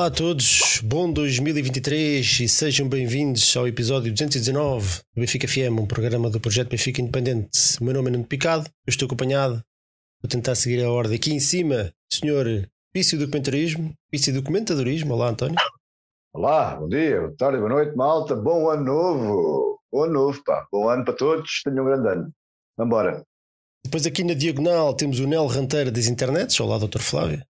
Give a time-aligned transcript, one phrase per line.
[0.00, 5.86] Olá a todos, bom 2023 e sejam bem-vindos ao episódio 219 do Benfica FM, um
[5.86, 7.76] programa do projeto Benfica Independente.
[7.78, 9.62] O meu nome é Nuno Picado, eu estou acompanhado,
[10.22, 12.46] vou tentar seguir a ordem aqui em cima, senhor
[12.94, 15.12] Pício Documentarismo, Pício Documentadorismo.
[15.12, 15.56] Olá, António.
[16.32, 20.66] Olá, bom dia, boa tarde, boa noite, malta, bom ano novo, bom ano novo, pá,
[20.72, 22.32] bom ano para todos, tenham um grande ano.
[22.78, 23.22] Vambora.
[23.84, 26.58] Depois aqui na diagonal temos o Nel Ranteira das internets.
[26.58, 27.00] Olá, Dr.
[27.00, 27.49] Flávio.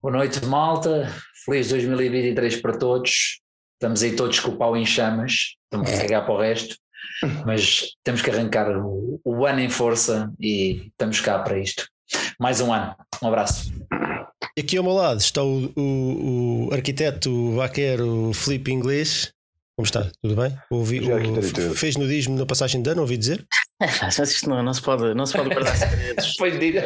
[0.00, 1.12] Boa noite, malta.
[1.44, 3.40] Feliz 2023 para todos.
[3.74, 5.56] Estamos aí todos com o pau em chamas.
[5.64, 6.76] Estamos a carregar para o resto.
[7.44, 11.84] Mas temos que arrancar o, o ano em força e estamos cá para isto.
[12.38, 12.94] Mais um ano.
[13.20, 13.72] Um abraço.
[14.56, 19.32] E aqui ao meu lado está o, o, o arquiteto vaqueiro Felipe Inglês.
[19.74, 20.08] Como está?
[20.22, 20.56] Tudo bem?
[20.70, 23.44] Ouvi, o, fez nudismo na passagem de ano, ouvi dizer?
[23.80, 26.34] Mas isto não, não, se pode, não se pode guardar segredos.
[26.36, 26.80] foi, dito,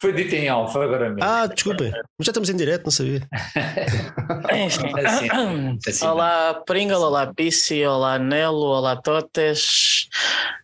[0.00, 1.22] foi dito em alfa agora mesmo.
[1.22, 3.20] Ah, desculpem, mas já estamos em direto, não sabia.
[4.54, 4.88] Enfim.
[5.04, 10.08] Assim, assim, olá Pringle, olá Pissi, olá Nelo, olá Totes.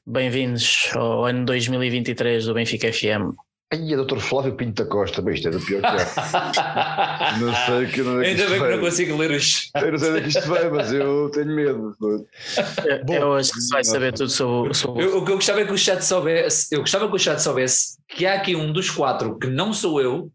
[0.07, 3.37] Bem-vindos ao ano 2023 do Benfica FM.
[3.73, 4.19] Aí é Dr.
[4.19, 7.39] Flávio Pinto da Costa, bem, isto é do pior que é.
[7.41, 9.71] não sei que não é Ainda bem que não consigo ler os.
[9.75, 11.97] Eu não sei onde é que isto vai, mas eu tenho medo.
[12.01, 15.05] Eu, Bom, eu acho que se vai saber tudo sobre, sobre...
[15.05, 17.39] Eu, o que eu gostava é que o chat soubesse, eu gostava que o chat
[17.41, 20.31] soubesse que há aqui um dos quatro que não sou eu,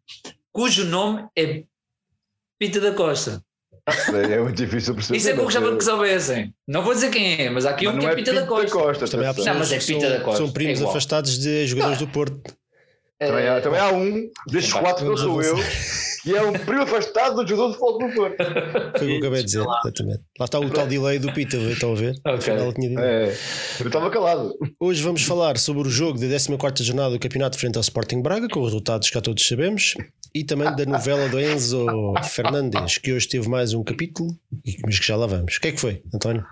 [0.51, 1.63] cujo nome é
[2.59, 3.41] Pinto da Costa.
[4.13, 5.17] É muito difícil perceber.
[5.17, 6.53] Isso é que eu gostava que soubessem.
[6.67, 8.45] Não vou dizer quem é, mas há aqui mas um que é, é Pinta da
[8.45, 8.65] Costa.
[8.65, 10.37] Da Costa Também há pessoas não, mas é Pinta da Costa.
[10.37, 12.59] São primos é afastados de jogadores do Porto.
[13.19, 15.57] Também, há, também há um destes quatro que eu sou eu,
[16.23, 18.37] que é um primo afastado do jogador de futebol do Porto.
[18.97, 20.23] Foi o que eu acabei de dizer, exatamente.
[20.39, 22.15] Lá está o tal delay do Pita, estão a ver?
[22.25, 22.53] Okay.
[22.97, 23.35] É,
[23.81, 24.53] eu estava calado.
[24.79, 26.27] Hoje vamos falar sobre o jogo da
[26.57, 29.95] 14 jornada do campeonato frente ao Sporting Braga, com os resultados que já todos sabemos,
[30.33, 31.87] e também da novela do Enzo
[32.23, 34.29] Fernandes, que hoje teve mais um capítulo,
[34.85, 35.57] mas que já lá vamos.
[35.57, 36.45] O que é que foi, António?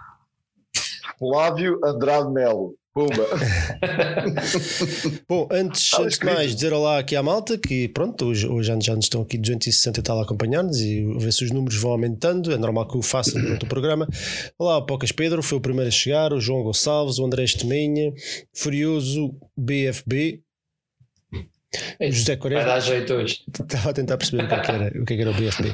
[1.17, 2.75] Flávio Andrade Melo.
[2.97, 3.13] Pumba!
[5.29, 8.95] Bom, antes, antes de mais, dizer olá aqui à malta que pronto, hoje, hoje já
[8.95, 12.51] nos estão aqui 260 e tal a acompanhar-nos e ver se os números vão aumentando.
[12.51, 14.07] É normal que o façam durante o programa.
[14.57, 18.11] Olá, Pocas Pedro, foi o primeiro a chegar, o João Gonçalves, o André Estemenha,
[18.51, 20.41] Furioso BFB.
[22.01, 22.63] O José Coreia.
[22.63, 23.43] Vai dar jeito hoje.
[23.47, 25.33] Estava a tentar perceber o que, é que era, o que, é que era o
[25.35, 25.69] BFB.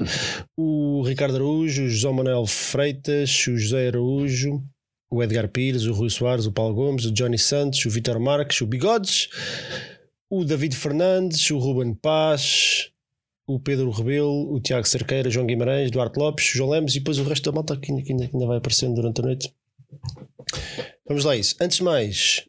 [0.57, 4.61] O Ricardo Araújo, o José Manuel Freitas, o José Araújo,
[5.13, 8.59] o Edgar Pires, o Rui Soares, o Paulo Gomes, o Johnny Santos, o Vitor Marques,
[8.61, 9.29] o Bigodes,
[10.27, 12.89] o David Fernandes, o Ruben Paz,
[13.45, 17.23] o Pedro Rebelo, o Tiago Cerqueira, João Guimarães, Duarte Lopes, João Lemos e depois o
[17.23, 19.53] resto da malta que ainda, que ainda vai aparecendo durante a noite.
[21.07, 21.55] Vamos lá, isso.
[21.61, 22.47] Antes de mais,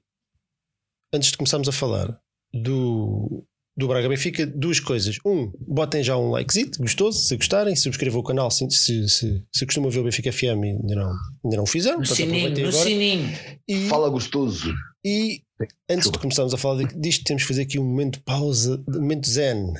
[1.13, 2.19] antes de começarmos a falar
[2.51, 3.45] do,
[3.77, 5.19] do Braga Benfica, duas coisas.
[5.25, 9.67] Um, botem já um likezito, gostoso, se gostarem, subscrevam o canal se, se, se, se
[9.67, 11.13] costumam ver o Benfica FM e ainda não,
[11.45, 11.99] ainda não fizeram.
[11.99, 12.73] No sininho, no agora.
[12.73, 13.39] sininho.
[13.67, 14.73] E, Fala gostoso.
[15.05, 15.43] E
[15.91, 19.01] antes de começarmos a falar disto, temos que fazer aqui um momento de pausa, um
[19.01, 19.75] momento zen.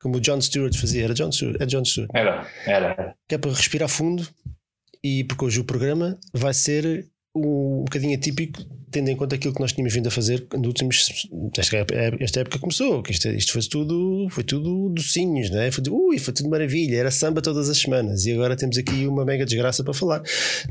[0.00, 2.10] Como o John Stewart fazia, era John Stewart, é John Stewart.
[2.14, 3.14] Era, era.
[3.28, 4.28] Que é para respirar fundo
[5.02, 9.54] e porque hoje o programa vai ser um, um bocadinho atípico, tendo em conta aquilo
[9.54, 11.28] que nós tínhamos vindo a fazer nos últimos.
[11.56, 11.76] Esta,
[12.20, 15.70] esta época começou, que isto, isto foi tudo, foi tudo docinhos, não é?
[15.70, 19.24] Foi, ui, foi tudo maravilha, era samba todas as semanas e agora temos aqui uma
[19.24, 20.22] mega desgraça para falar,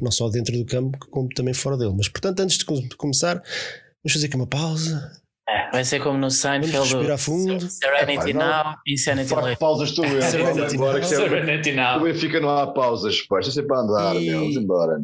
[0.01, 1.93] não só dentro do campo, como também fora dele.
[1.95, 5.11] Mas portanto, antes de começar, vamos fazer aqui uma pausa,
[5.49, 6.77] é, vai ser como no Seinfeld.
[6.77, 7.69] Respirar fundo.
[7.69, 9.57] Serenity Now, Insanity Later.
[9.57, 10.21] Pausas tu, eu.
[10.21, 11.03] Serenity Now.
[11.03, 11.97] Serenity Now.
[11.99, 13.39] O Benfica não há pausas, pá.
[13.39, 14.29] Isto é sempre a andar, e...
[14.29, 14.39] meu.
[14.39, 14.99] Vamos embora.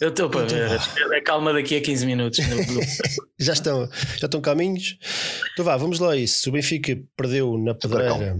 [0.00, 0.80] Eu estou para ver.
[1.12, 2.38] É calma daqui a 15 minutos.
[3.40, 4.96] já estão, já estão caminhos.
[5.52, 6.48] Então vá, vamos lá a isso.
[6.48, 8.38] O Benfica perdeu na pedreira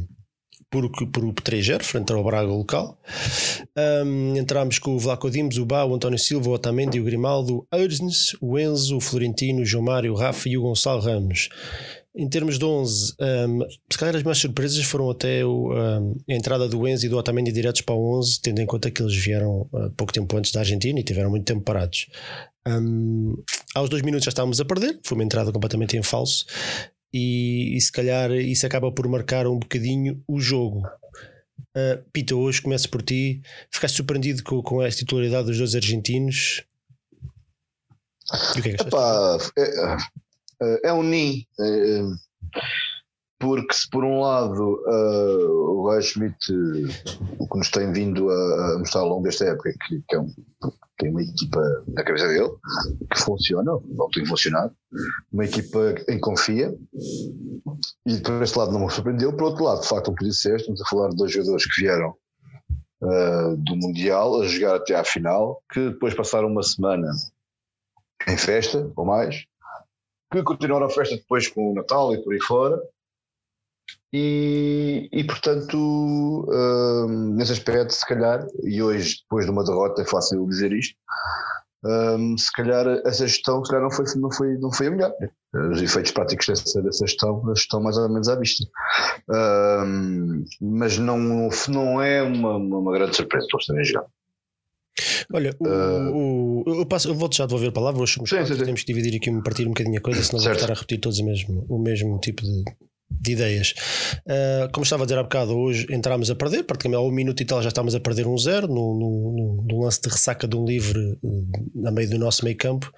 [0.70, 2.98] por, por 3-0 frente ao Braga local.
[4.04, 7.66] Um, entramos com o Vlaco Dimos, o Bá, o António Silva, o Otamendi, o Grimaldo,
[7.72, 11.48] o Ursnes, o Enzo, o Florentino, o João Mário, o Rafa e o Gonçalo Ramos.
[12.14, 13.60] Em termos de 11, um,
[13.90, 17.16] se calhar as mais surpresas foram até o, um, a entrada do Enzo e do
[17.16, 20.50] Otamendi diretos para o 11, tendo em conta que eles vieram uh, pouco tempo antes
[20.50, 22.06] da Argentina e tiveram muito tempo parados.
[22.66, 23.34] Um,
[23.74, 26.44] aos dois minutos já estávamos a perder, foi uma entrada completamente em falso
[27.18, 30.86] e, e se calhar isso acaba por marcar um bocadinho o jogo.
[31.76, 33.42] Uh, Pita, hoje começo por ti.
[33.70, 36.64] Ficaste surpreendido com, com a titularidade dos dois argentinos?
[38.30, 39.96] o que é, que Epá, é,
[40.62, 41.46] é, é um NIM.
[41.60, 42.00] É,
[43.38, 46.36] porque se por um lado uh, o Schmidt
[47.38, 50.32] o que nos tem vindo a, mostrar ao longo desta época que, que é um,
[50.98, 52.50] tem uma equipa na cabeça dele
[53.12, 54.74] que funciona, ou tem funcionado,
[55.32, 56.76] uma equipa em confia
[58.04, 60.62] e por esse lado não me surpreendeu, por outro lado, de facto, como tu disseste,
[60.62, 62.14] estamos a falar de dois jogadores que vieram
[63.02, 67.08] uh, do Mundial a jogar até à final, que depois passaram uma semana
[68.26, 69.44] em festa ou mais,
[70.32, 72.82] que continuaram a festa depois com o Natal e por aí fora,
[74.12, 80.04] e, e portanto, um, nesse aspecto, se calhar, e hoje, depois de uma derrota, é
[80.04, 80.96] fácil dizer isto,
[81.84, 85.12] um, se calhar essa gestão se calhar não foi, não foi, não foi a melhor.
[85.72, 88.64] Os efeitos práticos dessa, dessa gestão estão mais ou menos à vista.
[89.30, 94.08] Um, mas não, não é uma, uma grande surpresa para terem jogado.
[95.32, 98.44] Olha, o, uh, o, eu, passo, eu vou já devolver a palavra, hoje sim, sim,
[98.46, 98.64] sim.
[98.64, 101.18] temos que dividir aqui, partir um bocadinho a coisa, senão vou estar a repetir todos
[101.20, 102.64] o mesmo, o mesmo tipo de,
[103.10, 103.74] de ideias.
[104.26, 107.46] Uh, como estava a dizer há bocado, hoje entramos a perder, praticamente ao minuto e
[107.46, 110.64] tal já estávamos a perder um zero no, no, no lance de ressaca de um
[110.64, 112.92] livre uh, a meio do nosso meio campo.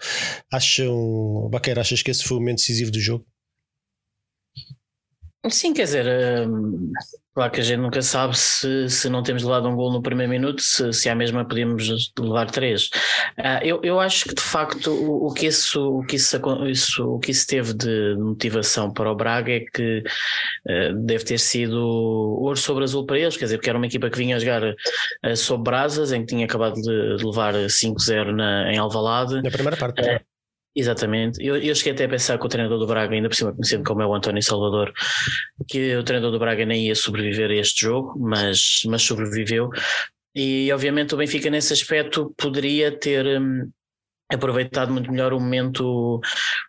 [0.53, 3.27] Acham, Baqueira, achas que esse foi o momento decisivo do jogo?
[5.49, 6.93] Sim, quer dizer, hum,
[7.35, 10.31] claro que a gente nunca sabe se, se não temos levado um gol no primeiro
[10.31, 12.87] minuto, se, se à mesma podíamos levar três.
[13.39, 17.19] Uh, eu, eu acho que de facto o, o, que, isso, o, que isso, o
[17.19, 20.03] que isso teve de motivação para o Braga é que
[20.69, 24.11] uh, deve ter sido ouro sobre azul para eles, quer dizer, porque era uma equipa
[24.11, 28.71] que vinha a jogar uh, sob brasas, em que tinha acabado de, de levar 5-0
[28.71, 29.43] em Alvalade.
[29.43, 30.01] Na primeira parte.
[30.75, 31.45] Exatamente.
[31.45, 33.85] Eu, eu cheguei até a pensar que o treinador do Braga, ainda por cima conhecendo
[33.85, 34.93] como é o António Salvador,
[35.67, 39.71] que o treinador do Braga nem ia sobreviver a este jogo, mas, mas sobreviveu.
[40.35, 43.27] E obviamente o Benfica, nesse aspecto, poderia ter.
[43.41, 43.71] Hum,
[44.33, 46.21] aproveitado muito melhor o momento,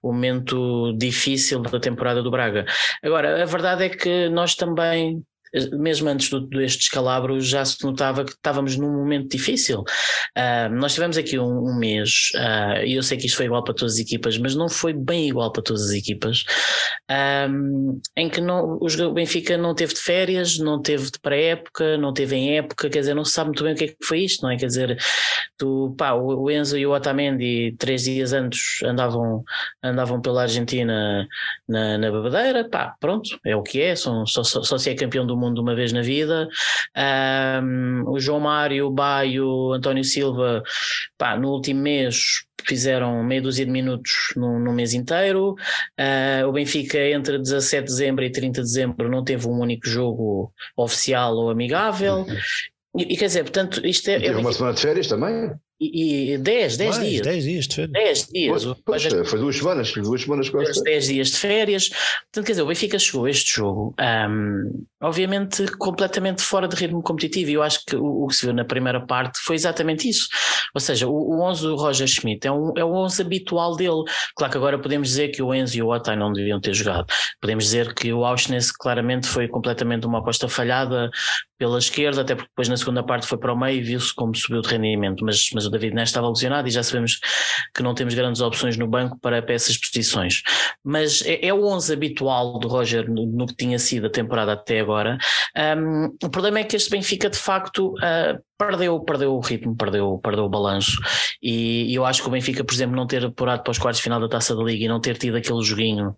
[0.02, 2.66] o momento difícil da temporada do Braga.
[3.04, 5.24] Agora, a verdade é que nós também
[5.74, 9.82] mesmo antes do, deste descalabro, já se notava que estávamos num momento difícil.
[10.38, 13.64] Uh, nós tivemos aqui um, um mês, uh, e eu sei que isto foi igual
[13.64, 16.44] para todas as equipas, mas não foi bem igual para todas as equipas,
[17.50, 22.14] um, em que não, o Benfica não teve de férias, não teve de pré-época, não
[22.14, 24.20] teve em época, quer dizer, não se sabe muito bem o que é que foi
[24.20, 24.58] isto, não é?
[24.58, 24.98] Quer dizer,
[25.58, 29.44] tu, pá, o Enzo e o Otamendi, três dias antes, andavam,
[29.84, 31.28] andavam pela Argentina
[31.72, 35.26] na, na bebedeira, pá, pronto, é o que é, só, só, só se é campeão
[35.26, 36.50] do mundo uma vez na vida.
[37.64, 40.62] Um, o João Mário, o Baio, o António Silva,
[41.18, 45.56] pá, no último mês fizeram meia dúzia de minutos no, no mês inteiro.
[45.98, 49.88] Uh, o Benfica, entre 17 de dezembro e 30 de dezembro, não teve um único
[49.88, 52.18] jogo oficial ou amigável.
[52.18, 52.38] Uhum.
[52.98, 54.20] E, e, quer dizer, portanto, isto é.
[54.20, 55.52] Teve uma semana de férias também?
[55.84, 57.22] E, 10, 10 dias.
[57.22, 57.92] 10 dias de férias.
[57.92, 58.66] 10 dias.
[58.86, 60.84] Pois, pois, foi duas semanas, duas semanas quase.
[60.84, 61.90] 10 dias de férias.
[61.90, 67.02] Portanto, quer dizer, o Benfica chegou a este jogo, um, obviamente, completamente fora de ritmo
[67.02, 67.50] competitivo.
[67.50, 70.28] E eu acho que o, o, que se viu na primeira parte foi exatamente isso.
[70.76, 74.04] Ou seja, o, o 11 do Roger Schmidt é, um, é o 11 habitual dele.
[74.36, 77.08] Claro que agora podemos dizer que o Enzo e o Otay não deviam ter jogado.
[77.42, 81.10] Podemos dizer que o Auschwitz claramente foi completamente uma aposta falhada
[81.62, 84.36] pela esquerda, até porque depois na segunda parte foi para o meio e viu-se como
[84.36, 85.24] subiu de rendimento.
[85.24, 87.20] Mas, mas o David Neres estava lesionado e já sabemos
[87.76, 90.42] que não temos grandes opções no banco para, para essas posições.
[90.84, 94.54] Mas é, é o 11 habitual do Roger no, no, que tinha sido a temporada
[94.54, 95.20] até agora.
[95.78, 100.20] Um, o problema é que este Benfica de facto uh, perdeu, perdeu o ritmo, perdeu,
[100.24, 100.98] perdeu o balanço.
[101.42, 104.04] E, eu acho que o Benfica, por exemplo, não ter apurado para os quartos de
[104.04, 106.16] final da Taça da Liga e não ter tido aquele joguinho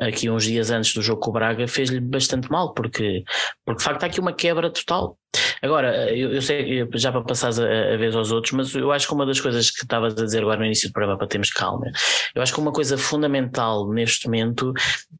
[0.00, 3.22] aqui uns dias antes do jogo com o Braga fez-lhe bastante mal, porque,
[3.64, 5.16] porque de facto há aqui uma quebra total.
[5.62, 9.06] Agora, eu, eu sei, já para passar a, a, vez aos outros, mas eu acho
[9.06, 11.50] que uma das coisas que estavas a dizer agora no início do programa, para termos
[11.50, 11.90] calma,
[12.34, 14.72] eu acho que uma coisa fundamental neste momento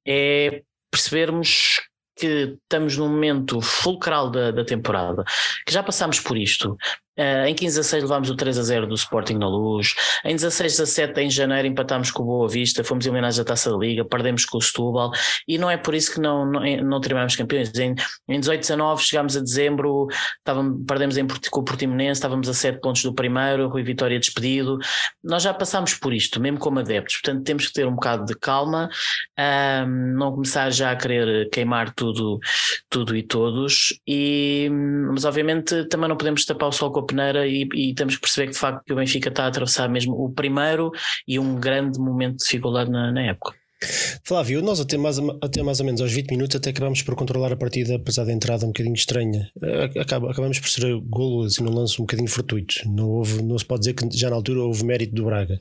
[0.06, 1.80] é percebermos
[2.16, 5.24] que estamos num momento fulcral da, da temporada,
[5.66, 6.76] que já passámos por isto,
[7.18, 9.94] Uh, em 15 a 6 levámos o 3 a 0 do Sporting na luz.
[10.24, 13.70] Em 16 a 7 em janeiro empatámos com o Boa Vista, fomos eliminados da Taça
[13.70, 15.10] da Liga, perdemos com o Setúbal
[15.46, 17.70] e não é por isso que não, não, não terminamos campeões.
[17.74, 17.94] Em,
[18.28, 20.06] em 18 a 19 chegámos a dezembro,
[20.38, 24.78] estávamos, perdemos em, com o Portimonense, estávamos a 7 pontos do primeiro, Rui Vitória despedido.
[25.22, 28.34] Nós já passámos por isto, mesmo como adeptos, portanto temos que ter um bocado de
[28.38, 28.88] calma,
[29.38, 32.38] uh, não começar já a querer queimar tudo,
[32.88, 34.70] tudo e todos, e,
[35.12, 38.20] mas obviamente também não podemos tapar o sol com a peneira e, e, temos que
[38.22, 40.90] perceber que de facto que o Benfica está a atravessar mesmo o primeiro
[41.26, 43.54] e um grande momento de dificuldade na, na época.
[44.24, 47.52] Flávio, nós até mais, até mais ou menos aos 20 minutos até acabamos por controlar
[47.52, 49.50] a partida, apesar da entrada um bocadinho estranha.
[50.00, 52.74] Acaba, acabamos por ser golo assim num lance um bocadinho fortuito.
[52.86, 55.60] Não, houve, não se pode dizer que já na altura houve mérito do Braga.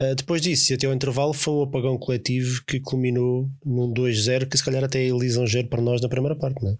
[0.00, 4.58] Uh, depois disso, até ao intervalo, foi um apagão coletivo que culminou num 2-0 que
[4.58, 6.76] se calhar até é lisonjeiro para nós na primeira parte, não é?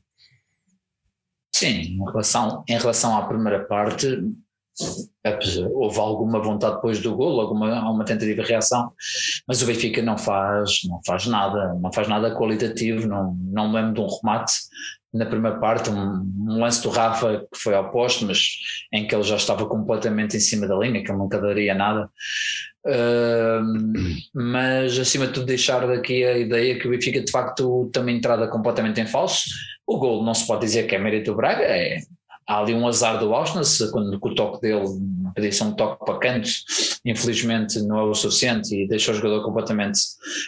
[1.54, 4.06] Sim, em relação, em relação à primeira parte,
[5.74, 8.92] houve alguma vontade depois do gol, alguma uma tentativa de reação,
[9.46, 13.76] mas o Benfica não faz, não faz nada, não faz nada qualitativo, não, não me
[13.76, 14.54] lembro de um remate
[15.12, 18.40] na primeira parte, um, um, lance do Rafa que foi ao posto, mas
[18.92, 22.08] em que ele já estava completamente em cima da linha, que ele nunca daria nada.
[24.34, 28.12] Mas acima de tudo deixar daqui a ideia que o Benfica de facto tem uma
[28.12, 29.44] entrada completamente em falso.
[29.86, 32.00] O gol não se pode dizer que é mérito do Braga, é
[32.46, 34.84] há ali um azar do Ausnes, quando o toque dele
[35.34, 36.50] podia um toque para canto,
[37.04, 39.98] infelizmente não é o suficiente e deixou o jogador completamente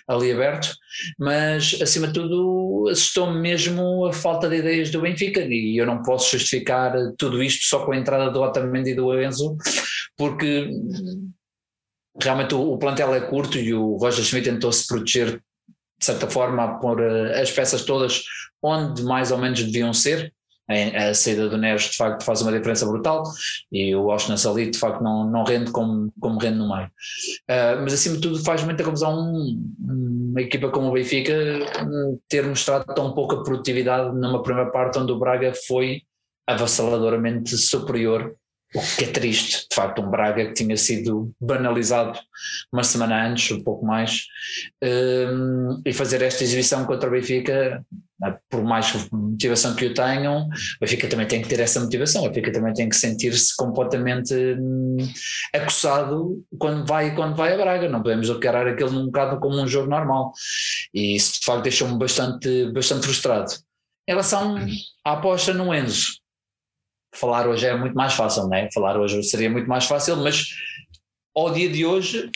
[0.08, 0.74] ali aberto,
[1.18, 6.02] mas acima de tudo assustou-me mesmo a falta de ideias do Benfica e eu não
[6.02, 9.56] posso justificar tudo isto só com a entrada do Otamendi e do Enzo,
[10.16, 10.68] porque
[12.23, 15.42] realmente o, o plantel é curto e o Roger Schmidt tentou se proteger
[15.99, 18.25] de certa forma a pôr eh, as peças todas
[18.62, 20.33] onde mais ou menos deviam ser
[20.68, 23.23] a, saída do Neres de facto faz uma diferença brutal
[23.71, 26.87] e o Austin ali de facto não, não rende como, como rende no meio.
[27.50, 29.33] Uh, mas acima de tudo faz muita confusão
[29.78, 31.35] uma equipa como o Benfica
[32.28, 36.02] ter mostrado tão pouca produtividade numa primeira parte onde o Braga foi
[36.47, 38.35] avassaladoramente superior
[38.75, 42.19] o que é triste, de facto, um Braga que tinha sido banalizado
[42.73, 44.25] uma semana antes, um pouco mais,
[44.83, 47.85] um, e fazer esta exibição contra o Benfica,
[48.19, 50.49] né, por mais motivação que o tenham, o
[50.81, 54.97] Benfica também tem que ter essa motivação, o Benfica também tem que sentir-se completamente hum,
[55.54, 59.69] acossado quando vai, quando vai a Braga, não podemos encarar aquele num bocado como um
[59.69, 60.33] jogo normal,
[60.93, 63.52] e isso de facto deixou-me bastante, bastante frustrado.
[64.09, 64.57] Em relação
[65.04, 66.24] à aposta no Enzo,
[67.14, 68.68] falar hoje é muito mais fácil, não é?
[68.73, 70.47] Falar hoje seria muito mais fácil, mas
[71.37, 72.30] ao dia de hoje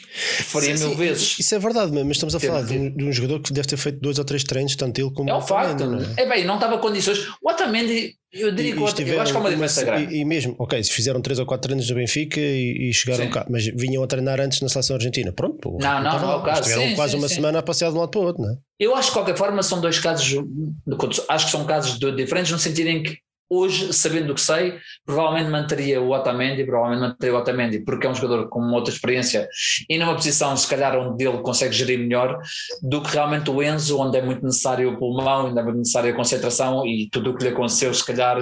[0.46, 1.38] faria sim, mil sim, vezes.
[1.38, 3.76] Isso é verdade, mas estamos a falar de um, de um, jogador que deve ter
[3.76, 5.86] feito dois ou três treinos, tanto ele como é o facto.
[5.86, 6.22] Não é?
[6.22, 7.28] é bem, não estava condições.
[7.40, 10.14] O Otamendi, eu diria que o Otamendi, eu acho que é uma diferença grande.
[10.14, 13.24] E, e, mesmo, ok, se fizeram três ou quatro treinos no Benfica e, e chegaram
[13.24, 13.30] sim.
[13.30, 15.32] cá, mas vinham a treinar antes na seleção argentina.
[15.32, 16.62] Pronto, não, não, não, é o caso.
[16.62, 18.56] Estiveram quase uma semana a passear de um lado para o outro, não é?
[18.80, 20.36] Eu acho que de qualquer forma são dois casos,
[21.28, 23.16] acho que são casos diferentes no sentido em que
[23.50, 28.10] Hoje, sabendo o que sei, provavelmente manteria o Otamendi, provavelmente manteria o Otamendi, porque é
[28.10, 29.48] um jogador com outra experiência
[29.88, 32.38] e numa posição, se calhar, onde ele consegue gerir melhor
[32.82, 36.12] do que realmente o Enzo, onde é muito necessário o pulmão, onde é muito necessária
[36.12, 38.38] a concentração e tudo o que lhe aconteceu, se calhar,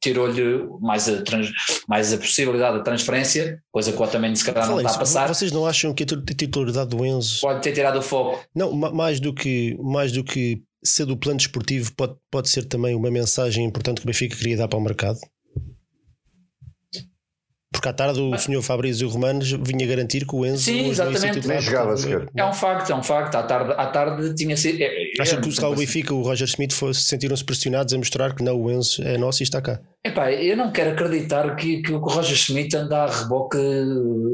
[0.00, 1.50] tirou-lhe mais a, trans,
[1.88, 5.28] mais a possibilidade da transferência, coisa que o Otamendi se calhar não está a passar.
[5.28, 8.40] Vocês não acham que a titularidade do Enzo pode ter tirado o foco?
[8.54, 12.94] Não, mais do que, mais do que ser do plano desportivo pode, pode ser também
[12.94, 15.18] uma mensagem importante que o Benfica queria dar para o mercado?
[17.72, 21.48] Porque à tarde o senhor Fabrício Romanos vinha garantir que o Enzo Sim, exatamente.
[21.48, 22.28] Nem jogava sequer.
[22.36, 23.34] É um facto, é um facto.
[23.34, 24.80] À tarde, à tarde tinha sido.
[24.80, 25.74] É, é, Acha que o assim.
[25.74, 29.44] Benfica, o Roger Smith, sentiram-se pressionados a mostrar que não, o Enzo é nosso e
[29.44, 29.80] está cá?
[30.04, 33.56] Epá, eu não quero acreditar que, que o Roger Schmidt anda a reboque.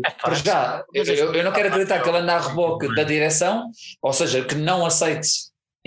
[0.05, 3.71] É para já, eu, eu, não quero acreditar que ele anda a reboque da direção,
[4.03, 5.29] ou seja, que não aceite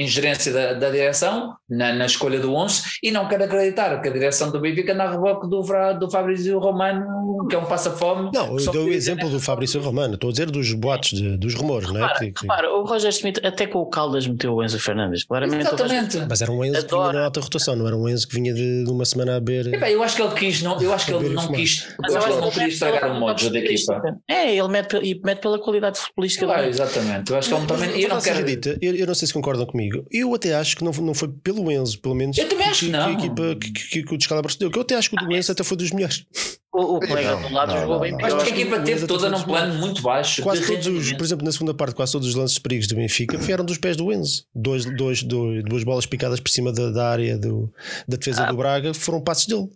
[0.02, 4.12] ingerência da, da direção na, na, escolha do 11 e não quero acreditar que a
[4.12, 5.62] direção do Benfica na reboque do,
[6.00, 8.32] do Fabrício Romano, que é um passa-fome.
[8.34, 11.54] Não, eu dou o exemplo do Fabrício Romano, estou a dizer dos boatos, de, dos
[11.56, 12.32] rumores, repara, não é?
[12.32, 15.68] Que, repara, o Roger Smith até com o Caldas meteu o Enzo Fernandes, claramente.
[15.68, 16.18] Exatamente.
[16.28, 16.88] Mas era um Enzo Adora.
[16.88, 19.38] que vinha na alta rotação, não era um Enzo que vinha de, de uma semana
[19.38, 19.74] a beber.
[19.74, 22.28] Epá, eu acho que ele quis, não, eu acho que ele não quis, eu acho
[22.28, 24.02] que ele não queria estragar o modo da equipa.
[24.28, 26.46] É, ele mete, e mete pela qualidade futebolística.
[26.46, 27.32] Claro, exatamente.
[27.32, 28.02] Eu acho que ele também.
[28.02, 28.46] Eu não, quero...
[28.82, 29.91] eu não sei se concordam comigo.
[30.12, 32.38] Eu até acho que não, não foi pelo Enzo, pelo menos.
[32.38, 33.16] Eu também acho que, que não.
[33.18, 34.72] Que, equipa, que, que, que o descalabro se deu.
[34.72, 36.26] Que eu até acho que o do Enzo até foi dos melhores.
[36.74, 38.28] O, o colega do lado jogou bem pior.
[38.28, 40.42] Acho que a equipa teve toda num plano muito baixo.
[40.42, 42.96] Quase todos os, por exemplo, na segunda parte, quase todos os lances de perigos do
[42.96, 44.46] Benfica vieram dos pés do Enzo.
[44.56, 47.72] Dois, dois, dois, duas bolas picadas por cima da, da área do,
[48.08, 48.52] da defesa ah.
[48.52, 49.70] do Braga foram passos dele.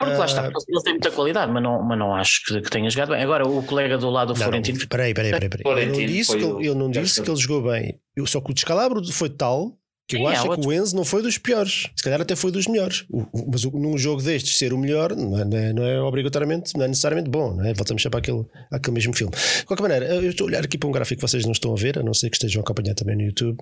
[0.00, 2.70] Porque lá está, ah, ele tem muita qualidade, mas não, mas não acho que, que
[2.70, 3.22] tenha jogado bem.
[3.22, 4.88] Agora, o colega do lado do não, Florentino.
[4.88, 5.48] Peraí, peraí, peraí.
[5.50, 5.84] peraí.
[5.84, 8.00] Eu não disse, que, ele, eu não disse que ele jogou bem.
[8.16, 9.76] Eu, só que o descalabro foi tal
[10.08, 12.34] que eu Sim, acho é que o Enzo não foi dos piores, se calhar até
[12.34, 13.04] foi dos melhores.
[13.10, 15.84] O, o, mas o, num jogo destes, ser o melhor não é, não é, não
[15.84, 17.74] é, obrigatoriamente, não é necessariamente bom, não é?
[17.74, 19.32] Voltamos sempre àquele, àquele mesmo filme.
[19.32, 21.72] De qualquer maneira, eu estou a olhar aqui para um gráfico que vocês não estão
[21.72, 23.58] a ver, a não ser que estejam a acompanhar também no YouTube.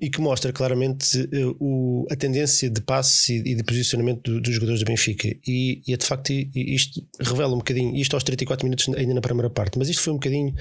[0.00, 4.40] E que mostra claramente uh, o, a tendência de passe e, e de posicionamento do,
[4.40, 5.28] dos jogadores do Benfica.
[5.46, 9.20] E, e é de facto, isto revela um bocadinho, isto aos 34 minutos ainda na
[9.20, 10.54] primeira parte, mas isto foi um bocadinho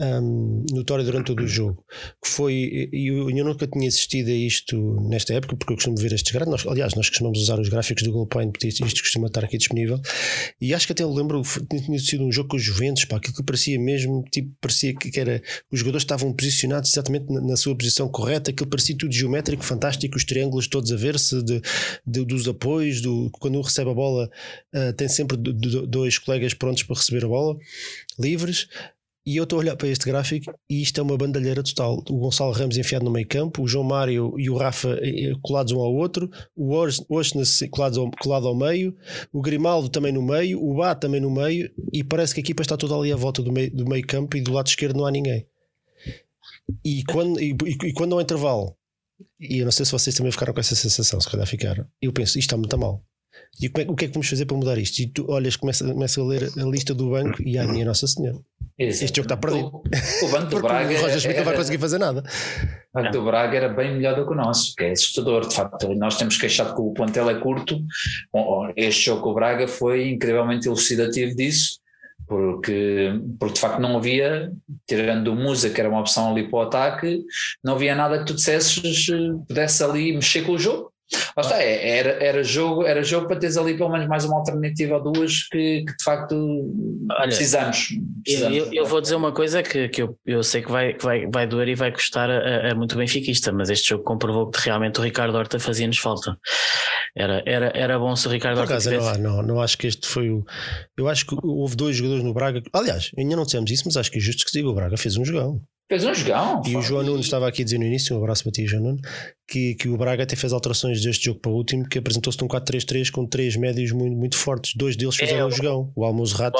[0.00, 1.84] um, notória durante todo o jogo.
[2.22, 5.96] Que foi, e eu, eu, nunca tinha assistido a isto nesta época, porque eu costumo
[5.96, 6.66] ver estes gráficos.
[6.66, 10.00] aliás, nós costumamos usar os gráficos do Goalpoint, porque isto costuma estar aqui disponível.
[10.60, 13.34] E acho que até eu lembro, tinha sido um jogo com os Juventus, pá, aquilo
[13.34, 15.42] que parecia mesmo, tipo, parecia que era.
[15.70, 20.16] Os jogadores estavam posicionados exatamente na, na sua posição correta, aquilo parecia tudo geométrico, fantástico,
[20.16, 21.60] os triângulos todos a ver-se, de,
[22.06, 24.30] de, dos apoios, do, quando um recebe a bola,
[24.74, 27.56] uh, tem sempre dois colegas prontos para receber a bola,
[28.18, 28.68] livres.
[29.28, 32.02] E eu estou a olhar para este gráfico e isto é uma bandalheira total.
[32.08, 35.34] O Gonçalo Ramos enfiado no meio campo, o João Mário e o Rafa eh, eh,
[35.42, 36.72] colados um ao outro, o
[37.10, 38.96] Osnes colado ao, colado ao meio,
[39.30, 42.62] o Grimaldo também no meio, o Bá também no meio, e parece que a equipa
[42.62, 45.04] está toda ali à volta do meio, do meio campo e do lado esquerdo não
[45.04, 45.46] há ninguém.
[46.82, 47.54] E quando, e,
[47.84, 48.74] e quando ao intervalo,
[49.38, 52.14] e eu não sei se vocês também ficaram com essa sensação, se calhar ficaram, eu
[52.14, 53.04] penso, isto está muito mal.
[53.60, 54.98] E o que, é, o que é que vamos fazer para mudar isto?
[55.00, 58.06] E tu olhas, começa, começa a ler a lista do banco e, ai, minha Nossa
[58.06, 58.38] Senhora,
[58.78, 59.04] Exato.
[59.04, 59.66] este jogo está perdido.
[59.66, 60.94] O, o Banco do Braga.
[60.94, 62.22] o Roger era, não vai conseguir fazer nada.
[62.94, 65.48] O Banco do Braga era bem melhor do que o nosso, que é assustador.
[65.48, 67.80] De facto, nós temos queixado que o plantel é curto.
[68.76, 71.80] Este jogo com o Braga foi incrivelmente elucidativo disso
[72.28, 74.52] porque, porque de facto não havia,
[74.86, 77.24] tirando o Musa, que era uma opção ali para o ataque,
[77.64, 80.92] não havia nada que tu dissesses, eh, pudesse ali mexer com o jogo.
[81.36, 84.36] Lá está, é, era, era, jogo, era jogo para teres ali pelo menos mais uma
[84.36, 86.34] alternativa ou duas que, que de facto
[87.10, 87.88] Olha, precisamos.
[88.22, 88.56] precisamos.
[88.56, 91.26] Eu, eu, vou dizer uma coisa que, que eu, eu sei que vai, que vai,
[91.26, 95.00] vai doer e vai custar a, a muito benfiquista, mas este jogo comprovou que realmente
[95.00, 96.36] o Ricardo Horta fazia-nos falta.
[97.16, 98.74] Era, era, era bom se o Ricardo Horta.
[98.74, 100.44] Acaso, não, não, não acho que este foi o.
[100.96, 102.62] Eu acho que houve dois jogadores no Braga.
[102.72, 104.96] Aliás, ainda não dissemos isso, mas acho que é justo que se diga: o Braga
[104.96, 105.62] fez um jogão.
[105.88, 106.62] Fez um jogão.
[106.66, 108.82] E o João Nuno estava aqui a dizer no início, um abraço para ti, João
[108.82, 109.00] Nuno,
[109.48, 112.46] que, que o Braga até fez alterações deste jogo para o último, que apresentou-se num
[112.46, 114.74] 4-3-3 com três médios muito, muito fortes.
[114.76, 116.58] Dois deles é, fizeram é, um jogão, o Almozrati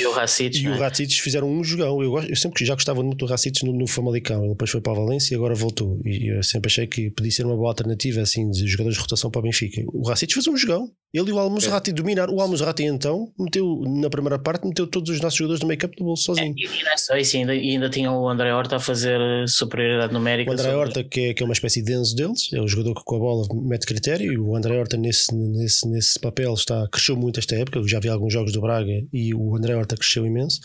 [0.00, 0.62] e o Racites.
[0.62, 2.02] E o Racites fizeram um jogão.
[2.02, 4.92] Eu, eu sempre já gostava muito do Racites no, no Famalicão, ele depois foi para
[4.92, 6.00] a Valência e agora voltou.
[6.02, 9.30] E eu sempre achei que podia ser uma boa alternativa assim, de jogadores de rotação
[9.30, 9.82] para o Benfica.
[9.92, 10.90] O Racites fez um jogão.
[11.12, 11.92] Ele e o Almozrati é.
[11.92, 12.34] dominaram.
[12.34, 16.06] O Almozrati então meteu, na primeira parte, meteu todos os nossos jogadores do make-up no
[16.06, 16.54] bolso sozinho.
[16.58, 19.18] É, e não é só isso, ainda, ainda tinha o André Horta a fazer
[19.48, 20.50] superioridade numérica.
[20.50, 20.78] O André sobre...
[20.78, 23.16] Horta, que é, que é uma espécie de Enzo deles, é o jogador que com
[23.16, 24.32] a bola mete critério.
[24.32, 27.78] E o André Horta, nesse, nesse, nesse papel, está, cresceu muito esta época.
[27.78, 30.60] Eu já vi alguns jogos do Braga e o André Horta cresceu imenso.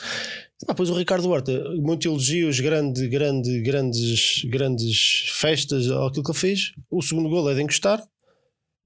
[0.67, 6.37] Ah, pois o Ricardo Horta, muito elogios, grande, grande, grandes, grandes festas, aquilo que ele
[6.37, 6.73] fez.
[6.91, 8.03] O segundo gol é de encostar,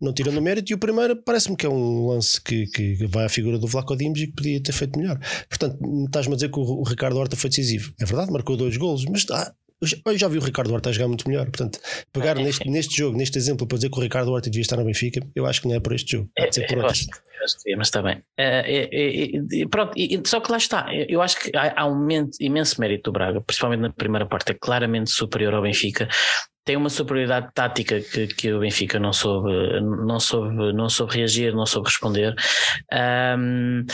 [0.04, 3.30] não tirando mérito, e o primeiro parece-me que é um lance que, que vai à
[3.30, 5.20] figura do Vlaco Dimos e que podia ter feito melhor.
[5.50, 7.94] Portanto, estás-me a dizer que o Ricardo Horta foi decisivo.
[8.00, 9.54] É verdade, marcou dois golos, mas ah,
[10.06, 11.46] eu já vi o Ricardo Horta jogar muito melhor.
[11.46, 11.80] Portanto,
[12.12, 14.78] pegar é, neste, neste jogo, neste exemplo, para dizer que o Ricardo Horta devia estar
[14.78, 16.30] no Benfica, eu acho que não é por este jogo.
[16.36, 17.02] Pode ser por outro.
[17.78, 18.18] mas está bem.
[18.40, 19.94] Uh, pronto,
[20.26, 20.88] só que lá está.
[20.94, 22.08] Eu acho que há, há um
[22.40, 26.08] imenso mérito do Braga, principalmente na primeira parte, é claramente superior ao Benfica
[26.64, 31.54] tem uma superioridade tática que, que o Benfica não soube, não soube, não soube reagir,
[31.54, 32.34] não soube responder.
[33.38, 33.86] Um,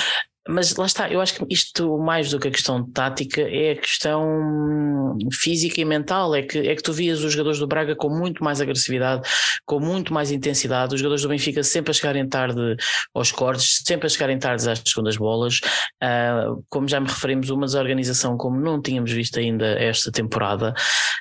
[0.49, 3.75] mas lá está, eu acho que isto mais do que a questão tática é a
[3.75, 6.33] questão física e mental.
[6.33, 9.21] É que, é que tu vias os jogadores do Braga com muito mais agressividade,
[9.65, 12.75] com muito mais intensidade, os jogadores do Benfica sempre a chegarem tarde
[13.13, 15.62] aos cortes, sempre a chegarem tarde às segundas bolas.
[16.03, 20.73] Uh, como já me referimos, uma desorganização como não tínhamos visto ainda esta temporada.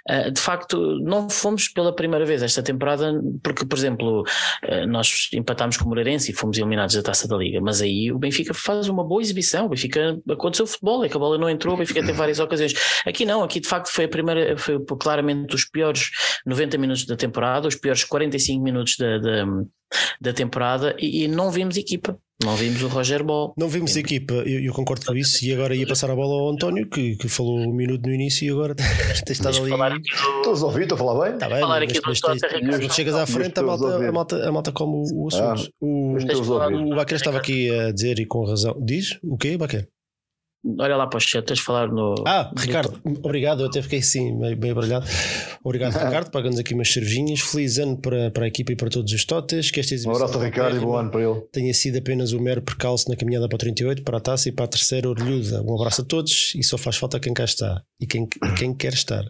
[0.08, 3.12] Uh, de facto, não fomos pela primeira vez esta temporada,
[3.42, 7.36] porque, por exemplo, uh, nós empatámos com o Moreirense e fomos eliminados da taça da
[7.36, 9.66] Liga, mas aí o Benfica faz uma boa exibição.
[9.66, 12.74] O Benfica aconteceu futebol, é que a bola não entrou, o Benfica teve várias ocasiões.
[13.06, 16.10] Aqui não, aqui de facto foi a primeira, foi claramente os piores
[16.46, 19.46] 90 minutos da temporada, os piores 45 minutos da, da,
[20.20, 22.18] da temporada e, e não vimos equipa.
[22.44, 23.52] Não vimos o Roger Ball.
[23.58, 25.44] Não vimos a equipa, eu, eu, concordo com isso.
[25.44, 28.46] E agora ia passar a bola ao António, que, que falou um minuto no início
[28.46, 28.76] e agora
[29.26, 30.00] tem estado ali.
[30.04, 31.34] Estou a ouvir, estou a falar bem?
[31.34, 34.48] Está bem, falar aqui mas, mas, mas, mas chegas à frente, a malta, a, malta,
[34.48, 35.68] a malta como o, o assunto.
[35.68, 38.76] Ah, o, o, o Baquer estava aqui a dizer e com razão.
[38.80, 39.18] Diz?
[39.24, 39.88] O quê, Baquer?
[40.78, 42.14] Olha lá para os chat, tens de falar no.
[42.26, 45.06] Ah, Ricardo, obrigado, eu até fiquei assim, meio, bem abralhado.
[45.62, 47.40] Obrigado, Ricardo, pagando aqui umas cervinhas.
[47.40, 49.70] Feliz ano para, para a equipa e para todos os totas.
[49.70, 51.40] Que esta um abraço Ricardo e bom ano para ele.
[51.52, 54.52] Tenha sido apenas o mero percalço na caminhada para o 38, para a taça e
[54.52, 55.62] para a terceira orelhuda.
[55.62, 58.74] Um abraço a todos e só faz falta quem cá está e quem, e quem
[58.74, 59.24] quer estar.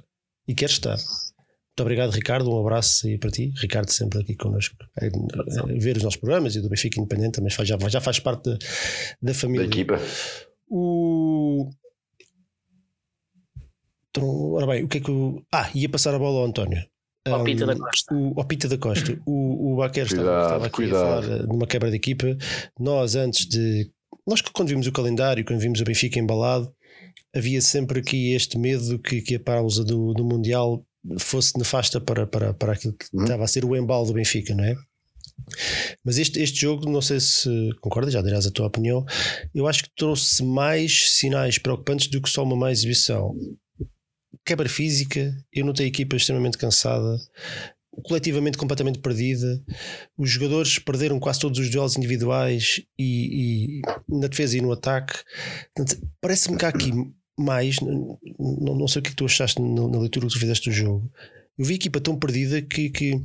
[0.46, 0.96] E quer estar.
[0.96, 2.50] Muito obrigado, Ricardo.
[2.50, 3.52] Um abraço aí para ti.
[3.60, 4.74] Ricardo, sempre aqui connosco.
[5.00, 7.78] A, é, a, é, ver os nossos programas e do Benfica Independente também faz, já,
[7.86, 8.58] já faz parte da,
[9.22, 9.68] da família.
[9.68, 10.00] Da equipa.
[10.70, 11.17] O,
[14.18, 15.42] então, ora bem, o que é que o.
[15.52, 16.82] Ah, ia passar a bola ao António.
[17.26, 18.14] Ao um, Pita da Costa.
[18.14, 19.20] O, ao Pita da Costa.
[19.26, 21.02] O, o Baquer estava, estava, aqui cuidado.
[21.02, 22.36] a falar numa quebra de equipa.
[22.78, 23.90] Nós, antes de.
[24.26, 26.72] Nós, quando vimos o calendário, quando vimos o Benfica embalado,
[27.34, 30.84] havia sempre aqui este medo que, que a pausa do, do Mundial
[31.18, 33.22] fosse nefasta para, para, para aquilo que uhum.
[33.22, 34.74] estava a ser o embalo do Benfica, não é?
[36.04, 37.48] Mas este, este jogo, não sei se
[37.80, 39.04] concordas, já dirás a tua opinião,
[39.54, 43.34] eu acho que trouxe mais sinais preocupantes do que só uma má exibição.
[44.44, 47.18] Quebra física, eu notei a equipa extremamente cansada,
[48.02, 49.62] coletivamente completamente perdida.
[50.16, 55.14] Os jogadores perderam quase todos os duelos individuais e, e na defesa e no ataque.
[56.20, 56.92] Parece-me que há aqui
[57.38, 57.80] mais.
[57.80, 60.70] Não, não sei o que, é que tu achaste na, na, leitura que tu fizeste
[60.70, 61.10] do jogo.
[61.56, 63.22] Eu vi a equipa tão perdida que, que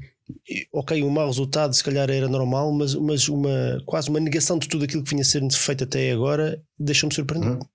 [0.72, 4.68] ok, um mau resultado se calhar era normal, mas, mas uma, quase uma negação de
[4.68, 7.56] tudo aquilo que vinha sendo feito até agora deixou-me surpreendido.
[7.56, 7.73] Uhum.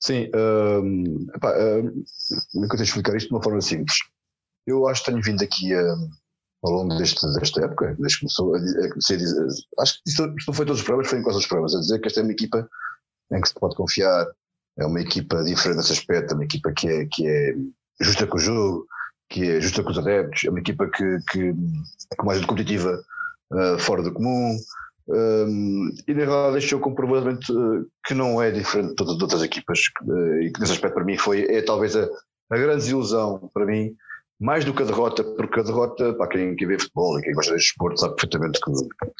[0.00, 2.04] Sim, um, epá, um,
[2.52, 3.98] como é eu explicar isto de uma forma simples?
[4.66, 5.96] Eu acho que tenho vindo aqui a,
[6.62, 9.46] ao longo deste, desta época, desde que começou a, a, dizer,
[9.78, 11.80] acho que isto, isto não foi todos os programas, foi em quase os programas, a
[11.80, 12.68] dizer que esta é uma equipa
[13.32, 14.26] em que se pode confiar,
[14.78, 17.54] é uma equipa diferente nesse aspecto, é uma equipa que é, que é
[18.00, 18.86] justa com o jogo,
[19.28, 23.02] que é justa com os adeptos, é uma equipa que, que, que mais competitiva
[23.52, 24.56] uh, fora do comum.
[25.08, 29.78] Um, e na realidade deixou comprovadamente uh, que não é diferente de as outras equipas
[30.02, 32.08] uh, e que nesse aspecto para mim foi é talvez a,
[32.50, 33.94] a grande desilusão para mim
[34.38, 37.32] mais do que a derrota, porque a derrota, para quem, quem vê futebol e quem
[37.32, 38.70] gosta de esporte, sabe perfeitamente que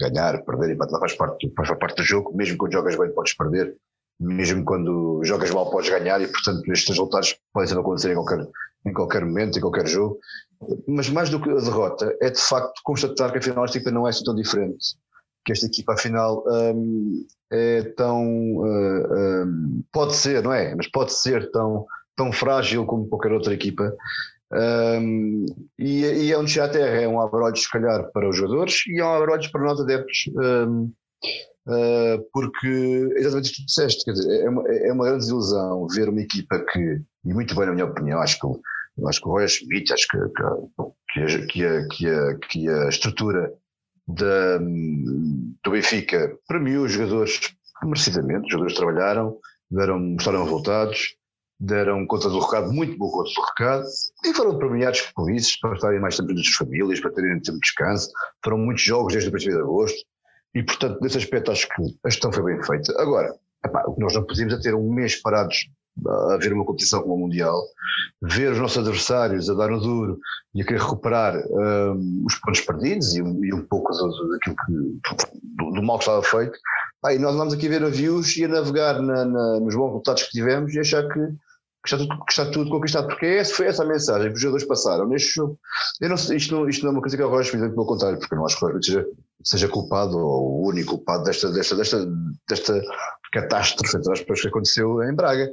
[0.04, 3.74] ganhar, perder, e faz parte, faz parte do jogo, mesmo quando jogas bem podes perder,
[4.20, 8.46] mesmo quando jogas mal podes ganhar e portanto estes resultados podem acontecer em qualquer,
[8.86, 10.18] em qualquer momento, em qualquer jogo.
[10.86, 14.10] Mas mais do que a derrota, é de facto constatar que afinal esta não é
[14.10, 14.96] assim tão diferente.
[15.46, 18.56] Que esta equipa afinal um, é tão.
[18.56, 20.74] Uh, um, pode ser, não é?
[20.74, 23.94] Mas pode ser tão, tão frágil como qualquer outra equipa.
[24.52, 25.46] Um,
[25.78, 28.86] e, e, é um descer à terra, é um abrolho se calhar para os jogadores
[28.86, 30.26] e é um abrolho para nós adeptos.
[31.68, 36.08] Uh, porque exatamente isto que disseste, quer dizer, é uma, é uma grande desilusão ver
[36.08, 39.48] uma equipa que, e muito bem na minha opinião, acho que, acho que o Roy
[39.48, 43.52] Schmidt, acho que, que, que, a, que, a, que a estrutura
[44.06, 49.38] do Benfica premiou os jogadores merecidamente, os jogadores trabalharam,
[49.70, 51.16] deram, mostraram resultados,
[51.58, 53.86] deram conta do recado, muito boa conta do recado,
[54.24, 57.58] e foram premiados com isso, para estarem mais tempo das suas famílias, para terem tempo
[57.58, 58.10] de descanso,
[58.42, 59.98] foram muitos jogos desde o princípio de agosto,
[60.54, 62.98] e, portanto, nesse aspecto, acho que a gestão foi bem feita.
[62.98, 65.68] Agora, epá, o que nós não podíamos é ter um mês parados
[66.06, 67.62] a ver uma competição como o Mundial,
[68.22, 70.18] ver os nossos adversários a dar no duro
[70.54, 74.72] e a querer recuperar um, os pontos perdidos e, e um pouco daquilo que,
[75.56, 76.58] do, do, mal que estava feito.
[77.10, 80.30] E nós andamos aqui ver navios e a navegar na, na, nos bons resultados que
[80.30, 83.82] tivemos e achar que, que, está, tudo, que está tudo conquistado, porque essa foi essa
[83.82, 85.58] a mensagem que os jogadores passaram neste jogo.
[86.00, 88.34] Eu não, isto, não, isto não é uma coisa que eu gosto, pelo contrário, porque
[88.34, 89.06] eu não acho que seja
[89.46, 92.04] seja culpado ou o único culpado desta, desta, desta,
[92.48, 92.82] desta
[93.32, 93.98] catástrofe
[94.42, 95.48] que aconteceu em Braga.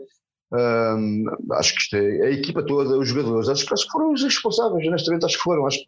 [1.53, 4.87] Acho que isto é a equipa toda, os jogadores, acho, acho que foram os responsáveis,
[4.87, 5.65] honestamente, acho que foram.
[5.65, 5.79] Acho,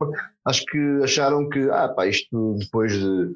[0.45, 3.33] acho que acharam que, ah, pá, isto depois de.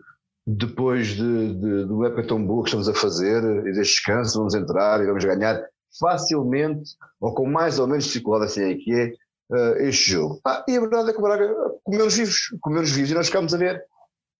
[0.51, 4.55] Depois de, de, do época tão boa que estamos a fazer e deste descanso, vamos
[4.55, 5.63] entrar e vamos ganhar
[5.99, 9.13] facilmente ou com mais ou menos dificuldade, assim é que é,
[9.55, 10.39] uh, este jogo.
[10.43, 13.53] Ah, e a verdade é que o Braga comeu-nos vivos, comeu-nos vivos e nós ficámos
[13.53, 13.83] a ver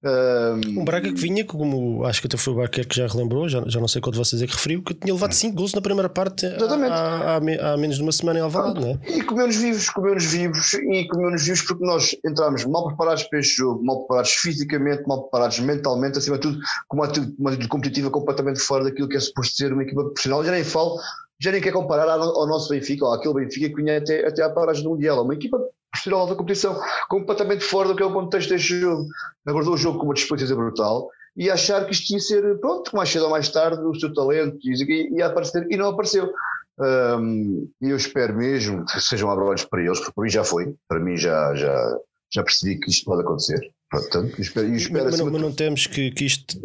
[0.01, 3.49] um, um Braga que vinha, como acho que até foi o Barquer que já relembrou,
[3.49, 5.73] já, já não sei qual de vocês é que referiu, que tinha levado 5 gols
[5.73, 8.99] na primeira parte há, há, há, menos de uma semana em Alvalade, não é?
[9.09, 13.57] E comeu-nos vivos, comeu-nos vivos e comeu-nos vivos porque nós entramos mal preparados para este
[13.57, 17.67] jogo, mal preparados fisicamente, mal preparados mentalmente, acima de tudo, com uma atitude, uma atitude
[17.67, 20.45] competitiva completamente fora daquilo que é suposto ser uma equipa profissional.
[20.45, 20.97] Já nem falo,
[21.41, 24.49] já nem quer comparar ao nosso Benfica, ou àquele Benfica que vinha até, até à
[24.49, 25.17] paragem do Mundial.
[25.17, 25.59] É uma equipa
[25.91, 29.08] profissional da competição, completamente fora do que é o contexto deste jogo.
[29.45, 33.10] Abordou o jogo com uma desperdício brutal e achar que isto ia ser, pronto, mais
[33.10, 36.32] cedo ou mais tarde, o seu talento ia aparecer e não apareceu.
[36.80, 40.99] Um, eu espero mesmo que sejam abrolhos para eles, porque para mim já foi, para
[40.99, 41.97] mim já, já,
[42.32, 43.60] já percebi que isto pode acontecer.
[43.91, 46.58] Portanto, espero, espero mas, mas, não, não temos que, que, isto,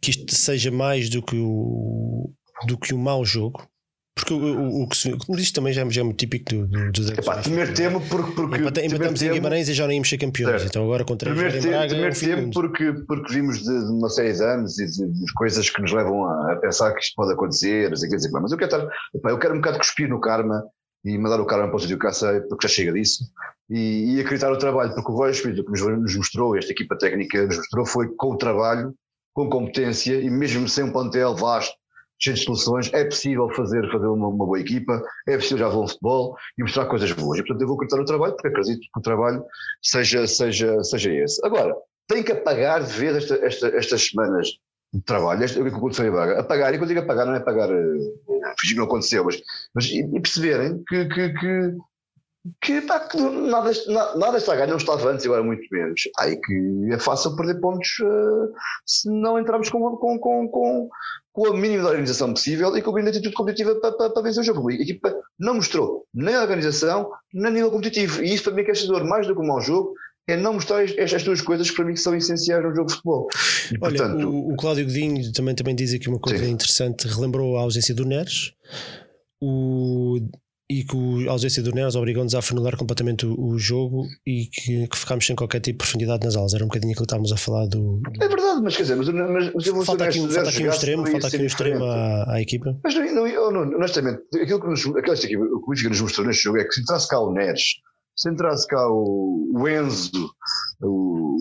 [0.00, 2.30] que isto seja mais do que o,
[2.66, 3.66] do que um mau jogo,
[4.24, 6.66] porque o, o, o que se, como disse também já, já é muito típico do,
[6.66, 10.18] do, dos Epá, primeiro tema porque, porque empatamos em Guimarães e já não íamos ser
[10.18, 10.62] campeões.
[10.62, 10.70] Certo.
[10.70, 14.08] então agora contra primeiro tempo, Braga, primeiro é tempo porque, porque vimos de, de, uma
[14.08, 17.32] série de anos e de, de, coisas que nos levam a, pensar que isto pode
[17.32, 20.64] acontecer mas eu quero estar, epá, eu quero um bocado cuspir no karma
[21.04, 23.24] e mandar o karma para o sítio que sei porque já chega disso
[23.68, 27.46] e, e acreditar no trabalho porque o Schmidt o que nos mostrou, esta equipa técnica
[27.46, 28.94] nos mostrou foi com o trabalho
[29.34, 31.74] com competência e mesmo sem um plantel vasto
[32.24, 35.86] cheio de soluções, é possível fazer, fazer uma, uma, boa equipa, é possível já um
[35.86, 37.38] futebol e mostrar coisas boas.
[37.38, 39.44] E portanto eu vou cortar o trabalho porque acredito que o trabalho
[39.82, 41.44] seja, seja, seja esse.
[41.44, 41.74] Agora,
[42.08, 44.48] tem que apagar de vez esta, esta, estas semanas
[44.92, 47.68] de trabalho, o que aconteceu em Braga, apagar, e quando digo apagar, não é apagar,
[47.68, 49.40] fingir que não aconteceu, mas,
[49.74, 51.76] mas e, e perceberem que, que, que
[52.60, 53.70] que, pá, que nada,
[54.16, 56.02] nada está a ganhar, não estava antes, agora muito menos.
[56.18, 58.52] Aí que é fácil perder pontos uh,
[58.84, 60.88] se não entrarmos com, com, com, com,
[61.34, 64.40] com a mínima organização possível e com a mínima atitude competitiva para, para, para vencer
[64.40, 64.70] o jogo.
[64.70, 68.22] A equipa não mostrou nem a organização, nem a nível competitivo.
[68.22, 69.94] E isso para mim é questador, mais do que um mau jogo,
[70.28, 73.26] é não mostrar estas duas coisas que para mim são essenciais no jogo de futebol.
[73.70, 76.52] E, Olha, portanto, o, o Cláudio Godinho também, também diz aqui uma coisa sim.
[76.52, 78.52] interessante, relembrou a ausência do Neres.
[79.42, 80.20] O
[80.68, 84.88] e que a ausência do Neres obrigou-nos a afunilar completamente o, o jogo e que,
[84.88, 86.54] que, ficámos sem qualquer tipo de profundidade nas aulas.
[86.54, 88.00] Era um bocadinho aquilo que estávamos a falar do.
[88.18, 91.06] É verdade, mas quer dizer, mas, mas, eu vou falta aqui, falta aqui um extremo,
[91.06, 92.78] falta aqui um extremo à, à, equipa.
[92.82, 96.00] Mas não, não, não, honestamente, aquilo que nos, aquela equipa, o que o Benfica nos
[96.00, 97.62] mostrou neste jogo é que se entrasse cá o Neres,
[98.16, 100.30] se entrasse cá o, o Enzo,
[100.80, 101.36] o,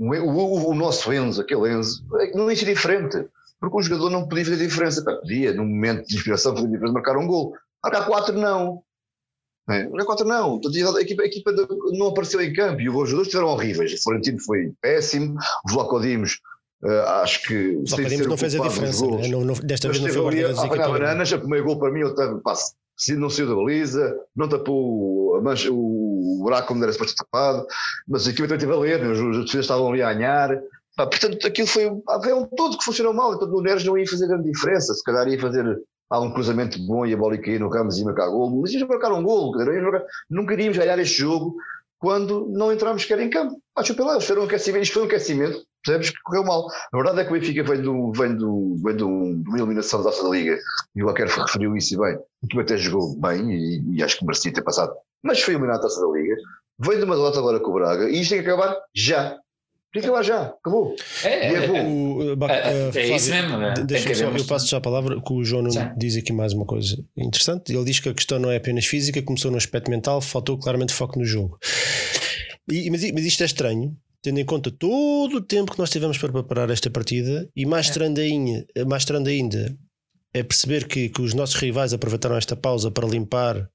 [0.00, 3.24] o, o, nosso Enzo, aquele Enzo, é não ia ser diferente.
[3.58, 5.02] Porque um jogador não podia fazer diferença.
[5.02, 7.54] Podia, num momento de inspiração, diferença, marcar um gol.
[7.90, 8.82] Marcar 4 não.
[9.68, 10.60] É, marcar 4 não.
[10.96, 11.52] A equipa, a equipa
[11.92, 13.92] não apareceu em campo e os jogadores estiveram horríveis.
[13.92, 16.40] O Florentino foi péssimo, os Locodimos
[16.82, 19.28] Uh, acho que os Locodimos não fez a diferença, né?
[19.28, 22.02] não, não, desta vez não foi ali, a apanhar bananas, a primeiro gol para mim,
[22.02, 22.74] outro passe.
[22.94, 27.66] Se não saiu da baliza, não tapou mancha, o buraco como era suposto tapado,
[28.06, 29.10] mas a equipa também teve a ler, né?
[29.10, 30.60] os, os defesas estavam ali a ganhar.
[30.96, 31.90] portanto, aquilo foi,
[32.22, 35.02] foi um todo que funcionou mal, então o Neres não ia fazer grande diferença, se
[35.02, 35.64] calhar ia fazer
[36.10, 38.88] há um cruzamento bom e a bola cair no Ramos e marcar gol, mas íamos
[38.88, 39.52] marcar um gol,
[40.30, 41.56] nunca iríamos ganhar este jogo
[41.98, 43.60] quando não entramos sequer em campo.
[43.76, 46.66] Acho lá, isto foi um aquecimento, isto foi um aquecimento, percebes que correu mal.
[46.92, 50.00] A verdade é que o Benfica vem, do, vem, do, vem do, de uma eliminação
[50.00, 50.58] da nossa Liga,
[50.94, 54.18] e o Alquer referiu isso e bem, o que até jogou bem e, e, acho
[54.18, 56.36] que merecia ter passado, mas foi eliminado Taça da Liga,
[56.78, 59.38] vem de uma derrota agora com o Braga, e isto tem que acabar já.
[60.00, 60.94] Fica lá já, acabou.
[61.24, 63.62] É, é, é, o, uh, é, é isso mesmo.
[63.62, 63.74] É.
[63.84, 66.64] Deixa só, eu passo já a palavra, que o João Nuno diz aqui mais uma
[66.64, 67.72] coisa interessante.
[67.72, 70.92] Ele diz que a questão não é apenas física, começou no aspecto mental, faltou claramente
[70.92, 71.58] foco no jogo.
[72.70, 76.18] E, mas, mas isto é estranho, tendo em conta todo o tempo que nós tivemos
[76.18, 77.90] para preparar esta partida, e mais, é.
[77.90, 79.76] estranho, ainda, mais estranho ainda
[80.34, 83.70] é perceber que, que os nossos rivais aproveitaram esta pausa para limpar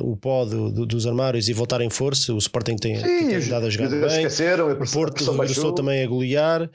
[0.00, 2.32] o pó do, do, dos armários e voltar em força.
[2.34, 4.26] O Sporting tem, Sim, tem dado a jogar bem.
[4.26, 6.70] O Porto regressou também a golear.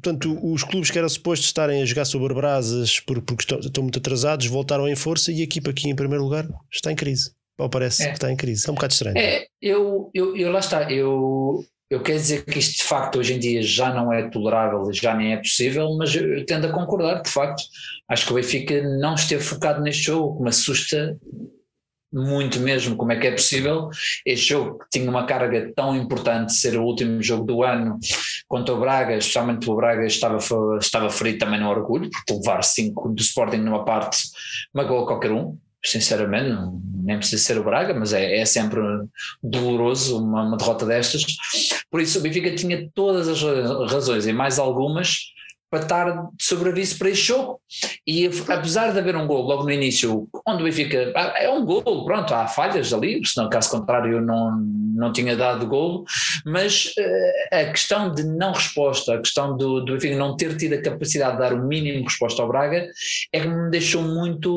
[0.00, 3.98] Portanto, os clubes que eram supostos estarem a jogar sobre brasas porque estão, estão muito
[3.98, 7.32] atrasados voltaram em força e a equipa aqui em primeiro lugar está em crise.
[7.58, 8.06] Ou parece é.
[8.08, 8.68] que está em crise.
[8.68, 9.18] É um bocado estranho.
[9.18, 10.90] É, eu, eu, eu lá está.
[10.92, 14.88] Eu, eu quero dizer que isto de facto hoje em dia já não é tolerável,
[14.92, 17.64] já nem é possível, mas eu tendo a concordar, de facto.
[18.08, 21.18] Acho que o Benfica não esteve focado neste jogo, que me assusta
[22.12, 23.90] muito mesmo como é que é possível
[24.24, 27.98] este jogo que tinha uma carga tão importante ser o último jogo do ano
[28.46, 30.38] contra o Braga, especialmente o Braga estava,
[30.78, 34.18] estava ferido também no orgulho porque levar 5 do Sporting numa parte
[34.72, 36.60] magoa qualquer um sinceramente,
[37.04, 38.80] nem precisa ser o Braga, mas é, é sempre
[39.42, 41.24] doloroso uma, uma derrota destas.
[41.90, 43.40] Por isso, o Benfica tinha todas as
[43.90, 45.18] razões e mais algumas
[45.70, 47.60] para estar de sobreaviso para este jogo.
[48.06, 51.64] E apesar de haver um gol logo no início, onde o Benfica ah, é um
[51.64, 56.04] gol, pronto, há falhas ali, senão caso contrário não, não tinha dado gol,
[56.46, 60.74] mas uh, a questão de não resposta, a questão do, do Benfica não ter tido
[60.74, 62.88] a capacidade de dar o mínimo resposta ao Braga,
[63.32, 64.50] é que me deixou muito,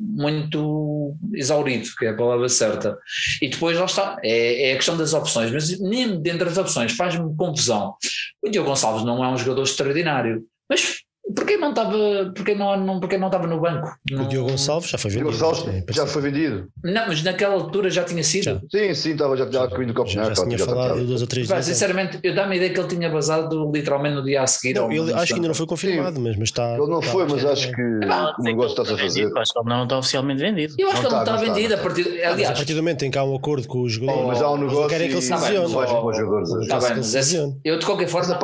[0.00, 2.98] muito exaurido, que é a palavra certa.
[3.40, 6.92] E depois lá está, é, é a questão das opções, mas nem dentro das opções
[6.92, 7.94] faz-me confusão.
[8.42, 11.92] O Diogo Gonçalves não é um jogador extraordinário, mas Porquê não estava,
[12.34, 13.88] porquê não, não, porquê não estava no banco?
[14.12, 15.30] O Diogo Gonçalves já foi vendido.
[15.30, 16.68] Diogo Gonçalves já foi vendido.
[16.84, 18.44] Não, mas naquela altura já tinha sido.
[18.44, 18.60] Já.
[18.70, 20.28] Sim, sim, estava já, já caminho do Copenhague.
[20.28, 21.66] Já, já, já tinha falado duas ou três vezes.
[21.66, 24.74] Sinceramente, eu dá-me a ideia que ele tinha vazado literalmente no dia a seguir.
[24.74, 26.76] Não, ele, acho que ainda não foi confirmado, mas, mas está.
[26.76, 29.32] Ele não está, foi, mas acho que o negócio está-se a fazer.
[29.36, 30.74] Acho que ele não está oficialmente vendido.
[30.78, 31.74] Eu acho que ele não está vendido.
[31.74, 34.26] A partir, aliás, a partir do momento em que há um acordo com os jogadores,
[34.28, 34.88] mas há um negócio.
[34.88, 37.56] Querem que ele se lesione.
[37.64, 38.38] Eu de qualquer forma.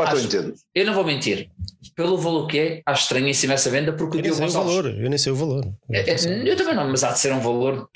[0.75, 1.49] Eu não vou mentir.
[1.95, 4.73] Pelo valor que é, acho estranhíssimo essa venda porque eu o Diogo Gonçalves.
[4.73, 5.65] O valor, eu nem sei o valor.
[5.91, 7.89] É, é, eu também não, mas há de ser um valor.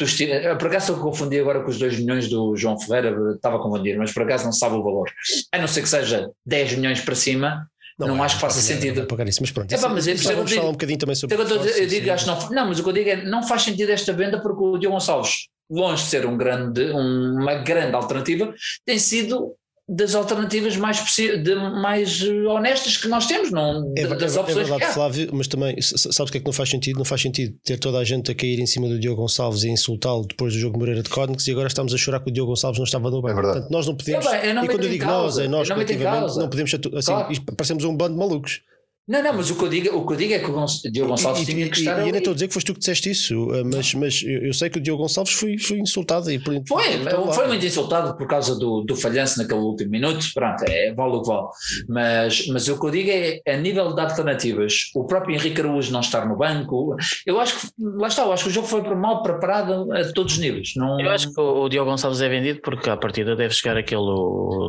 [0.59, 3.97] Por acaso eu confundi agora com os 2 milhões do João Ferreira, estava a confundir,
[3.99, 5.11] mas por acaso não sabe o valor.
[5.53, 7.67] A não ser que seja 10 milhões para cima,
[7.99, 9.01] não, não é, acho que faça sentido.
[9.01, 9.73] Não pagar isso, mas pronto.
[9.73, 12.27] É, pá, mas isso, vamos falar um bocadinho também sobre eu, eu, eu digo, acho
[12.27, 14.79] não, não, mas o que eu digo é não faz sentido esta venda porque o
[14.79, 19.55] Diogo Gonçalves, longe de ser um grande, uma grande alternativa, tem sido
[19.88, 24.70] das alternativas mais, de, mais honestas que nós temos, não é, das é, opções é
[24.70, 26.99] verdade, Flávio, mas também sabes o que é que não faz sentido?
[26.99, 29.68] Não faz sentido ter toda a gente a cair em cima do Diogo Gonçalves e
[29.68, 32.51] insultá-lo depois do jogo Moreira de Cónicos e agora estamos a chorar que o Diogo
[32.51, 33.38] Gonçalves não estava no banco.
[33.38, 34.27] É Portanto, nós não podemos.
[34.27, 36.49] Eu, bem, eu não e quando eu digo causa, nós, é nós coletivamente, não, não
[36.49, 37.42] podemos assim, claro.
[37.57, 38.62] parecemos um bando de malucos.
[39.09, 41.11] Não, não, mas o que eu digo, o que eu digo é que o Diogo
[41.11, 41.92] Gonçalves e, tinha e, que estar.
[41.92, 42.05] E, ali.
[42.07, 44.53] ainda estou a dizer que foste tu que disseste isso, eh, mas, mas eu, eu
[44.53, 48.16] sei que o Diogo Gonçalves foi, foi insultado e por, Foi, por foi muito insultado
[48.16, 50.27] por causa do, do falhanço naquele último minuto.
[50.35, 51.47] Pronto, é, vale o que vale.
[51.88, 55.92] Mas, mas o que eu digo é, a nível de alternativas, o próprio Henrique Araújo
[55.92, 58.83] não estar no banco, eu acho que, lá está, eu acho que o jogo foi
[58.97, 60.73] mal preparado a todos os níveis.
[60.75, 63.77] Não, Eu acho que o, o Diogo Gonçalves é vendido porque à partida deve chegar
[63.77, 64.03] aquele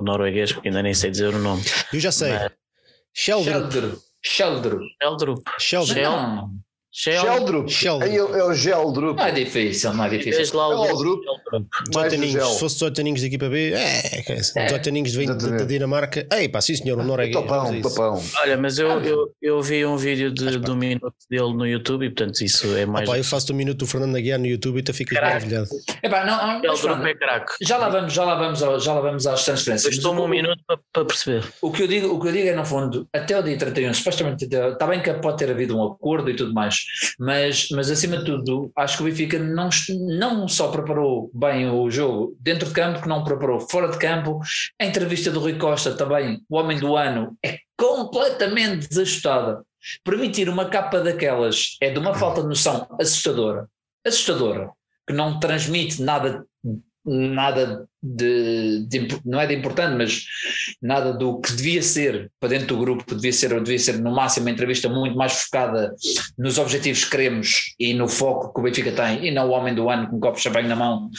[0.04, 1.64] norueguês, que ainda nem sei dizer o nome.
[1.92, 2.34] Eu já sei.
[2.34, 2.52] Mas-
[3.14, 3.98] Sheldrup.
[4.24, 4.82] Sheldrup.
[5.02, 5.44] Sheldrup.
[5.98, 6.67] Eldrup.
[6.92, 7.38] Sheldrup.
[7.38, 7.70] Geldrup.
[7.70, 8.12] Sheldrup.
[8.12, 9.18] É, é o Geldrup.
[9.18, 10.38] não é difícil, não é difícil.
[10.38, 11.22] Vês lá o É o Eldrup.
[11.26, 11.68] Eldrup.
[11.90, 12.32] 18 Mais o aninhos.
[12.34, 12.46] gel.
[12.54, 14.58] Se fosse 18 aninhos da equipa B, é, que é isso.
[14.58, 14.66] É.
[14.66, 15.60] 18 aninhos de, de, Exatamente.
[15.60, 16.28] da Dinamarca.
[16.34, 17.36] Ei, pá, sim senhor, o norueguês.
[17.36, 17.96] Papão, vamos a isso.
[17.96, 18.24] papão.
[18.42, 22.10] Olha, mas eu, eu, eu vi um vídeo de, um minuto dele no YouTube e
[22.10, 23.08] portanto isso é Ah, mais.
[23.10, 25.68] pá, eu faço um minuto do Fernando Aguiar no YouTube e tu ficas maravilhado.
[26.02, 27.54] Epá, não, não, mas Eldrup pronto, é craque.
[27.62, 29.96] já lá vamos, já lá vamos, ao- já lá vamos às transferências.
[29.96, 31.44] Depois toma um minuto para, para perceber.
[31.62, 33.94] O que, eu digo, o que eu digo é, no fundo, até o dia 31,
[33.94, 36.77] supostamente, está bem que pode ter havido um acordo e tudo mais,
[37.20, 39.70] mas, mas acima de tudo, acho que o Benfica não,
[40.18, 44.40] não só preparou bem o jogo dentro de campo, que não preparou fora de campo.
[44.80, 49.64] A entrevista do Rui Costa também, o homem do ano, é completamente desajustada.
[50.04, 53.68] Permitir uma capa daquelas é de uma falta de noção assustadora.
[54.06, 54.72] Assustadora.
[55.08, 56.46] Que não transmite nada
[57.08, 60.26] nada de, de não é de importante, mas
[60.82, 64.46] nada do que devia ser para dentro do grupo, devia ser, devia ser no máximo
[64.46, 65.96] uma entrevista muito mais focada
[66.38, 69.74] nos objetivos que queremos e no foco que o Benfica tem, e não o homem
[69.74, 71.10] do ano com um copo de champanhe na mão.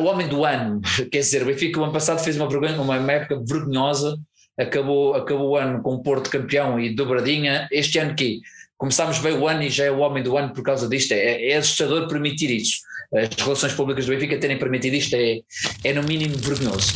[0.00, 3.42] O homem do ano, quer dizer, o Benfica o ano passado fez uma, uma época
[3.46, 4.16] vergonhosa,
[4.58, 8.40] acabou, acabou o ano com o Porto campeão e dobradinha, este ano que
[8.76, 11.50] começámos bem o ano e já é o homem do ano por causa disto, é,
[11.50, 12.78] é assustador permitir isso.
[13.16, 15.40] As relações públicas do Benfica terem permitido isto é,
[15.84, 16.92] é no mínimo vergonhoso.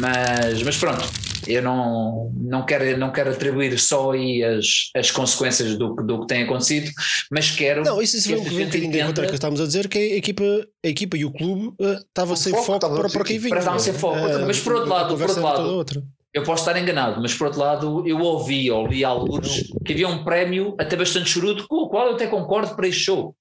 [0.00, 1.04] Mas, mas pronto,
[1.46, 6.20] eu não, não, quero, não quero atribuir só aí as, as consequências do, que- do
[6.20, 6.90] que tem acontecido,
[7.30, 7.82] mas quero.
[7.84, 10.44] Não, isso, isso que vem encontro ao entenda- que estávamos a dizer, que a equipa,
[10.84, 13.56] a equipa e o clube eh, estava O sem foco foco, para, para quem vinha.
[13.58, 14.16] Estava sem foco.
[14.18, 15.86] Eh, Mas por outro lado, por outro lado.
[16.34, 20.06] Eu posso estar enganado, mas por outro lado, eu ouvi ou li alguns que havia
[20.06, 23.34] um prémio até bastante chorudo, com o qual eu até concordo para este show.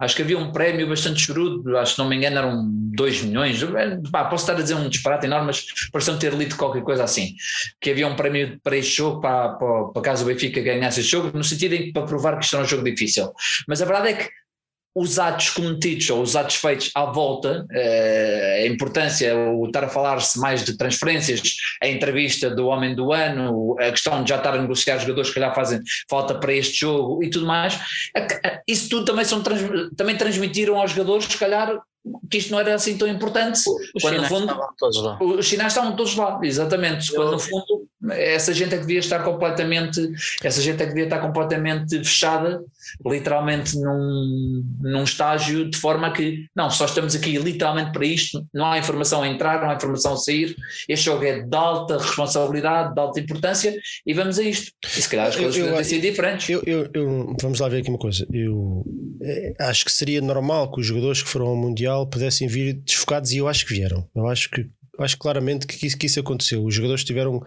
[0.00, 3.60] Acho que havia um prémio bastante chorudo, acho que não me engano eram 2 milhões.
[4.10, 7.34] Pá, posso estar a dizer um disparate enorme, mas pareceu ter lido qualquer coisa assim.
[7.80, 11.12] Que havia um prémio para este jogo, para, para, para caso o Benfica ganhasse este
[11.12, 13.30] jogo, no sentido em que para provar que isto era um jogo difícil.
[13.68, 14.39] Mas a verdade é que
[14.94, 19.88] os atos cometidos ou os atos feitos à volta, eh, a importância, o estar a
[19.88, 21.40] falar-se mais de transferências,
[21.82, 25.34] a entrevista do homem do ano, a questão de já estar a negociar jogadores que
[25.34, 27.78] calhar fazem falta para este jogo e tudo mais,
[28.66, 29.42] isso tudo também, são,
[29.96, 31.80] também transmitiram aos jogadores, se calhar,
[32.30, 33.60] que isto não era assim tão importante.
[33.94, 35.18] Os quando sinais fundo, estavam todos lá.
[35.20, 37.12] os sinais estavam todos lá, exatamente.
[37.12, 40.00] Quando no fundo essa gente é que devia estar completamente,
[40.42, 42.62] essa gente é que devia estar completamente fechada,
[43.06, 48.66] literalmente num, num estágio de forma que não, só estamos aqui literalmente para isto, não
[48.66, 50.54] há informação a entrar, não há informação a sair,
[50.88, 53.74] este jogo é de alta responsabilidade, de alta importância
[54.06, 54.72] e vamos a isto.
[54.84, 56.48] E se calhar as coisas podem ser diferentes.
[56.48, 58.26] Eu, eu- eu- vamos lá ver aqui uma coisa.
[58.32, 58.84] Eu
[59.22, 63.32] eh, acho que seria normal que os jogadores que foram ao Mundial pudessem vir desfocados
[63.32, 64.08] e eu acho que vieram.
[64.14, 64.66] Eu acho que
[64.98, 66.62] acho claramente que isso, que isso aconteceu.
[66.64, 67.42] Os jogadores tiveram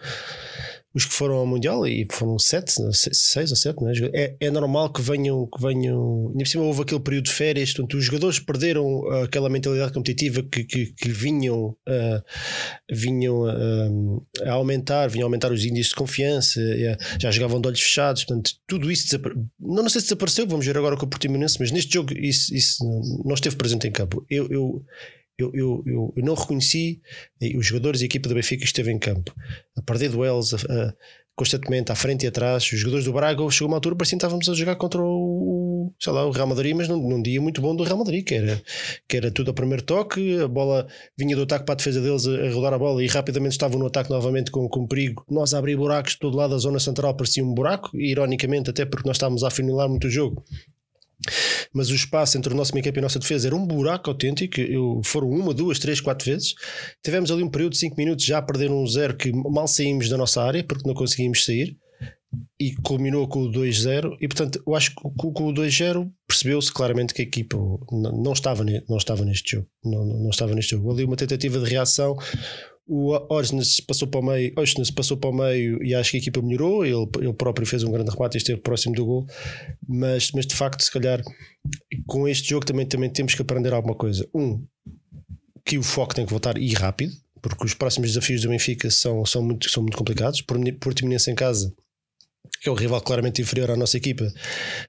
[0.93, 3.77] os que foram ao Mundial e foram sete, seis ou sete,
[4.13, 4.23] é?
[4.25, 4.37] é?
[4.39, 6.27] é normal que venham, que venham.
[6.29, 9.91] Ainda por cima houve aquele período de férias, portanto, os jogadores perderam ah, aquela mentalidade
[9.91, 12.23] competitiva que, que, que vinham, ah,
[12.91, 16.61] vinham ah, a aumentar, vinham a aumentar os índices de confiança,
[17.19, 19.35] já jogavam de olhos fechados, portanto, tudo isso desapare...
[19.59, 22.53] não, não sei se desapareceu, vamos ver agora com o Portimonense, mas neste jogo isso,
[22.53, 22.83] isso
[23.25, 24.25] não esteve presente em campo.
[24.29, 24.85] Eu, eu,
[25.37, 27.01] eu, eu, eu, não reconheci
[27.57, 29.33] os jogadores e a equipa do Benfica que esteve em campo
[29.77, 30.93] a perder duelos a- a-
[31.35, 32.63] constantemente à frente e atrás.
[32.71, 36.13] Os jogadores do Braga chegou uma altura parecia que estávamos a jogar contra o, sei
[36.13, 38.61] lá, o Real Madrid, mas num, num dia muito bom do Real Madrid, que era,
[39.09, 40.85] que era tudo a primeiro toque, a bola
[41.17, 43.79] vinha do ataque para a defesa deles a, a rodar a bola e rapidamente estavam
[43.79, 45.25] no ataque novamente com, com perigo.
[45.27, 48.69] Nós a abrir buracos de todo lado, a zona central parecia um buraco, e ironicamente,
[48.69, 50.43] até porque nós estávamos a afunilar muito o jogo
[51.73, 54.09] mas o espaço entre o nosso meio campo e a nossa defesa era um buraco
[54.09, 54.59] autêntico.
[54.59, 56.53] Eu, foram uma, duas, três, quatro vezes.
[57.03, 60.09] Tivemos ali um período de cinco minutos já a perder um zero que mal saímos
[60.09, 61.77] da nossa área porque não conseguimos sair
[62.59, 64.17] e culminou com o 2-0.
[64.19, 67.57] E portanto, eu acho que com, o 2-0 percebeu-se claramente que a equipa
[67.91, 69.67] não, estava, não estava neste jogo.
[69.83, 70.91] Não, não estava neste jogo.
[70.91, 72.15] Ali uma tentativa de reação.
[72.85, 76.19] O Orsnes passou para o meio, Orsnes passou para o meio e acho que a
[76.19, 76.85] equipa melhorou.
[76.85, 79.27] Ele, ele próprio fez um grande remate e esteve próximo do gol.
[79.87, 81.21] Mas, mas de facto, se calhar,
[82.05, 84.27] com este jogo também, também temos que aprender alguma coisa.
[84.33, 84.65] Um,
[85.65, 89.25] que o foco tem que voltar e rápido, porque os próximos desafios do Benfica são,
[89.25, 90.41] são, muito, são muito complicados.
[90.41, 91.73] Por Portimonense em casa
[92.65, 94.31] é o rival claramente inferior à nossa equipa,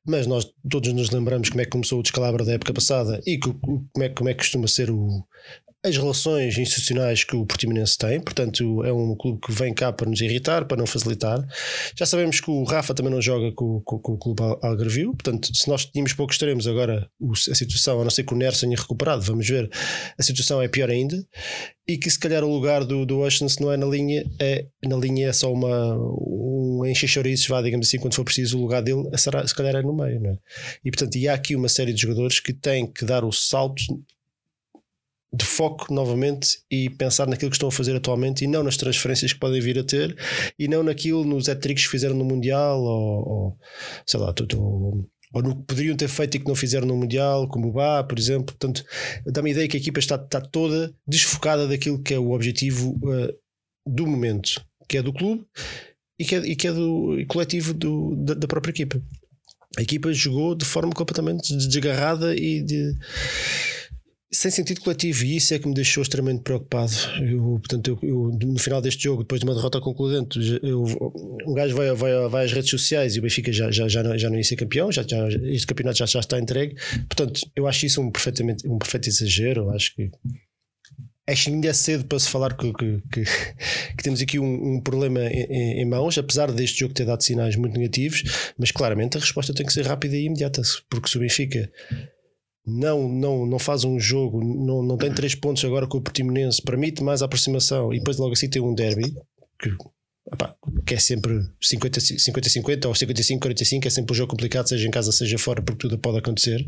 [0.07, 3.39] mas nós todos nos lembramos como é que começou o descalabro da época passada e
[3.39, 5.25] como, é, como é que costuma ser o,
[5.85, 10.09] as relações institucionais que o Portimonense tem, portanto é um clube que vem cá para
[10.09, 11.47] nos irritar, para não facilitar.
[11.95, 15.55] Já sabemos que o Rafa também não joga com, com, com o clube Algarvio, portanto
[15.55, 18.77] se nós tínhamos poucos extremos agora a situação, a não ser que o Ners tenha
[18.77, 19.71] recuperado, vamos ver,
[20.19, 21.23] a situação é pior ainda
[21.87, 24.67] e que se calhar o lugar do, do Ocean se não é na linha, é,
[24.87, 28.63] na linha é só uma um enche chouriços, vá, digamos assim, quando for preciso o
[28.63, 30.39] lugar dele será, se calhar é no meio, não é?
[30.83, 33.83] E portanto, e há aqui uma série de jogadores que têm que dar o salto
[35.35, 39.33] de foco novamente e pensar naquilo que estão a fazer atualmente e não nas transferências
[39.33, 40.17] que podem vir a ter
[40.59, 43.59] e não naquilo nos hat que fizeram no Mundial ou, ou
[44.07, 44.33] sei lá,
[45.35, 48.05] ou no que poderiam ter feito e que não fizeram no Mundial, como o Bá,
[48.05, 48.55] por exemplo.
[48.57, 48.85] Portanto,
[49.27, 52.93] dá-me a ideia que a equipa está, está toda desfocada daquilo que é o objetivo
[53.03, 53.35] uh,
[53.85, 55.45] do momento, que é do clube
[56.19, 59.03] e que é, e que é do coletivo do, da, da própria equipa.
[59.77, 62.95] A equipa jogou de forma completamente desgarrada e de
[64.35, 66.93] sem sentido coletivo, e isso é que me deixou extremamente preocupado.
[67.23, 70.39] Eu, portanto, eu, eu, no final deste jogo, depois de uma derrota concludente,
[71.47, 74.19] um gajo vai, vai, vai às redes sociais e o Benfica já, já, já, não,
[74.19, 76.75] já não ia ser campeão, já, já, este campeonato já, já está entregue.
[77.09, 79.71] Portanto, eu acho isso um, perfeitamente, um perfeito exagero.
[79.71, 80.11] Acho que
[81.27, 83.25] acho ainda é cedo para se falar que, que, que,
[83.97, 87.57] que temos aqui um, um problema em, em, mãos, apesar deste jogo ter dado sinais
[87.57, 90.61] muito negativos, mas claramente a resposta tem que ser rápida e imediata,
[90.91, 91.71] porque se o Benfica
[92.67, 96.63] não, não, não faz um jogo, não, não tem três pontos agora com o Portimonense,
[96.63, 99.15] permite mais aproximação e depois logo assim tem um derby
[99.59, 99.71] que,
[100.87, 105.39] que é sempre 50-50 ou 55-45, é sempre um jogo complicado, seja em casa, seja
[105.39, 106.67] fora, porque tudo pode acontecer.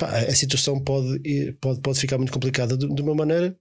[0.00, 1.20] a situação pode,
[1.60, 3.56] pode, pode ficar muito complicada de, de uma maneira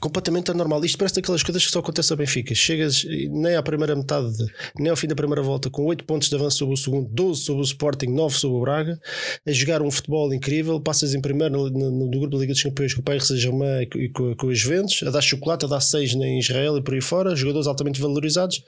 [0.00, 0.84] completamente anormal.
[0.84, 2.54] Isto parece daquelas coisas que só acontece ao Benfica.
[2.54, 4.36] Chegas nem à primeira metade,
[4.78, 7.40] nem ao fim da primeira volta, com 8 pontos de avanço sobre o segundo, 12
[7.42, 9.00] sobre o Sporting, 9 sobre o Braga,
[9.46, 10.80] a jogar um futebol incrível.
[10.80, 13.88] Passas em primeiro no, no, no grupo da Liga dos Campeões com o Paris Saint-Germain
[13.96, 16.94] e com, com os Juventus, a dar chocolate, a dar 6 em Israel e por
[16.94, 18.62] aí fora, jogadores altamente valorizados.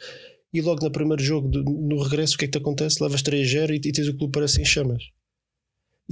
[0.52, 3.02] E logo no primeiro jogo, no regresso, o que é que te acontece?
[3.02, 5.02] Levas 3-0 e, e tens o clube parece em chamas.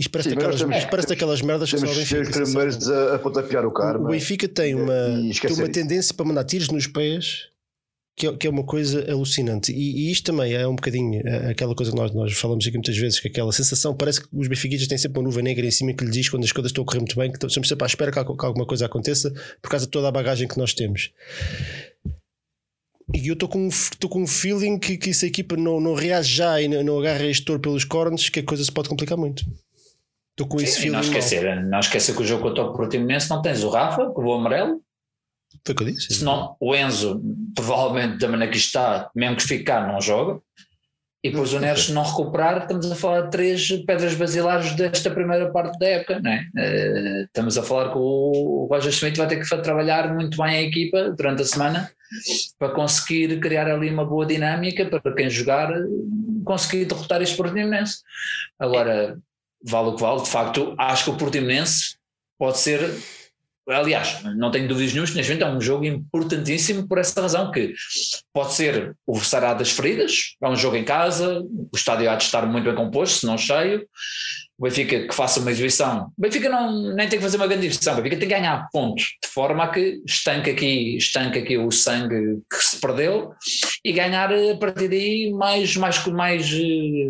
[0.00, 2.22] Isto parece, Sim, temos, parece daquelas merdas que só o Benfica.
[2.22, 4.06] Os primeiros a, a pontapear o carro.
[4.06, 7.50] O Benfica tem uma, tem uma tendência para mandar tiros nos pés
[8.16, 9.72] que é, que é uma coisa alucinante.
[9.72, 12.78] E, e, isto também é um bocadinho é, aquela coisa que nós, nós falamos aqui
[12.78, 15.70] muitas vezes, que aquela sensação, parece que os benfiquistas têm sempre uma nuvem negra em
[15.70, 17.84] cima que lhe diz quando as coisas estão a correr muito bem, que estamos sempre
[17.84, 19.30] à espera que, que alguma coisa aconteça
[19.60, 21.12] por causa de toda a bagagem que nós temos.
[23.14, 23.68] E eu estou com,
[24.08, 26.98] com um feeling que, que se a equipa não, não reage já e não, não
[27.00, 29.44] agarra este touro pelos cornos, que a coisa se pode complicar muito.
[30.40, 30.92] Estou com esse filme.
[30.92, 34.22] Não esquecer, não esquecer que o jogo contra o Portimonense não tens o Rafa, que
[34.22, 34.80] voa amarelo.
[35.66, 36.14] Foi o que eu disse.
[36.14, 37.20] Senão o Enzo,
[37.54, 40.40] provavelmente da maneira que está, mesmo que ficar, não joga.
[41.22, 45.52] E depois o Neres não recuperar, estamos a falar de três pedras basilares desta primeira
[45.52, 46.46] parte da época, não é?
[46.56, 50.62] Uh, estamos a falar que o Roger Schmidt vai ter que trabalhar muito bem a
[50.62, 51.90] equipa durante a semana
[52.58, 55.70] para conseguir criar ali uma boa dinâmica para quem jogar
[56.46, 57.98] conseguir derrotar este Portimonense.
[58.58, 59.18] Agora,
[59.62, 61.96] vale o que vale, de facto, acho que o Portimonense
[62.38, 62.80] pode ser.
[63.68, 67.72] Aliás, não tenho dúvidas nenhumas, neste momento é um jogo importantíssimo por essa razão, que
[68.32, 72.24] pode ser o Sará das feridas, é um jogo em casa, o estádio há de
[72.24, 73.86] estar muito bem composto, se não cheio,
[74.60, 76.12] o Benfica que faça uma exibição.
[76.18, 78.68] O Benfica não, nem tem que fazer uma grande exibição, o Benfica tem que ganhar
[78.70, 83.32] pontos, de forma a que estanque aqui, estanque aqui o sangue que se perdeu
[83.82, 86.50] e ganhar a partir daí mais, mais, mais,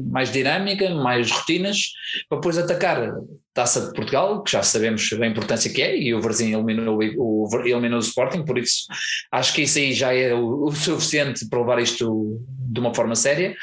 [0.05, 1.91] mais dinâmica, mais rotinas,
[2.29, 3.15] para depois atacar
[3.53, 7.49] Taça de Portugal, que já sabemos a importância que é, e o Verzinho eliminou o,
[7.65, 8.85] eliminou o Sporting, por isso
[9.33, 13.17] acho que isso aí já é o, o, suficiente para levar isto de uma forma
[13.17, 13.57] séria.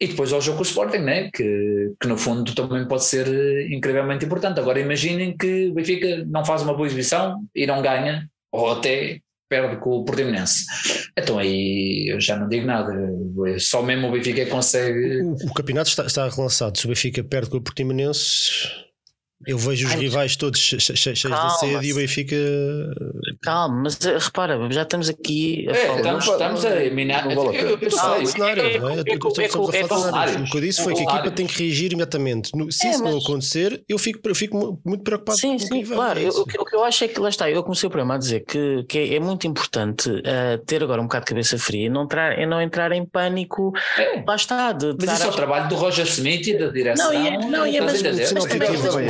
[0.00, 1.30] E depois ao jogo com o Sporting, né?
[1.34, 3.26] que, que no fundo também pode ser
[3.70, 4.58] incrivelmente importante.
[4.58, 9.20] Agora imaginem que o Benfica não faz uma boa exibição e não ganha, ou até
[9.50, 10.64] perde com o Portimonense.
[11.16, 12.92] Então aí eu já não digo nada.
[13.58, 15.20] Só mesmo o Benfica consegue.
[15.22, 16.78] O, o campeonato está, está relançado.
[16.78, 18.84] Se o Benfica perde com o Portimonense
[19.46, 22.36] eu vejo os Ai, rivais todos cheios de sede e o Benfica.
[23.42, 25.98] Calma, mas eh, repara, já estamos aqui a é, falar.
[25.98, 27.28] Estamos, estamos a eliminar.
[27.28, 28.64] o cenário,
[30.40, 32.50] O que eu disse foi que a equipa tem que reagir imediatamente.
[32.70, 35.38] Se é, isso não acontecer, eu fico, eu fico muito preocupado.
[35.38, 36.20] Sim, sim, claro.
[36.20, 38.18] É o, que, o eu acho é que lá está, eu comecei o programa a
[38.18, 41.86] dizer que, que é, é muito importante uh, ter agora um bocado de cabeça fria
[41.86, 43.72] e não entrar, não entrar em pânico.
[43.98, 44.22] É.
[44.26, 44.72] Lá está.
[44.72, 47.12] De, mas isso é o trabalho do Roger Smith e da direção.
[47.12, 48.44] Não, e é, não, é, mas, mas, mas,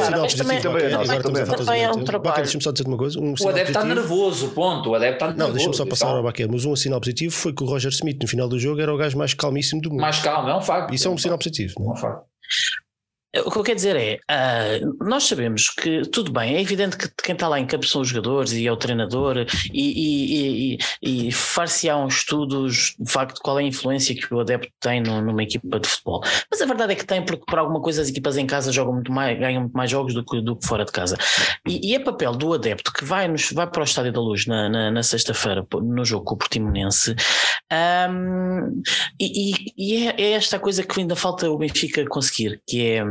[0.05, 0.43] sinal positivo.
[0.45, 2.37] também- ok, também é agora estamos a falar também é um trabalho.
[2.43, 3.19] Deixa-me só dizer uma coisa.
[3.21, 4.91] Um O sinal adepto está nervoso, ponto.
[4.91, 5.47] O adepto está nervoso.
[5.47, 8.21] Não, deixa-me só passar ao Baquer, mas um sinal positivo foi que o Roger Smith,
[8.23, 10.01] no final do jogo, era o gajo mais calmíssimo do mundo.
[10.01, 10.93] Mais calmo, é um facto.
[10.95, 11.45] Isso é um sinal facto.
[11.51, 11.75] positivo.
[11.79, 12.01] É Não um é?
[12.01, 12.25] facto.
[13.45, 17.09] O que eu quero dizer é, ah, nós sabemos que tudo bem, é evidente que
[17.22, 20.78] quem está lá em campo são os jogadores e é o treinador e, e, e,
[21.03, 25.43] e, e far-se-ão estudos de facto qual é a influência que o adepto tem numa
[25.43, 26.22] equipa de futebol.
[26.49, 28.95] Mas a verdade é que tem, porque por alguma coisa as equipas em casa jogam
[28.95, 31.16] muito mais, ganham muito mais jogos do que, do que fora de casa.
[31.66, 34.47] E, e é papel do adepto que vai, nos, vai para o Estádio da Luz
[34.47, 37.16] na, na, na sexta-feira no jogo com o Portimonense
[37.70, 38.80] ahm,
[39.20, 43.05] e, é, é esta coisa que ainda falta o Benfica conseguir, que é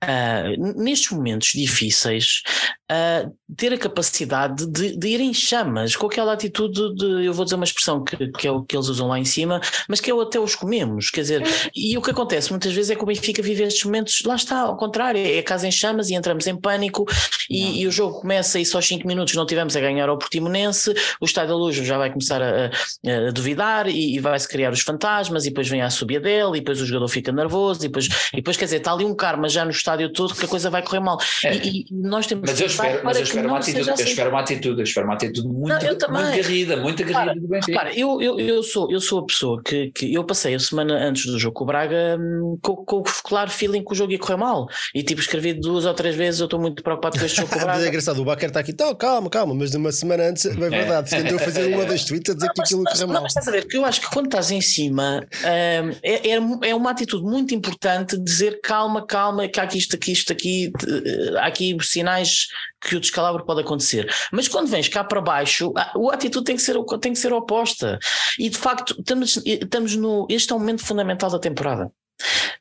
[0.00, 0.44] ah,
[0.76, 2.42] nestes momentos difíceis
[2.90, 7.44] ah, ter a capacidade de, de ir em chamas com aquela atitude de, eu vou
[7.44, 10.10] dizer uma expressão que, que é o que eles usam lá em cima, mas que
[10.10, 11.42] é o até os comemos, quer dizer,
[11.74, 14.60] e o que acontece muitas vezes é que o Benfica vive estes momentos, lá está,
[14.60, 17.04] ao contrário, é a casa em chamas e entramos em pânico
[17.50, 20.18] e, e o jogo começa e só aos 5 minutos não tivemos a ganhar ao
[20.18, 24.48] Portimonense, o Estádio da Luz já vai começar a, a- a duvidar e, e vai-se
[24.48, 27.80] criar os fantasmas e depois vem a subida dele e depois o jogador fica nervoso
[27.80, 30.44] e depois, e depois quer dizer, está ali um karma já no estádio todo que
[30.44, 31.18] a coisa vai correr mal.
[31.44, 31.54] É.
[31.56, 33.58] E, e nós temos Mas que eu lutar espero, mas eu que espero, não uma
[33.58, 34.04] atitude, seja eu assim.
[34.04, 36.22] espero uma atitude, eu espero uma atitude muito, Não, eu também.
[36.22, 37.72] muito garrida, muito garrida do Benfica.
[37.72, 40.94] Repara, eu, eu, eu, sou, eu sou a pessoa que, que eu passei a semana
[40.94, 44.12] antes do jogo com o Braga hum, com, com o claro feeling que o jogo
[44.12, 44.66] ia correr mal.
[44.94, 47.56] E tipo, escrevi duas ou três vezes, eu estou muito preocupado com este jogo com
[47.56, 47.88] o Mas é Braga.
[47.88, 51.10] engraçado, o Baquer está aqui, então, calma, calma, mas de uma semana antes, é verdade,
[51.10, 53.22] tentou fazer uma das tweets a dizer que Mas, aquilo correu não, mal.
[53.22, 56.70] mas estás a ver que eu acho que quando estás em cima hum, é, é,
[56.70, 60.72] é uma atitude muito importante dizer calma, calma, que há aqui isto, aqui, isto, aqui,
[60.86, 62.48] eh, há aqui sinais
[62.80, 64.12] que o descalabro pode acontecer.
[64.32, 67.18] Mas quando vens cá para baixo, a, a atitude tem que ser, o- tem que
[67.18, 67.98] ser oposta.
[68.38, 70.26] E de facto, estamos, estamos no.
[70.30, 71.90] Este é um momento fundamental da temporada.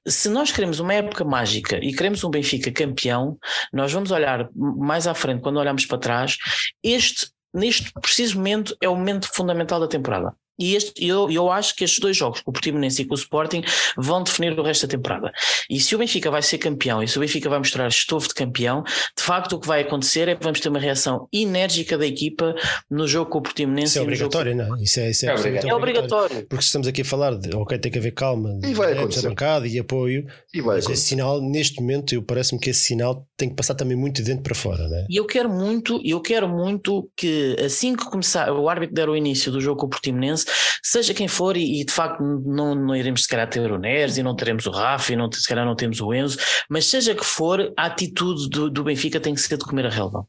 [0.08, 3.38] Se nós queremos uma época mágica e queremos um Benfica campeão,
[3.72, 6.38] nós vamos olhar mais à frente, quando olhamos para trás,
[6.84, 10.36] este, neste preciso momento, é o momento fundamental da temporada.
[10.60, 13.18] E este, eu, eu acho que estes dois jogos, com o Portimonense e com o
[13.18, 13.64] Sporting,
[13.97, 15.32] vão definir o resto da temporada.
[15.70, 18.34] E se o Benfica vai ser campeão e se o Benfica vai mostrar estofo de
[18.34, 22.06] campeão, de facto o que vai acontecer é que vamos ter uma reação enérgica da
[22.06, 22.56] equipa
[22.89, 23.88] no jogo com o Portimonense.
[23.89, 24.82] Isso é obrigatório, não é?
[24.84, 26.45] Isso é, isso é, É absolutamente É obrigatório.
[26.47, 29.28] Porque se estamos aqui a falar de, ok, tem que haver calma, E vai acontecer.
[29.28, 31.08] bancada e apoio, E vai mas esse acontecer.
[31.08, 34.43] sinal, neste momento, eu parece-me que esse sinal tem que passar também muito de dentro
[34.43, 35.06] para fora, não é?
[35.10, 39.16] E eu quero muito, eu quero muito que assim que começar o árbitro der o
[39.16, 40.45] início do jogo com o Portimonense,
[40.84, 44.18] seja quem for, e, e de facto não, não iremos se calhar ter o Neres
[44.18, 46.38] e não teremos o Rafa e não, se calhar não temos o Enzo,
[46.70, 49.89] mas seja que for, a atitude do, do Benfica tem que ser de comer a
[49.89, 50.26] relva.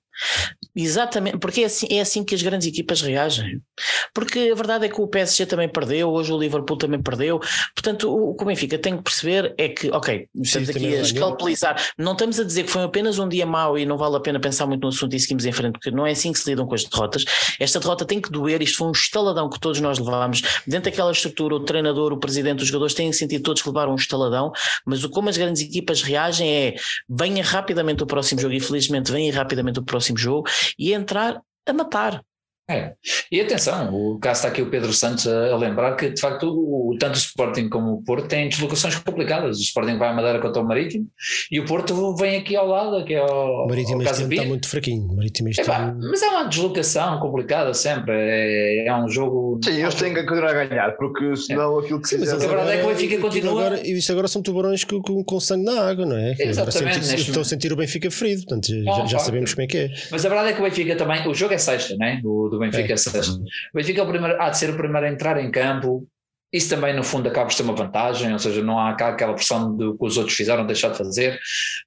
[0.74, 3.60] Exatamente, porque é assim, é assim que as grandes equipas reagem.
[4.12, 7.40] Porque a verdade é que o PSG também perdeu, hoje o Liverpool também perdeu.
[7.74, 10.96] Portanto, o, o que o Benfica tem que perceber é que, ok, estamos também aqui
[10.98, 14.16] a escalpelizar, não estamos a dizer que foi apenas um dia mau e não vale
[14.16, 16.38] a pena pensar muito no assunto e seguimos em frente, porque não é assim que
[16.38, 17.24] se lidam com as derrotas.
[17.58, 20.42] Esta derrota tem que doer, isto foi um estaladão que todos nós levámos.
[20.66, 23.96] Dentro daquela estrutura, o treinador, o presidente, os jogadores têm sentido todos que levaram um
[23.96, 24.52] estaladão,
[24.84, 26.74] mas o como as grandes equipas reagem é
[27.08, 30.48] venha rapidamente o próximo jogo, e felizmente venha rapidamente o próximo jogo,
[30.78, 32.22] e entrar a matar.
[32.68, 32.94] É.
[33.30, 36.48] E atenção, o caso está aqui o Pedro Santos a, a lembrar que de facto
[36.48, 39.58] o, tanto o Sporting como o Porto têm deslocações complicadas.
[39.58, 41.06] O Sporting vai a Madeira contra o Marítimo
[41.50, 44.44] e o Porto vem aqui ao lado, aqui ao, O Marítimo ao este ano está
[44.46, 45.14] muito fraquinho.
[45.14, 48.12] Marítimo este Epá, ano- mas é uma deslocação complicada sempre.
[48.16, 49.60] É, é um jogo.
[49.64, 52.70] Sim, eles têm que continuar a ganhar, porque senão aquilo que Sim, mas A verdade
[52.70, 55.38] é que o agora- Benfica continua- Agora, e isto agora são tubarões com, com, com
[55.40, 56.34] sangue na água, não é?
[56.34, 59.54] Que agora Exatamente, neste estão a sentir o Benfica ferido, portanto já, Não, já sabemos
[59.54, 59.90] como é que é.
[60.10, 61.28] Mas a verdade é que o Benfica também.
[61.28, 62.20] O jogo é sexta, né?
[62.24, 62.96] O do Benfica é.
[63.72, 66.06] O Benfica é o primeiro, há de ser o primeiro a entrar em campo.
[66.52, 69.34] Isso também, no fundo, acaba por ser uma vantagem, ou seja, não há cá aquela
[69.34, 71.38] pressão do que os outros fizeram, deixar de fazer.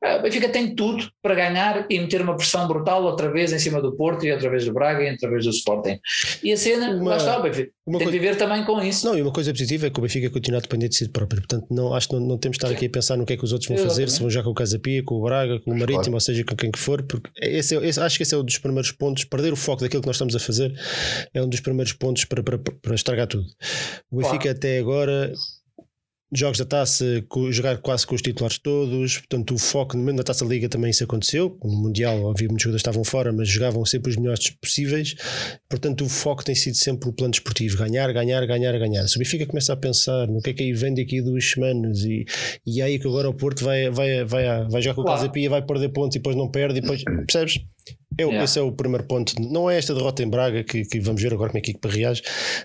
[0.03, 3.57] Ah, O Benfica tem tudo para ganhar e meter uma pressão brutal outra vez em
[3.59, 5.97] cima do Porto e outra vez do Braga e outra vez do Sporting.
[6.43, 9.05] E a cena, Uma- lá está, o Benfica tem de coisa- viver também com isso.
[9.07, 11.41] Não, e uma coisa positiva é que o Benfica continua dependente de si próprio.
[11.41, 13.37] Portanto, não, acho que não, não temos de estar aqui a pensar no que é
[13.37, 14.11] que os outros vão fazer, Exatamente.
[14.13, 16.13] se vão já com o Casa Pia, com o Braga, com o Marítimo, Claro.
[16.15, 18.43] ou seja, com quem que for, porque esse é, esse- acho que esse é um
[18.43, 19.23] dos primeiros pontos.
[19.23, 20.73] Perder o foco daquilo que nós estamos a fazer
[21.33, 23.45] é um dos primeiros pontos para, para, para estragar tudo.
[24.11, 24.48] O Benfica Claro.
[24.51, 25.33] Até agora.
[26.31, 27.03] Jogos da taça,
[27.49, 30.91] jogar quase com os titulares todos, portanto, o foco, mesmo na taça da Liga também
[30.91, 31.57] isso aconteceu.
[31.63, 35.15] No Mundial, havia muitos jogadores que estavam fora, mas jogavam sempre os melhores possíveis.
[35.67, 39.03] Portanto, o foco tem sido sempre o plano desportivo: ganhar, ganhar, ganhar, ganhar.
[39.03, 42.03] O Benfica começa a pensar no que é que aí vem daqui a duas semanas
[42.03, 42.25] e,
[42.63, 45.21] e é aí que agora o Porto vai, vai, vai, vai jogar com o Claro.
[45.21, 47.59] Casa Pia, vai perder pontos e depois não perde, e depois, percebes?
[48.21, 48.43] É, yeah.
[48.43, 49.33] esse é o primeiro ponto.
[49.41, 51.73] Não é esta derrota em Braga que, que vamos ver agora como é que a
[51.73, 52.21] equipa reage,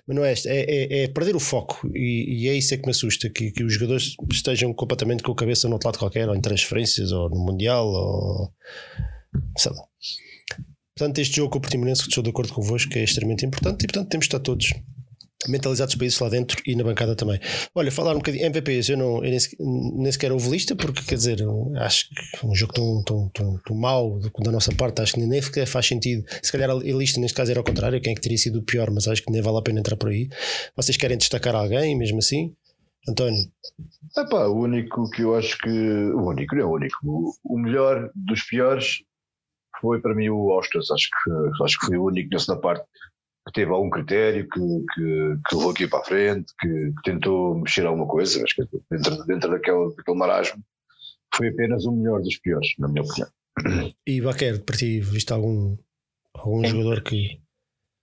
[0.06, 2.76] mas não é esta, é, é, é perder o foco e, e, é isso é
[2.76, 5.98] que me assusta, que, que os jogadores estejam completamente com a cabeça no outro lado
[5.98, 8.52] qualquer, ou em transferências, ou no Mundial, ou
[9.56, 9.82] sei lá.
[10.96, 13.86] Portanto, este jogo com o Portimonense, que estou de acordo convosco, é extremamente importante e,
[13.86, 14.72] portanto, temos de estar todos
[15.48, 17.38] mentalizados para isso lá dentro e na bancada também.
[17.74, 19.38] Olha, falar um bocadinho MVPs, eu, não, eu nem,
[19.96, 21.38] nem sequer houve lista, porque quer dizer,
[21.76, 25.42] acho que um jogo tão, tão, tão, tão mau da nossa parte, acho que nem
[25.42, 26.24] sequer faz sentido.
[26.42, 28.62] Se calhar a lista neste caso era ao contrário, quem é que teria sido o
[28.62, 30.28] pior, mas acho que nem vale a pena entrar por aí.
[30.76, 32.54] Vocês querem destacar alguém mesmo assim?
[33.08, 33.44] António?
[34.16, 35.68] Epá, o único que eu acho que.
[35.68, 36.96] O único, não é o único.
[37.44, 39.02] O, melhor dos piores
[39.80, 40.90] foi para mim o Ostas.
[40.90, 42.86] Acho que, acho que foi o único nessa parte
[43.46, 47.56] que teve algum critério, que, que, que levou aqui para a frente, que, que, tentou
[47.56, 50.62] mexer alguma coisa, mas que dentro, dentro daquele, daquele marasmo
[51.34, 53.28] foi apenas o melhor dos piores, na minha opinião.
[54.06, 55.76] E Baquer, para ti, viste algum,
[56.34, 57.40] algum jogador que.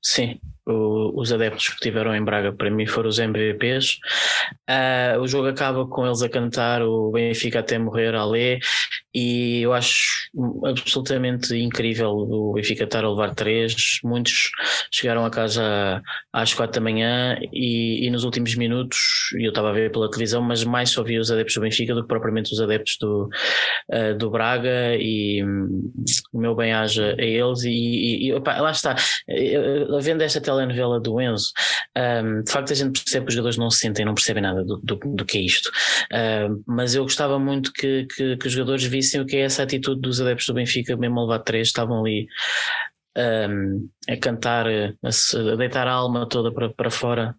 [0.04, 4.00] Sim, o, os adeptos que tiveram em Braga para mim foram os MVPs.
[4.68, 8.60] Uh, o jogo acaba com eles a cantar o Benfica até morrer, Alê,
[9.14, 10.22] e eu acho
[10.66, 14.00] absolutamente incrível o Benfica estar a levar três.
[14.04, 14.50] Muitos
[14.92, 16.02] chegaram a casa
[16.32, 18.98] às quatro da manhã e, e nos últimos minutos,
[19.38, 22.04] eu estava a ver pela televisão, mas mais só vi os adeptos do Benfica do
[22.04, 23.30] que propriamente os adeptos do,
[23.92, 25.92] uh, do Braga e um,
[26.32, 27.64] o meu bem-aja a eles.
[27.64, 28.96] E, e opa, lá está,
[30.02, 31.52] vendo esta telenovela do Enzo,
[31.98, 34.64] um, de facto a gente percebe que os jogadores não se sentem, não percebem nada
[34.64, 35.70] do, do, do que é isto.
[36.14, 39.42] Uh, mas eu gostava muito que, que, que os jogadores vissem vissem o que é
[39.42, 42.28] essa atitude dos adeptos do Benfica, mesmo a levar três, estavam ali
[43.18, 47.36] um, a cantar, a, deitar a alma toda para, para fora.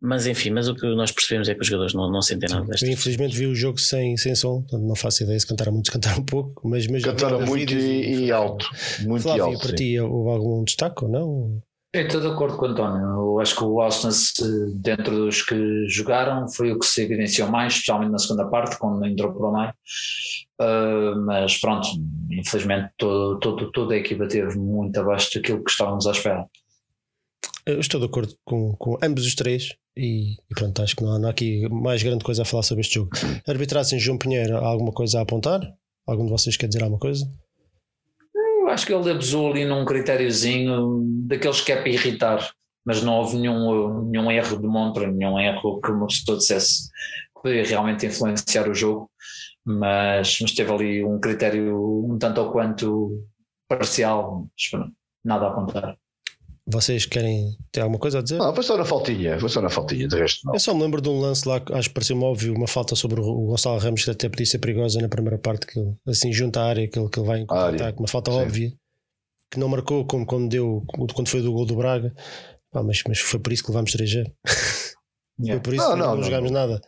[0.00, 2.74] Mas enfim, mas o que nós percebemos é que os jogadores não, não sentem nada.
[2.82, 5.92] Eu infelizmente vi o jogo sem, sem som, não faço ideia se cantaram muito, se
[5.92, 8.68] cantaram um pouco, mas, mas cantaram muito e, e, alto.
[9.02, 11.62] Muito Flávio, alto, para ti houve algum destaque ou não?
[11.94, 13.06] estou de acordo com o António.
[13.06, 14.08] Eu acho que o Austin,
[14.74, 19.04] dentro dos que jogaram, foi o que se evidenciou mais, especialmente na segunda parte, quando
[19.06, 19.72] entrou para o meio.
[20.60, 21.88] Uh, mas pronto,
[22.30, 26.46] infelizmente todo, todo, toda a equipa teve muito abaixo daquilo que estávamos à espera.
[27.66, 31.14] Eu estou de acordo com, com ambos os três e, e pronto, acho que não
[31.14, 33.10] há, não há, aqui mais grande coisa a falar sobre este jogo.
[33.48, 35.60] Arbitragem João Pinheiro, há alguma coisa a apontar?
[36.06, 37.26] Algum de vocês quer dizer alguma coisa?
[38.34, 42.50] Eu acho que ele abusou ali num critériozinho daqueles que é para irritar,
[42.84, 46.88] mas não houve nenhum, nenhum erro de montra, nenhum erro que uma pessoa dissesse
[47.34, 49.10] que poderia realmente influenciar o jogo
[49.64, 53.24] mas, mas teve ali um critério um tanto ou quanto
[53.68, 54.82] parcial, mas
[55.24, 55.96] nada a apontar.
[56.66, 58.38] Vocês querem ter alguma coisa a dizer?
[58.38, 60.54] Não, foi só na faltinha, foi só na faltinha, de resto não.
[60.54, 63.20] Eu só me lembro de um lance lá, acho que pareceu-me óbvio, uma falta sobre
[63.20, 66.60] o Gonçalo Ramos, que até podia ser perigosa na primeira parte, que ele, assim, junta
[66.60, 68.38] a área, que ele, que ele vai em contato, uma falta Sim.
[68.38, 68.72] óbvia,
[69.50, 70.82] que não marcou como quando, deu,
[71.14, 72.14] quando foi do gol do Braga,
[72.72, 74.32] ah, mas, mas foi por isso que levámos 3G.
[75.40, 75.54] Yeah.
[75.54, 76.80] foi por isso não, que não, não, não jogámos nada.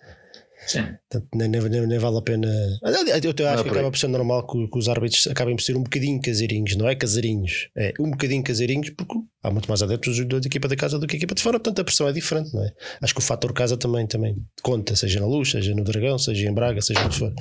[0.67, 0.83] Sim.
[1.09, 2.49] Portanto, nem, nem, nem, vale a pena.
[2.83, 5.62] Eu, eu acho não, que acaba por ser normal que, que, os árbitros acabem por
[5.62, 9.83] ser um bocadinho caseirinhos, não é caseirinhos, é um bocadinho caseirinhos, porque há muito mais
[9.83, 12.12] adeptos da equipa da casa do que a equipa de fora, portanto a pressão é
[12.12, 12.73] diferente, não é?
[13.01, 16.49] Acho que o fator casa também, também conta, seja na luz, seja no Dragão, seja
[16.49, 17.33] em Braga, seja onde for.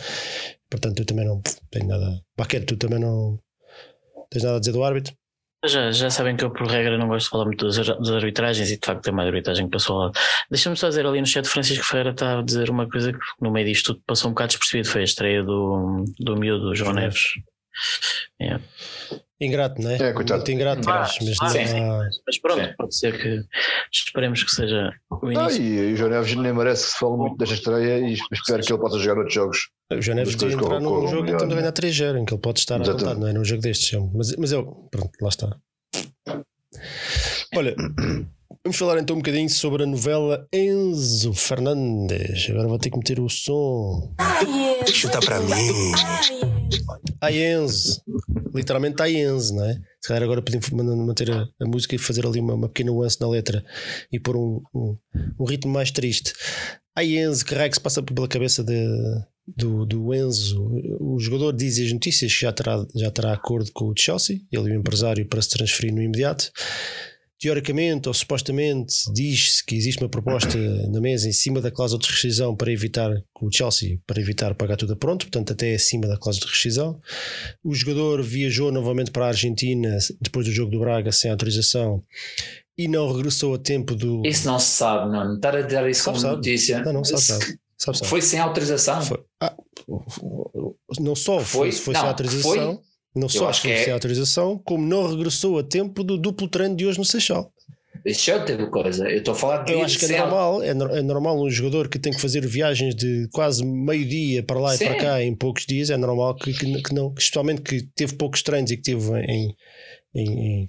[0.70, 2.22] Portanto, eu também não tenho nada.
[2.38, 3.40] Baquer, tu também não
[4.30, 5.16] tens nada a dizer do árbitro?
[5.68, 8.70] Já, já sabem que eu, por regra, não gosto de falar muito das, das arbitragens
[8.72, 10.20] e de facto tem uma arbitragem que passou ao lado.
[10.50, 13.52] Deixa-me só dizer ali no chat, Francisco Ferreira está a dizer uma coisa que no
[13.52, 17.34] meio disto tudo passou um bocado despercebido: foi a estreia do, do miúdo João Neves.
[18.40, 18.60] É.
[19.40, 19.96] Ingrato, não é?
[19.96, 20.40] É, coitado.
[20.40, 21.82] Muito ingrato, mas, mas, ah, sim, sim.
[22.26, 22.74] mas pronto, sim.
[22.78, 23.44] pode ser que
[23.92, 25.62] esperemos que seja o início.
[25.62, 28.64] Ah, e, o João Neves nem merece que se fale muito desta estreia e espero
[28.64, 29.58] que ele possa jogar outros jogos.
[29.92, 32.60] O João Neves devia entrar num jogo então de ganhar 3-0, em que ele pode
[32.60, 33.04] estar Exatamente.
[33.04, 33.34] à vontade, não é?
[33.34, 35.58] Num jogo destes, mas, mas eu, pronto, lá está.
[37.54, 37.76] Olha,
[38.64, 42.50] vamos falar então um bocadinho sobre a novela Enzo Fernandes.
[42.50, 44.16] Agora vou ter que meter o som.
[44.88, 46.55] Chuta para mim.
[47.22, 48.02] A Enzo.
[48.54, 49.74] Literalmente a Enzo, não é?
[50.02, 53.20] Se calhar agora podemos manter a, a, música e fazer ali uma, uma pequena nuance
[53.20, 53.64] na letra
[54.12, 54.98] e pôr um, um,
[55.40, 56.34] um ritmo mais triste.
[56.96, 58.88] A Enzo, que raio que se passa pela cabeça de,
[59.48, 63.86] do, do Enzo, o jogador diz as notícias que já terá, já terá acordo com
[63.86, 66.52] o Chelsea, ele e o empresário para se transferir no imediato.
[67.46, 70.58] Teoricamente ou supostamente diz-se que existe uma proposta
[70.90, 74.76] na mesa em cima da cláusula de rescisão para evitar o Chelsea para evitar pagar
[74.78, 77.00] tudo a pronto, portanto até acima da cláusula de rescisão.
[77.64, 82.04] O jogador viajou novamente para a Argentina depois do jogo do Braga sem autorização
[82.76, 84.26] e não regressou a tempo do.
[84.26, 85.36] Isso não se sabe, não.
[85.36, 86.82] Estar a dar isso como notícia.
[86.84, 87.60] Não, não, sabe, sabe.
[87.78, 88.10] Sabe, sabe.
[88.10, 89.04] Foi sem autorização?
[89.04, 89.24] Foi.
[89.40, 89.56] Ah,
[91.00, 92.82] não só foi, foi, foi não, sem autorização.
[93.16, 93.84] Não só acho que é...
[93.84, 97.52] sem autorização, como não regressou a tempo do duplo treino de hoje no Seixal.
[98.06, 99.10] Isso é outra coisa.
[99.10, 99.74] Eu estou a falar de.
[99.74, 102.94] Eu acho que é normal, é, é, normal um jogador que tem que fazer viagens
[102.94, 104.84] de quase meio-dia para lá Sim.
[104.84, 105.90] e para cá em poucos dias.
[105.90, 109.56] É normal que, que, que não, especialmente que teve poucos treinos e que teve em,
[110.14, 110.30] em,
[110.64, 110.68] em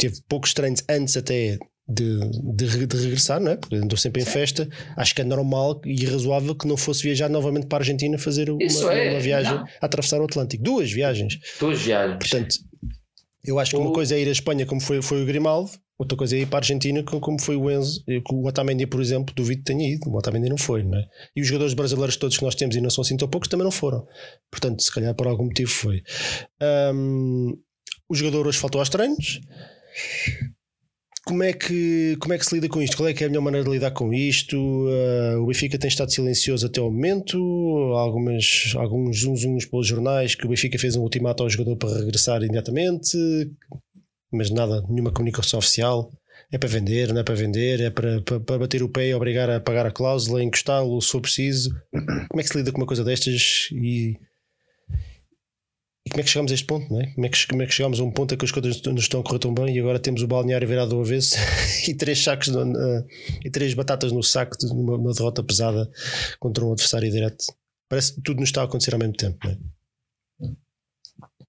[0.00, 2.18] teve poucos treinos antes até de,
[2.54, 3.56] de, de, regressar, não é?
[3.56, 4.68] Porque andou sempre em festa.
[4.96, 8.50] Acho que é normal e razoável que não fosse viajar novamente para a Argentina fazer
[8.50, 8.62] uma,
[8.92, 9.64] é, uma viagem não.
[9.64, 10.62] a atravessar o Atlântico.
[10.62, 11.38] Duas viagens.
[11.60, 12.18] Duas viagens.
[12.18, 12.56] Portanto,
[13.44, 16.16] eu acho que uma coisa é ir à Espanha, como foi, foi o Grimaldo, outra
[16.16, 18.02] coisa é ir para a Argentina, como foi o Enzo.
[18.32, 20.08] O Otamendi, por exemplo, duvido que tenha ido.
[20.08, 21.04] O Otamendi não foi, não é?
[21.36, 23.64] E os jogadores brasileiros todos que nós temos e não são assim tão poucos também
[23.64, 24.06] não foram.
[24.50, 26.02] Portanto, se calhar por algum motivo foi.
[26.94, 27.52] Um,
[28.08, 29.40] o jogador hoje faltou aos treinos.
[31.24, 32.98] Como é, que, como é que se lida com isto?
[32.98, 34.56] Qual é que é a melhor maneira de lidar com isto?
[34.58, 37.38] Uh, o Benfica tem estado silencioso até o momento.
[37.96, 42.42] Algumas, alguns zunzuns pelos jornais que o Benfica fez um ultimato ao jogador para regressar
[42.42, 43.16] imediatamente,
[44.30, 46.10] mas nada, nenhuma comunicação oficial.
[46.52, 49.14] É para vender, não é para vender, é para, para, para bater o pé e
[49.14, 51.70] obrigar a pagar a cláusula, encostá-lo se for preciso.
[52.28, 53.68] Como é que se lida com uma coisa destas?
[53.72, 54.18] E
[56.06, 57.06] e como é que chegamos a este ponto, não é?
[57.14, 59.02] Como é que, como é que chegamos a um ponto em que as coisas nos
[59.02, 61.36] estão a correr tão bem e agora temos o balneário virado ao avesso
[61.88, 63.06] e três sacos no, uh,
[63.42, 65.90] e três batatas no saco de uma, uma, derrota pesada
[66.38, 67.46] contra um adversário direto.
[67.88, 69.56] Parece que tudo nos está a acontecer ao mesmo tempo, não é?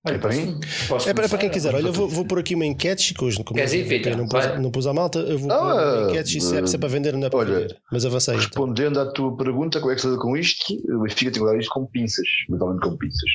[0.08, 0.60] Olha, para mim?
[1.08, 1.74] é para, para quem quiser.
[1.74, 4.72] Olha, eu vou, vou pôr aqui uma enquete, que hoje como eu, não, pus, não
[4.72, 7.14] pus a malta, eu vou ah, pôr uma enquete se é, se é para vender
[7.14, 7.78] não é para olha, vender.
[7.92, 8.36] Mas avancei.
[8.36, 8.46] Então.
[8.46, 9.10] Respondendo então.
[9.10, 10.76] à tua pergunta, como é que se com isto?
[10.96, 13.32] O Benfica tem que dar isto com pinças, mentalmente com pinças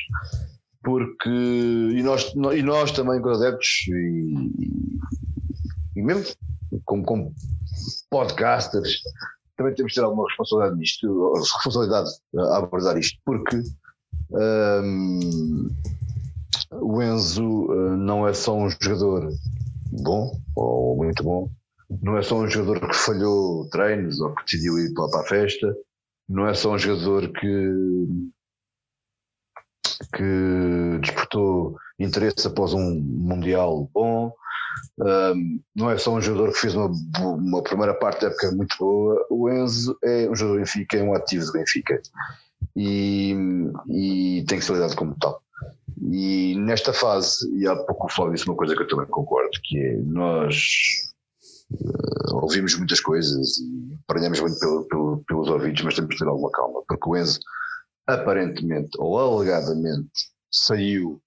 [0.83, 4.51] porque e nós, e nós também com adeptos e,
[5.97, 6.27] e mesmo
[6.85, 7.35] como, como
[8.11, 9.03] podcasters
[9.57, 13.63] também temos que ter alguma responsabilidade nisto, responsabilidade a abordar isto, porque
[14.31, 15.69] um,
[16.73, 19.31] o Enzo uh, não é só um jogador
[20.03, 21.51] bom ou muito bom,
[22.03, 25.77] não é só um jogador que falhou treinos ou que decidiu ir para a festa,
[26.27, 28.07] não é só um jogador que
[30.15, 34.33] que despertou interesse após um Mundial bom.
[34.99, 38.77] Um, não é só um jogador que fez uma, uma, primeira parte da época muito
[38.79, 39.27] boa.
[39.31, 42.01] O Enzo é um jogador do Benfica, é um ativo do Benfica
[42.77, 43.35] e,
[43.89, 45.43] e tem que ser lidado como tal.
[46.03, 49.51] E nesta fase, e há pouco o Flávio disse uma coisa que eu também concordo,
[49.63, 50.57] que é nós
[51.73, 56.29] uh, ouvimos muitas coisas e aprendemos muito pelo, pelo, pelos ouvidos, mas temos que ter
[56.29, 57.41] alguma calma, porque o Enzo
[58.07, 60.11] aparentemente ou alegadamente
[60.51, 61.21] saiu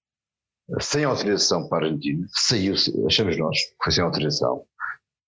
[0.80, 2.74] sem autorização para a Argentina, saiu,
[3.06, 4.64] achamos nós, foi sem autorização.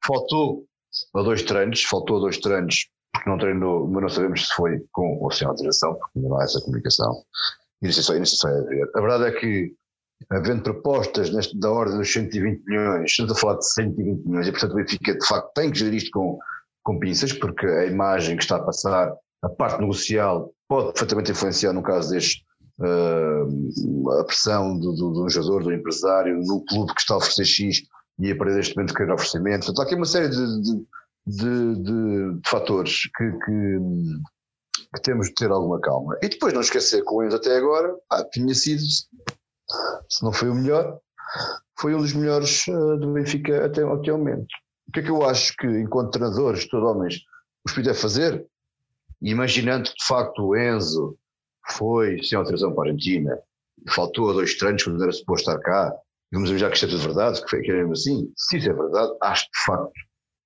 [0.05, 0.67] Faltou
[1.15, 4.85] a dois treinos, faltou a dois treinos porque não treinou, mas não sabemos se foi
[4.93, 7.25] com ou sem autorização, porque ainda não há essa comunicação.
[7.83, 8.91] E isso é só, é a ver.
[8.95, 9.75] A verdade é que,
[10.31, 14.51] havendo propostas neste, da ordem dos 120 milhões, estamos a falar de 120 milhões, e
[14.51, 16.39] portanto o Benfica de facto tem que gerir isto com,
[16.83, 21.73] com pinças, porque a imagem que está a passar, a parte negocial, pode perfeitamente influenciar
[21.73, 22.45] no caso deste
[22.81, 27.45] uh, a pressão do, do, do, jogador, do empresário, no clube que está a oferecer
[27.45, 27.83] X
[28.19, 29.67] e a partir deste momento querer oferecimento.
[29.67, 30.85] Portanto, há aqui uma série de, de,
[31.27, 33.79] de, de fatores que, que,
[34.95, 36.17] que, temos de ter alguma calma.
[36.23, 40.49] E depois não esquecer que o Enzo até agora ah, tinha sido, se não foi
[40.49, 40.99] o melhor,
[41.79, 44.47] foi um dos melhores uh, do Benfica até, até o momento.
[44.89, 47.21] O que é que eu acho que, enquanto treinadores, todos homens,
[47.67, 48.47] os pode fazer?
[49.23, 51.17] Imaginando que de facto o Enzo
[51.71, 53.39] foi sem autorização para a Argentina,
[53.89, 55.93] faltou a dois treinos quando era suposto estar cá,
[56.33, 58.73] vamos avisar que isto é tudo verdade, que foi que era assim, se isso é
[58.73, 59.93] verdade, acho que de facto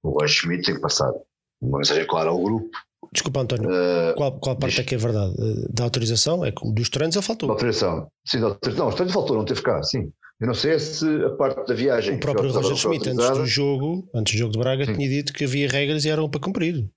[0.03, 1.12] o Roy Schmidt tem que passar
[1.61, 2.71] uma mensagem clara ao grupo.
[3.12, 5.35] Desculpa, António, uh, qual, qual parte diz, é que é verdade?
[5.71, 6.45] Da autorização?
[6.45, 7.49] É que dos treinos ele faltou.
[7.49, 8.85] Da autorização, sim, da autorização.
[8.85, 10.12] Não, os treinos faltou, não teve cá, sim.
[10.41, 12.16] Eu não sei se a parte da viagem.
[12.16, 14.95] O próprio Roger Schmidt, antes do jogo, antes do jogo de Braga, sim.
[14.95, 16.89] tinha dito que havia regras e eram para cumprir.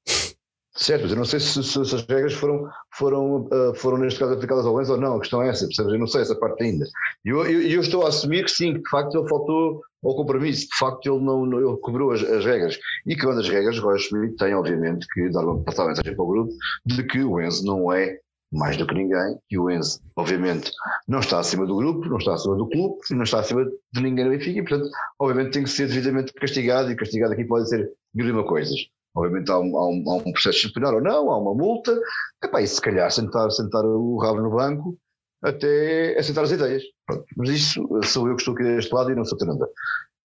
[0.76, 4.20] Certo, mas eu não sei se, se, se as regras foram, foram, uh, foram neste
[4.20, 5.94] caso aplicadas ao Enzo ou não, a questão é essa, percebes?
[5.94, 6.86] Eu não sei essa parte ainda.
[7.24, 10.16] E eu, eu, eu, estou a assumir que sim, que de facto ele faltou ao
[10.16, 12.80] compromisso, de facto ele não, não ele cobrou as, as regras.
[13.06, 16.28] E quebrando as regras, o Schmidt tem obviamente que dar uma, passar mensagem para o
[16.28, 16.52] grupo
[16.88, 18.18] de que o Enzo não é
[18.52, 20.72] mais do que ninguém, que o Enzo, obviamente,
[21.08, 24.26] não está acima do grupo, não está acima do clube, não está acima de ninguém
[24.26, 27.92] no Benfica e, portanto, obviamente tem que ser devidamente castigado e castigado aqui pode ser
[28.14, 28.80] mil e uma coisas.
[29.16, 32.00] Obviamente há um, há um, há um processo disciplinar ou não, há uma multa,
[32.44, 34.98] Epá, e se calhar sentar, sentar o rabo no banco
[35.44, 36.84] até assentar as ideias.
[37.06, 37.26] Pronto.
[37.38, 39.70] Mas isso sou eu que estou aqui deste lado e não sou treinador.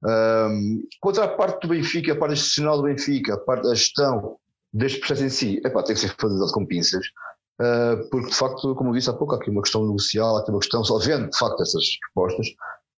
[0.04, 4.36] Um, contra a parte do Benfica, a parte institucional do Benfica, a parte da gestão
[4.72, 7.04] deste processo em si, epá, tem que ser fazendo com pinças,
[7.60, 10.40] uh, porque de facto, como eu disse há pouco, há aqui uma questão negocial, há
[10.40, 11.84] aqui uma questão, só vendo de facto essas
[12.14, 12.46] propostas,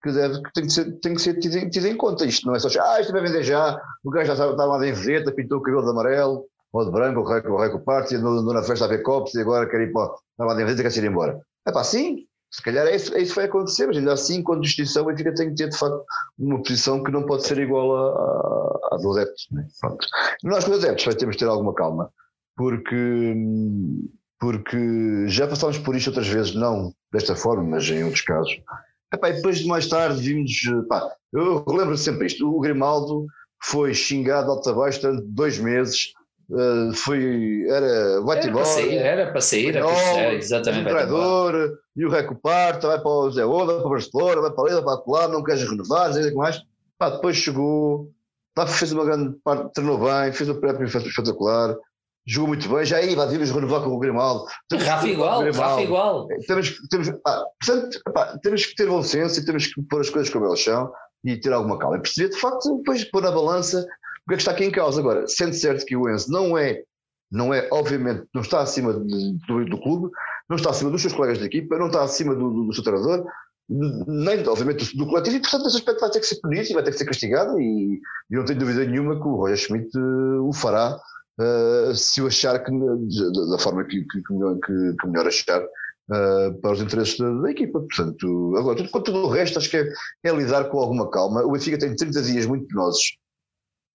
[0.02, 2.26] que, deve, que tem que ser, tem que ser tido, tido em conta.
[2.26, 4.90] Isto não é só, ah, isto vai vender já, o gajo já está lá de
[4.90, 8.16] envedeta, pintou o cabelo de amarelo, ou de branco, o rei, o rei com parte,
[8.16, 10.90] andou na festa a ver copos e agora quer ir para, está lá de envedeta,
[10.90, 11.40] quer ir embora.
[11.68, 14.42] É pá, sim, se calhar é isso, é isso que vai acontecer, mas ainda assim,
[14.42, 16.04] quando distinção, o Benfica tem que ter de facto
[16.38, 19.44] uma posição que não pode ser igual à, à do adepto.
[19.52, 19.68] Né?
[20.44, 22.12] Nós, com os adeptos, vai termos de ter alguma calma,
[22.56, 23.36] porque,
[24.40, 28.60] porque já passámos por isto outras vezes, não desta forma, mas em outros casos.
[29.14, 30.52] Epá, e depois de mais tarde vimos.
[30.88, 33.26] Pá, eu lembro sempre isto: o Grimaldo
[33.62, 36.14] foi xingado alto abaixo durante dois meses
[36.52, 40.88] Uh, foi, era vai era para sair, era para sair, era, era exatamente.
[40.88, 44.52] Um traidor, e o Reco Parta, vai para o Zé Oda, para o Barcelona, vai
[44.52, 46.60] para ali, vai para lá, não queres renovar, não o que mais.
[46.98, 48.10] Pá, depois chegou,
[48.56, 51.78] pá, fez uma grande parte, treinou bem, fez o pré espetacular,
[52.30, 54.46] jogou muito bem, já aí vai vimos renovar com o Grimaldo.
[54.72, 56.28] Rafa igual, Rafa igual.
[56.46, 60.10] Temos, temos, pá, portanto, pá, temos que ter bom senso e temos que pôr as
[60.10, 60.92] coisas como elas são
[61.26, 61.98] e ter alguma calma.
[61.98, 64.72] E perceber, de facto, depois pôr na balança o que é que está aqui em
[64.72, 65.00] causa?
[65.00, 66.84] Agora, sendo certo que o Enzo não é,
[67.32, 70.12] não é, obviamente, não está acima de, do, do, clube,
[70.48, 72.84] não está acima dos seus colegas de equipa, não está acima do, do, do seu
[72.84, 73.26] treinador,
[73.68, 76.84] nem, obviamente, do, coletivo, e portanto, nesse aspecto vai ter que ser punido e vai
[76.84, 78.00] ter que ser castigado, e,
[78.30, 81.00] e não tenho dúvida nenhuma que o Roger Schmidt uh, o fará.
[81.40, 86.62] Uh, se o achar que, da, forma que, que, que, melhor, que, melhor achar uh,
[86.62, 87.80] para os interesses da, da, equipa.
[87.80, 89.90] Portanto, agora, tudo, tudo o resto, acho que é,
[90.26, 91.44] é, lidar com alguma calma.
[91.44, 93.18] O Benfica tem 30 dias muito penosos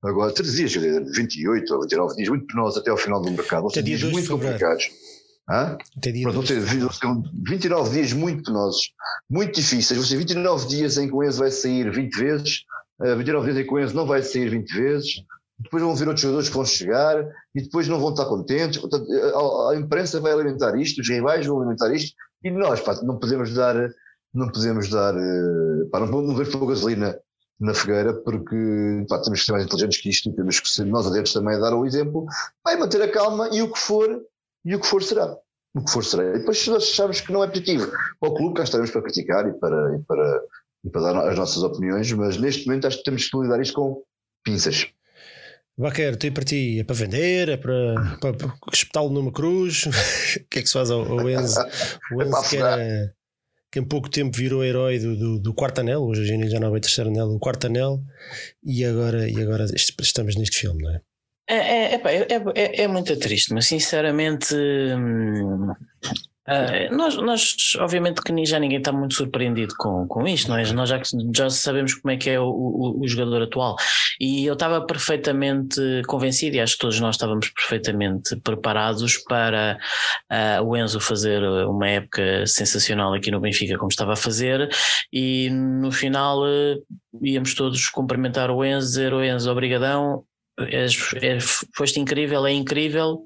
[0.04, 3.72] Agora, três dias, 28 ou 29 dias, muito penosos até ao final do mercado.
[3.72, 4.90] Ser dias muito complicados.
[5.48, 5.78] Hã?
[5.96, 8.92] Até dia Pronto, ter 29 dias muito penosos,
[9.30, 10.06] muito difíceis.
[10.06, 12.60] Ser 29 dias em que o Enzo vai sair 20 vezes,
[13.00, 15.14] 29 dias em que o Enzo não vai sair 20 vezes.
[15.58, 17.24] Depois vão vir outros jogadores que vão chegar
[17.54, 18.78] e depois não vão estar contentes.
[18.78, 19.06] Portanto,
[19.70, 23.54] a, imprensa vai alimentar isto, os rivais vão alimentar isto e nós, pá, não podemos
[23.54, 23.74] dar,
[24.32, 27.18] não podemos dar, eh, pá, não, ver pela gasolina
[27.60, 30.84] na fogueira, porque pá, temos que ser mais inteligentes que isto e temos que ser
[30.84, 32.26] nós adeptos também a dar o exemplo,
[32.64, 34.22] vai manter a calma e o que for,
[34.64, 35.36] e o que for será.
[35.74, 36.24] O que for será.
[36.24, 37.90] E depois se nós acharmos que não é positivo
[38.20, 40.42] para o clube, cá estaremos para criticar e para, e para,
[40.84, 43.74] e para dar as nossas opiniões, mas neste momento acho que temos que lidar isto
[43.74, 44.02] com
[44.44, 44.93] pinças.
[45.76, 49.86] Baquer, tem para ti, é para vender, é para, para, para espetá-lo numa cruz.
[50.38, 51.60] o que é que se faz ao, ao Enzo?
[52.12, 53.14] O Enzo é que era
[53.74, 56.60] que em pouco tempo virou herói do, do, do quarto anel, hoje a gente já
[56.60, 58.00] não é terceiro anel, o quarto anel,
[58.62, 61.00] e agora, e agora estamos neste filme, não é?
[61.48, 65.72] É, é, é, é, é muito triste, mas sinceramente hum,
[66.46, 70.74] Uh, nós, nós, obviamente, que já ninguém está muito surpreendido com, com isto, nós, é?
[70.74, 71.00] nós já,
[71.34, 73.76] já sabemos como é que é o, o, o jogador atual.
[74.20, 79.78] E eu estava perfeitamente convencido, e acho que todos nós estávamos perfeitamente preparados para
[80.30, 84.68] uh, o Enzo fazer uma época sensacional aqui no Benfica, como estava a fazer,
[85.12, 86.84] e no final uh,
[87.22, 90.24] íamos todos cumprimentar o Enzo, dizer: O Enzo, obrigadão,
[90.58, 90.96] és,
[91.74, 93.24] foste incrível, é incrível,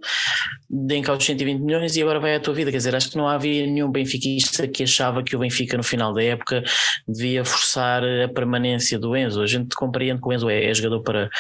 [0.69, 2.71] deem cá os 120 milhões e agora vai a tua vida.
[2.71, 6.13] Quer dizer, acho que não havia nenhum benfiquista que achava que o Benfica no final
[6.13, 6.63] da época
[7.07, 9.43] devia forçar a permanência do Enzo.
[9.43, 11.31] A gente compreende que o Enzo é, é jogador para,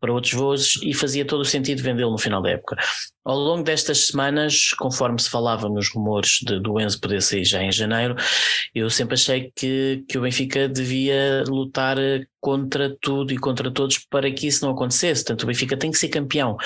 [0.00, 2.76] para outros voos e fazia todo o sentido vendê-lo no final da época.
[3.24, 7.62] Ao longo destas semanas, conforme se falava nos rumores de, do Enzo poder sair já
[7.62, 8.14] em janeiro,
[8.74, 11.96] eu sempre achei que, que o Benfica devia lutar
[12.46, 15.24] contra tudo e contra todos para que isso não acontecesse.
[15.24, 16.56] Portanto, o Benfica tem que ser campeão.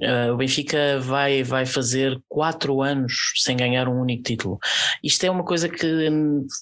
[0.00, 4.58] Uh, o Benfica vai, vai fazer quatro anos sem ganhar um único título.
[5.02, 6.08] Isto é uma coisa que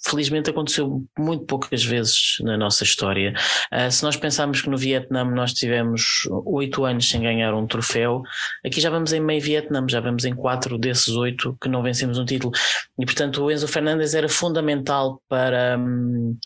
[0.08, 3.34] felizmente aconteceu muito poucas vezes na nossa história.
[3.70, 8.22] Uh, se nós pensarmos que no Vietnã nós tivemos oito anos sem ganhar um troféu,
[8.64, 12.18] aqui já vamos em meio Vietnã, já vamos em quatro desses oito que não vencemos
[12.18, 12.52] um título.
[12.98, 16.38] E portanto o Enzo Fernandes era fundamental para, um,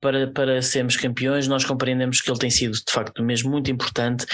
[0.00, 1.48] para, para sermos campeões.
[1.48, 4.26] Nós compreendemos que ele tem sido, de facto, mesmo muito importante.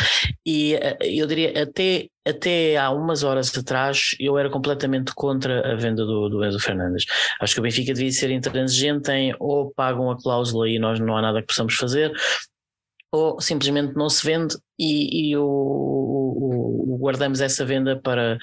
[0.45, 5.77] E eh, eu diria, até, até há umas horas atrás, eu era completamente contra a
[5.77, 7.05] venda do, do Enzo Fernandes.
[7.41, 11.17] Acho que o Benfica devia ser intransigente em ou pagam a cláusula e nós não
[11.17, 12.12] há nada que possamos fazer,
[13.15, 18.39] ou simplesmente não se vende e, e o, o, o, guardamos essa venda para,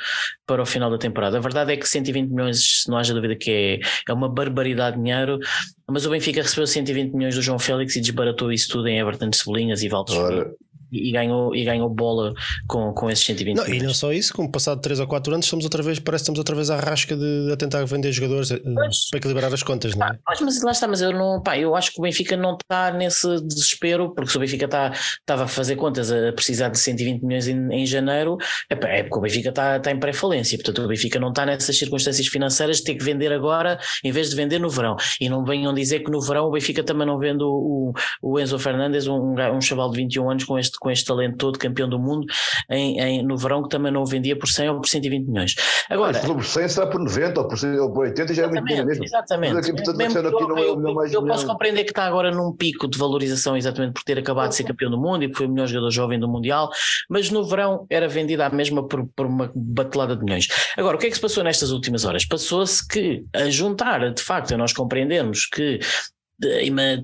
[0.45, 1.37] para o final da temporada.
[1.37, 5.03] A verdade é que 120 milhões, não haja dúvida que é, é uma barbaridade de
[5.03, 5.39] dinheiro,
[5.89, 9.29] mas o Benfica recebeu 120 milhões do João Félix e desbaratou isso tudo em Everton
[9.29, 10.15] de Cebolinhas e Valdes.
[10.15, 10.49] Ora,
[10.91, 12.33] e, ganhou, e ganhou bola
[12.67, 15.45] com, com esses 120 não, E não só isso, como passado 3 ou 4 anos,
[15.45, 18.51] estamos outra vez, parece que estamos outra vez à rasca de, de tentar vender jogadores
[18.51, 20.19] eh, mas, para equilibrar as contas, não é?
[20.27, 22.91] Mas, mas lá está, mas eu não, pá, eu acho que o Benfica não está
[22.91, 27.21] nesse desespero, porque se o Benfica está, estava a fazer contas a precisar de 120
[27.23, 28.37] milhões em, em janeiro,
[28.69, 31.77] é, é porque o Benfica está, está em pré-falência, portanto o Benfica não está nessas
[31.77, 34.95] circunstâncias financeiras de ter que vender agora em vez de vender no verão.
[35.19, 38.57] E não venham dizer que no verão o Benfica também não vende o, o Enzo
[38.59, 41.99] Fernandes, um, um chaval de 21 anos com este, com este talento todo, campeão do
[41.99, 42.25] mundo,
[42.67, 45.53] em, em, no verão que também não o vendia por 100 ou por 120 milhões.
[45.87, 48.65] Agora, Mas por 100 será por 90 ou por, ou por 80 já é muito
[48.65, 49.03] dinheiro mesmo.
[49.03, 49.57] Exatamente.
[49.57, 52.87] Aqui, portanto, aqui não é, eu, eu, eu posso compreender que está agora num pico
[52.87, 55.51] de valorização exatamente por ter acabado de ser campeão do mundo e que foi o
[55.51, 56.71] melhor jogador jovem do Mundial,
[57.07, 60.47] mas no verão era vendida à mesma por, por uma batelada de milhões.
[60.75, 62.25] Agora, o que é que se passou nestas últimas horas?
[62.25, 65.79] Passou-se que, a juntar, de facto, a nós compreendermos que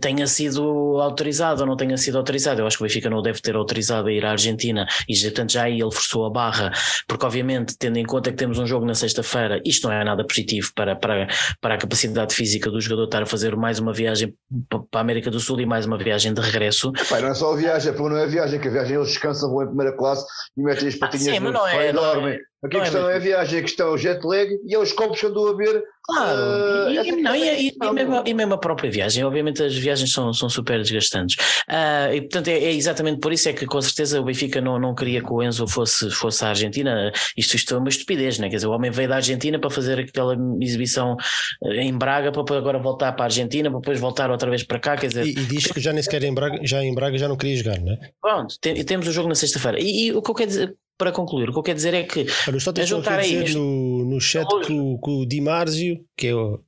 [0.02, 2.62] tenha sido autorizado ou não tenha sido autorizado.
[2.62, 5.52] Eu acho que o Benfica não deve ter autorizado a ir à Argentina e, portanto,
[5.52, 6.72] já aí ele forçou a barra,
[7.08, 10.26] porque, obviamente, tendo em conta que temos um jogo na sexta-feira, isto não é nada
[10.26, 11.28] positivo para, para,
[11.62, 14.34] para a capacidade física do jogador estar a fazer mais uma viagem
[14.70, 16.92] para a América do Sul e mais uma viagem de regresso.
[17.10, 19.10] Pai, não é só a viagem, porque não é a viagem, que a viagem eles
[19.10, 20.26] descansam, vão em primeira classe
[20.58, 22.40] e metem as patinhas ah, sim, no não é, dormem.
[22.64, 24.80] Aqui a questão é, é a viagem, a questão é o jet lag e é
[24.80, 25.84] os copos que andou a ver.
[26.04, 29.76] Claro, uh, e, e, não, e, e, mesmo, e, mesmo, a própria viagem, obviamente as
[29.76, 31.36] viagens são, são super desgastantes.
[31.70, 34.80] Uh, e portanto é, é, exatamente por isso é que com certeza o Benfica não,
[34.80, 37.12] não queria que o Enzo fosse, fosse à Argentina.
[37.36, 38.50] Isto, isto é uma estupidez, né?
[38.50, 41.16] quer dizer, o homem veio da Argentina para fazer aquela exibição
[41.64, 44.80] eh, em Braga para agora voltar para a Argentina, para depois voltar outra vez para
[44.80, 44.98] cá.
[44.98, 47.38] Quer dizer, e, diz que já nem sequer em Braga, já em Braga já não
[47.38, 48.00] queria jogar, não é?
[48.20, 49.78] Pronto, tem, temos o jogo na sexta-feira.
[49.80, 52.26] E, o que eu quero dizer, para concluir, o que eu quero dizer é que.
[52.48, 56.28] Olha, só a juntar aí no, no chat que o, que o Di Marzio, que
[56.28, 56.60] é o.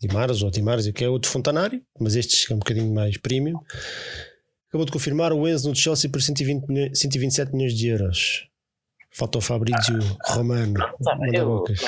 [0.00, 3.16] Di Marzio ou Di Marzio, que é outro fontanário, mas este é um bocadinho mais
[3.16, 3.58] premium,
[4.68, 8.46] acabou de confirmar o Enzo no Chelsea por 120 milhões, 127 milhões de euros.
[9.10, 10.74] Falta o Fabrício Romano.
[11.02, 11.80] Tá, manda bocas.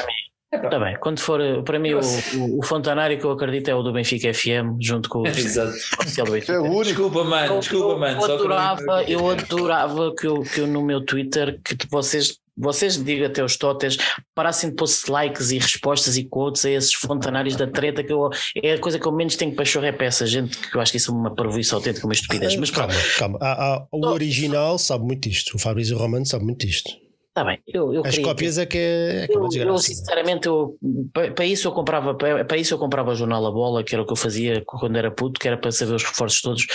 [0.53, 3.83] Está bem, quando for, para mim, o, o, o, fontanário que eu acredito é o
[3.83, 6.53] do Benfica FM, junto com o oficial do Benfica.
[6.53, 8.21] É o Desculpa, mano, desculpa, eu, mano.
[8.21, 13.27] Eu adorava, eu adorava que eu, que eu no meu Twitter, que vocês vocês, diga
[13.27, 13.99] até os totes,
[14.35, 18.31] parassem de pôr likes e respostas e quotes a esses fontanários da treta, que eu,
[18.63, 20.91] é a coisa que eu menos tenho para chorar para essa gente, que eu acho
[20.91, 22.57] que isso é uma parvoíce autêntica, uma estupidez.
[22.57, 23.39] Mas calma, calma.
[23.43, 26.91] Há, há, o original sabe muito isto, o Fabrício Romano sabe muito isto.
[27.37, 30.75] Está bem, eu, eu As cópias que, é que é, é eu, eu, sinceramente, eu,
[31.13, 33.95] para, para, isso eu comprava para, para, isso eu comprava o jornal A Bola, que
[33.95, 36.67] era o que eu fazia quando era puto, que era para saber os reforços todos.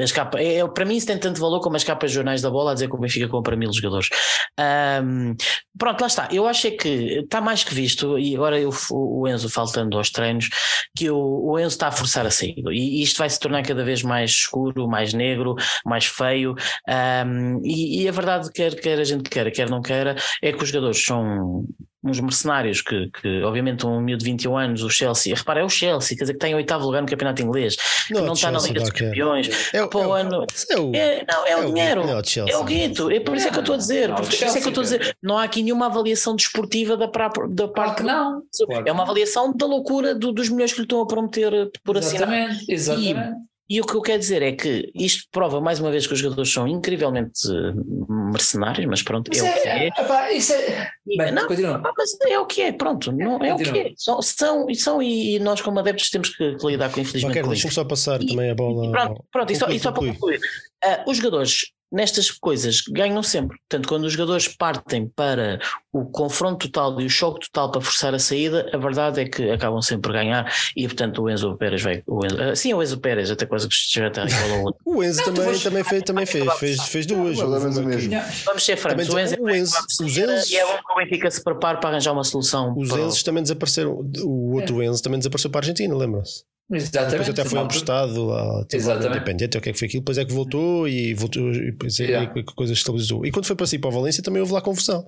[0.00, 2.40] As capas, é, é, para mim isso tem tanto valor como as capas de jornais
[2.40, 4.08] da bola a dizer que o Benfica compra mil jogadores.
[5.02, 5.34] Um,
[5.76, 6.28] pronto, lá está.
[6.30, 10.10] Eu acho é que está mais que visto, e agora eu, o Enzo faltando aos
[10.10, 10.48] treinos,
[10.96, 12.72] que o, o Enzo está a forçar a saída.
[12.72, 16.54] E, isto vai se tornar cada vez mais escuro, mais negro, mais feio.
[17.26, 19.82] Um, e, e, a verdade, quer, quer a gente queira, quer não
[20.42, 21.64] é que os jogadores são
[22.04, 25.70] uns mercenários que, que obviamente um miúdo de 21 anos, o Chelsea, repara, é o
[25.70, 27.76] Chelsea, quer dizer que está em oitavo lugar no campeonato inglês,
[28.10, 31.24] não, que não está na Liga dos Campeões, é, o, é, ano, é, o, é,
[31.26, 33.56] não, é, é o dinheiro, é o, é o guito, é por isso é que
[33.56, 35.62] eu estou a dizer, por isso é que eu estou a dizer, não há aqui
[35.62, 38.42] nenhuma avaliação desportiva da, pra, da parte que não,
[38.84, 42.52] é uma avaliação da loucura do, dos milhões que lhe estão a prometer por exatamente,
[42.52, 42.64] assinar.
[42.68, 43.40] Exatamente.
[43.40, 46.12] E, e o que eu quero dizer é que isto prova mais uma vez que
[46.12, 47.48] os jogadores são incrivelmente
[48.08, 49.86] mercenários, mas pronto, é, é, o que é.
[49.86, 50.90] Epá, isso é.
[51.06, 53.92] Bem, não, mas é o que é, pronto, não, é o que é.
[53.96, 57.38] São, são, são e nós, como adeptos, temos que, que lidar com infelizmente.
[57.38, 58.86] Okay, Deixa-me só passar e, também a bola.
[58.86, 60.40] E pronto, pronto e, só, e só para concluir.
[60.84, 63.56] Uh, os jogadores nestas coisas ganham sempre.
[63.68, 65.60] Portanto, quando os jogadores partem para
[65.92, 69.48] o confronto total e o choque total para forçar a saída, a verdade é que
[69.50, 72.02] acabam sempre a ganhar e, portanto, o Enzo Pérez vai.
[72.06, 74.80] O Enzo, uh, sim, o Enzo Pérez, até quase que já está igual ao outro.
[74.84, 77.38] o Enzo não, também, também, fez, também fez, fez, fez duas.
[77.38, 79.08] Vamos ser francos.
[79.08, 81.90] O Enzo, o Enzo, os Enzo, e é bom que o Benfica se prepare para
[81.90, 82.74] arranjar uma solução.
[82.76, 84.04] Os Enzos também desapareceram.
[84.24, 84.86] O outro é.
[84.86, 86.44] Enzo também desapareceu para a Argentina, lembra-se?
[86.70, 87.10] Exatamente.
[87.10, 88.64] Depois até foi emprestado lá,
[89.06, 92.00] independente, o que é que foi aquilo, depois é que voltou e voltou e depois
[92.00, 92.32] é yeah.
[92.32, 93.24] que a coisa estabilizou.
[93.26, 95.06] E quando foi para si para a Valência também houve lá confusão.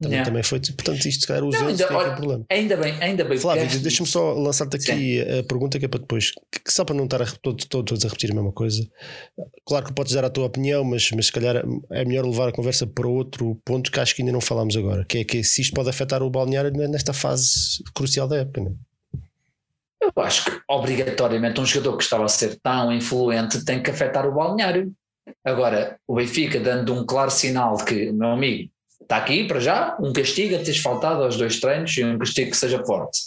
[0.00, 0.24] Também, yeah.
[0.24, 2.44] também foi, portanto, isto se calhar os anos tem olha, problema.
[2.48, 3.36] Ainda bem, ainda bem.
[3.36, 3.78] Flávio, este...
[3.78, 5.38] deixa-me só lançar-te aqui Sim.
[5.40, 6.30] a pergunta que é para depois,
[6.64, 8.86] que, só para não estar a, todos, todos a repetir a mesma coisa.
[9.66, 12.52] Claro que podes dar a tua opinião, mas, mas se calhar é melhor levar a
[12.52, 15.62] conversa para outro ponto que acho que ainda não falámos agora, que é que se
[15.62, 18.60] isto pode afetar o balneário nesta fase crucial da época.
[18.60, 18.91] Não é?
[20.14, 24.26] Eu acho que obrigatoriamente um jogador que estava a ser tão influente tem que afetar
[24.26, 24.92] o balneário.
[25.44, 29.96] Agora, o Benfica dando um claro sinal de que, meu amigo, está aqui para já,
[30.00, 33.18] um castigo a teres faltado aos dois treinos e um castigo que seja forte.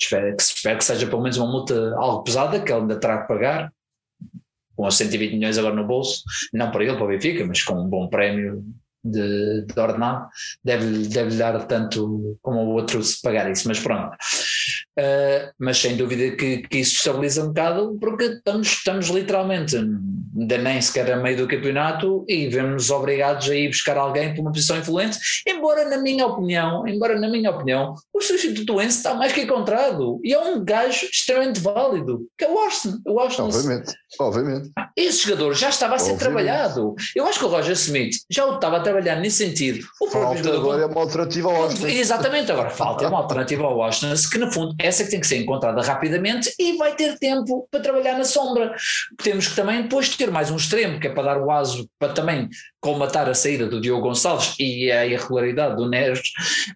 [0.00, 3.22] Espero que, espero que seja pelo menos uma multa algo pesada, que ele ainda terá
[3.22, 3.72] que pagar.
[4.76, 6.22] com os 120 milhões agora no bolso,
[6.52, 8.64] não para ele, para o Benfica, mas com um bom prémio
[9.04, 9.74] de, de
[10.64, 14.16] deve, deve dar tanto como o outro se pagar isso, mas pronto.
[15.00, 20.58] Uh, mas sem dúvida que, que, isso estabiliza um bocado, porque estamos, estamos literalmente ainda
[20.58, 24.52] nem sequer a meio do campeonato e vemos obrigados a ir buscar alguém por uma
[24.52, 29.40] posição influente, embora na minha opinião, embora na minha opinião, o substitutuense está mais que
[29.40, 32.98] encontrado e é um gajo extremamente válido, que é o Austin.
[33.06, 34.70] O Austin obviamente, obviamente.
[34.96, 36.44] Esse jogador já estava a ser obviamente.
[36.44, 36.94] trabalhado.
[37.16, 39.86] Eu acho que o Roger Smith já o estava a trabalhar nesse sentido.
[40.00, 41.86] O falta agora é uma alternativa ao Austin.
[41.86, 45.26] Exatamente, agora falta é uma alternativa ao Austin, que no fundo essa que tem que
[45.26, 48.74] ser encontrada rapidamente e vai ter tempo para trabalhar na sombra.
[49.22, 52.12] Temos que também depois ter mais um extremo, que é para dar o aso para
[52.12, 52.48] também
[52.80, 56.22] colmatar a saída do Diogo Gonçalves e a irregularidade do Neres.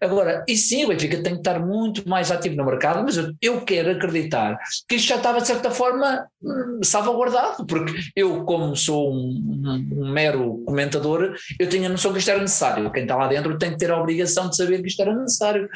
[0.00, 3.32] Agora, e sim, o Benfica tem que estar muito mais ativo no mercado, mas eu,
[3.40, 4.58] eu quero acreditar
[4.88, 9.30] que isto já estava de certa forma hum, salvaguardado, porque eu, como sou um,
[9.64, 12.92] um, um, mero comentador, eu tinha a noção que isto era necessário.
[12.92, 15.68] Quem está lá dentro tem que ter a obrigação de saber que isto era necessário.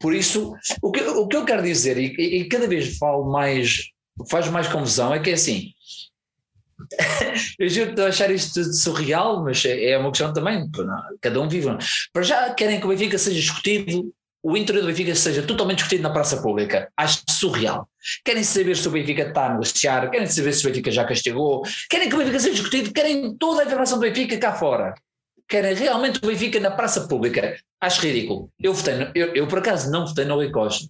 [0.00, 3.90] Por isso, o que, o que eu quero dizer, e, e cada vez falo mais,
[4.30, 5.72] faz mais confusão, é que é assim
[7.58, 10.68] eu juro de achar isto surreal, mas é, é uma questão também,
[11.20, 11.68] cada um vive.
[12.12, 14.12] Para já querem que o Benfica seja discutido,
[14.42, 16.88] o interior do Benfica seja totalmente discutido na praça pública.
[16.96, 17.88] Acho surreal.
[18.24, 21.62] Querem saber se o Benfica está a negociar, querem saber se o Benfica já castigou,
[21.90, 24.94] querem que o Benfica seja discutido, querem toda a informação do Benfica cá fora.
[25.48, 27.56] Querem realmente o Benfica na praça pública.
[27.80, 28.50] Acho ridículo.
[28.60, 30.86] Eu votei, no, eu, eu por acaso não votei no Rui Costa.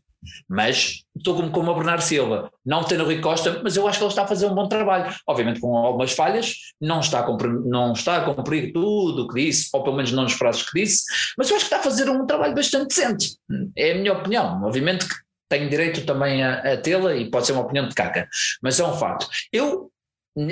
[0.49, 3.99] Mas estou como, como o Bernardo Silva, não tem o Rui Costa, mas eu acho
[3.99, 5.15] que ele está a fazer um bom trabalho.
[5.27, 9.45] Obviamente com algumas falhas, não está a cumprir, não está a cumprir tudo o que
[9.45, 11.05] disse, ou pelo menos não nos prazos que disse,
[11.39, 13.37] mas eu acho que está a fazer um trabalho bastante decente.
[13.77, 14.63] É a minha opinião.
[14.65, 15.15] Obviamente que
[15.49, 18.29] tenho direito também a, a tê-la e pode ser uma opinião de caca,
[18.63, 19.29] mas é um fato.
[19.53, 19.91] Eu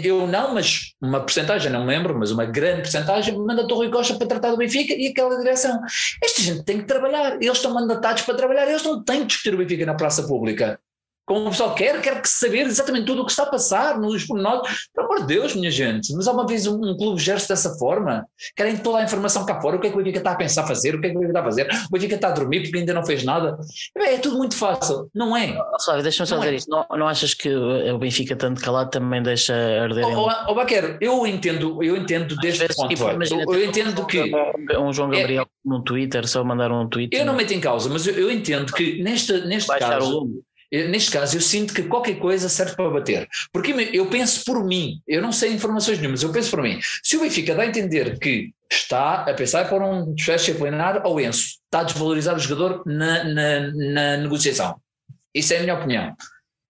[0.03, 3.91] eu não, mas uma porcentagem, não me lembro, mas uma grande porcentagem manda o Rui
[3.91, 5.79] Costa para tratar do Benfica e aquela direção.
[6.23, 9.55] Esta gente tem que trabalhar, eles estão mandatados para trabalhar, eles não têm que discutir
[9.55, 10.81] o Benfica na praça pública
[11.27, 14.25] como o pessoal quer, quer que saber exatamente tudo o que está a passar nos
[14.25, 14.89] pormenores.
[14.95, 18.27] Pelo amor de Deus, minha gente, mas alguma vez um, um clube gera-se dessa forma?
[18.57, 20.67] Querem toda a informação cá fora, o que é que o Benfica está a pensar
[20.67, 22.63] fazer, o que é que o Benfica está a fazer, o Benfica está a dormir
[22.63, 23.59] porque ainda não fez nada.
[23.97, 25.57] É, é tudo muito fácil, não é?
[25.85, 26.57] Flávio, deixa-me só não dizer é.
[26.57, 30.05] isto, não, não achas que o Benfica tanto calado também deixa arder?
[30.05, 34.31] Oh, oh, Baquero, eu entendo, eu entendo deste ponto, tipo, eu, eu entendo que...
[34.79, 37.17] Um João Gabriel é, no Twitter, só mandar um tweet.
[37.17, 40.29] Eu não meto em causa, mas eu, eu entendo que neste, neste caso
[40.89, 43.29] neste caso, eu sinto que qualquer coisa serve para bater.
[43.53, 46.79] Porque eu penso por mim, eu não sei informações nenhumas, eu penso por mim.
[47.03, 51.21] Se o Benfica dá a entender que está a pensar por um desfecho disciplinar ao
[51.21, 54.77] Enzo, está a desvalorizar o jogador na, na, na negociação.
[55.35, 56.15] Isso é a minha opinião.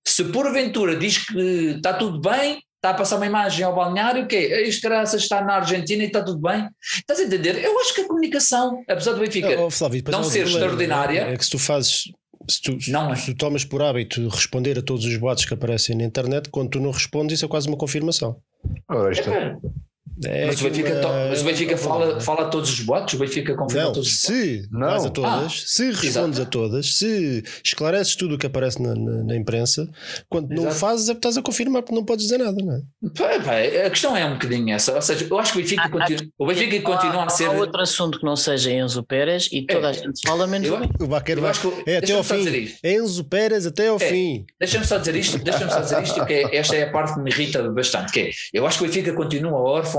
[0.06, 4.36] Se porventura diz que está tudo bem, está a passar uma imagem ao balneário, que
[4.36, 6.68] é, este graças está na Argentina e está tudo bem.
[6.98, 7.62] Estás a entender?
[7.64, 11.20] Eu acho que a comunicação, apesar do Benfica oh, Flávio, não ser extraordinária.
[11.22, 12.04] É que se tu fazes
[12.48, 13.16] se tu, não é.
[13.16, 16.70] se tu tomas por hábito responder a todos os boatos que aparecem na internet, quando
[16.70, 18.40] tu não respondes, isso é quase uma confirmação.
[18.88, 19.30] Ora, isto
[20.24, 20.44] é.
[20.44, 21.28] É mas, o Benfica, uma...
[21.28, 24.20] mas o Benfica fala, fala a todos os boatos, o Benfica confirma não, todos os
[24.20, 24.70] se boatos.
[24.70, 24.88] Não.
[24.88, 26.42] vais a todas, ah, se respondes exato.
[26.42, 29.88] a todas, se esclareces tudo o que aparece na, na, na imprensa,
[30.28, 30.62] quando exato.
[30.62, 33.86] não o fazes é porque estás a confirmar porque não podes dizer nada, não é?
[33.86, 36.26] a questão é um bocadinho essa, ou seja, eu acho que o Benfica, ah, continua,
[36.38, 37.44] o Benfica continua a ser.
[37.44, 40.68] Há outro assunto que não seja Enzo Pérez e toda é, a gente fala menos
[40.68, 41.52] eu, o Baqueiro vai,
[41.86, 42.72] é até ao fim.
[42.82, 44.46] É Enzo Pérez até ao é, fim.
[44.58, 47.20] Deixa-me só dizer isto, deixa-me só dizer isto, que é, esta é a parte que
[47.20, 49.93] me irrita bastante, que é, eu acho que o Benfica continua órfão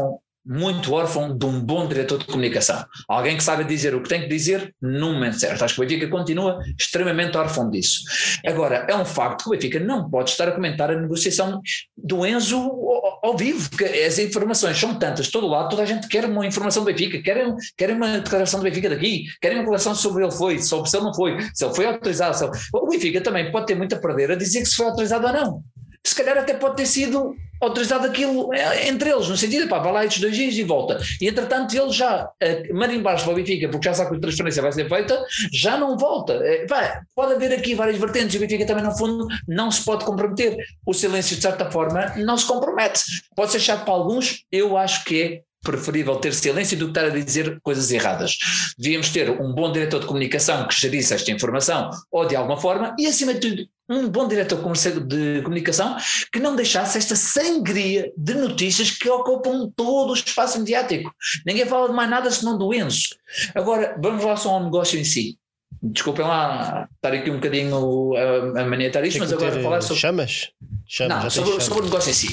[0.46, 2.86] muito órfão de um bom diretor de comunicação.
[3.08, 5.64] Alguém que sabe dizer o que tem que dizer no momento certo.
[5.64, 8.02] Acho que o Benfica continua extremamente órfão disso.
[8.46, 11.60] Agora, é um facto que o Benfica não pode estar a comentar a negociação
[11.98, 16.08] do Enzo ao, ao vivo, porque as informações são tantas, todo lado, toda a gente
[16.08, 19.96] quer uma informação do Benfica, quer, quer uma declaração do Benfica daqui, quer uma declaração
[19.96, 22.46] sobre ele foi, sobre se ele não foi, se ele foi autorizado.
[22.46, 22.52] Ele...
[22.72, 25.34] O Benfica também pode ter muito a perder a dizer que se foi autorizado ou
[25.34, 25.64] não
[26.06, 29.92] se calhar até pode ter sido autorizado aquilo é, entre eles, no sentido, pá, vai
[29.92, 31.00] lá estes dois dias e volta.
[31.20, 34.62] E entretanto ele já uh, marimbar-se para o Benfica, porque já sabe que a transferência
[34.62, 36.38] vai ser feita, já não volta.
[36.38, 40.06] Uh, pá, pode haver aqui várias vertentes, o Benfica também no fundo não se pode
[40.06, 40.58] comprometer.
[40.86, 43.02] O silêncio de certa forma não se compromete.
[43.36, 47.06] Pode ser chato para alguns, eu acho que é preferível ter silêncio do que estar
[47.06, 48.38] a dizer coisas erradas.
[48.78, 52.96] Devíamos ter um bom diretor de comunicação que gerisse esta informação ou de alguma forma
[52.98, 54.58] e, acima de tudo, um bom diretor
[55.02, 55.98] de comunicação
[56.32, 61.12] que não deixasse esta sangria de notícias que ocupam todo o espaço mediático.
[61.46, 63.10] Ninguém fala de mais nada senão do Enzo.
[63.54, 65.38] Agora, vamos lá só ao negócio em si.
[65.82, 70.02] desculpem lá estar aqui um bocadinho a, a maniatar isto, mas agora falar sobre.
[70.02, 70.50] Chamas?
[70.88, 72.28] Chamas não, sobre, sobre, o negócio em si.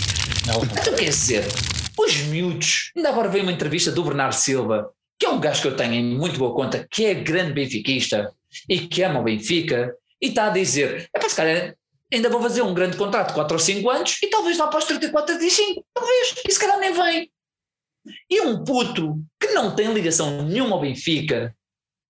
[0.47, 0.63] Não.
[0.65, 1.45] Então quer dizer,
[1.99, 5.69] os miúdos, ainda agora veio uma entrevista do Bernardo Silva, que é um gajo que
[5.69, 8.33] eu tenho em muito boa conta, que é grande benfiquista
[8.69, 11.75] e que ama o Benfica, e está a dizer: é para se calhar
[12.13, 14.79] ainda vou fazer um grande contrato de 4 ou 5 anos e talvez lá para
[14.79, 17.31] os 34, 35, talvez, e se calhar nem vem.
[18.29, 21.55] E um puto que não tem ligação nenhuma ao Benfica,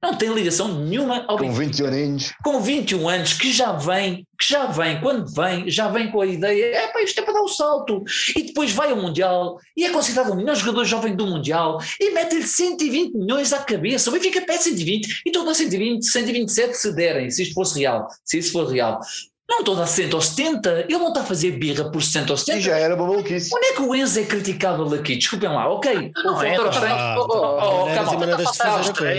[0.03, 1.85] não tem ligação nenhuma ao Com Benfica.
[1.85, 2.33] 21 anos.
[2.43, 6.27] Com 21 anos, que já vem, que já vem, quando vem, já vem com a
[6.27, 8.03] ideia, é pá, isto é para dar o um salto.
[8.37, 12.11] E depois vai ao Mundial e é considerado o melhor jogador jovem do Mundial e
[12.11, 14.11] mete-lhe 120 milhões à cabeça.
[14.11, 18.09] O Benfica pede 120 e todos a 120, 127 se derem, se isto fosse real,
[18.25, 19.01] se isso for real.
[19.53, 22.33] Não estou a dar 60 ou 70, ele não está a fazer birra por 60
[22.33, 22.59] ou 70.
[22.59, 23.55] E já era maluquice.
[23.55, 25.17] Onde é que o Enzo é criticável aqui?
[25.17, 26.11] Desculpem lá, ok.
[26.25, 26.95] Não, o é, estranho.
[26.95, 28.27] Ah, oh, oh, oh, calma,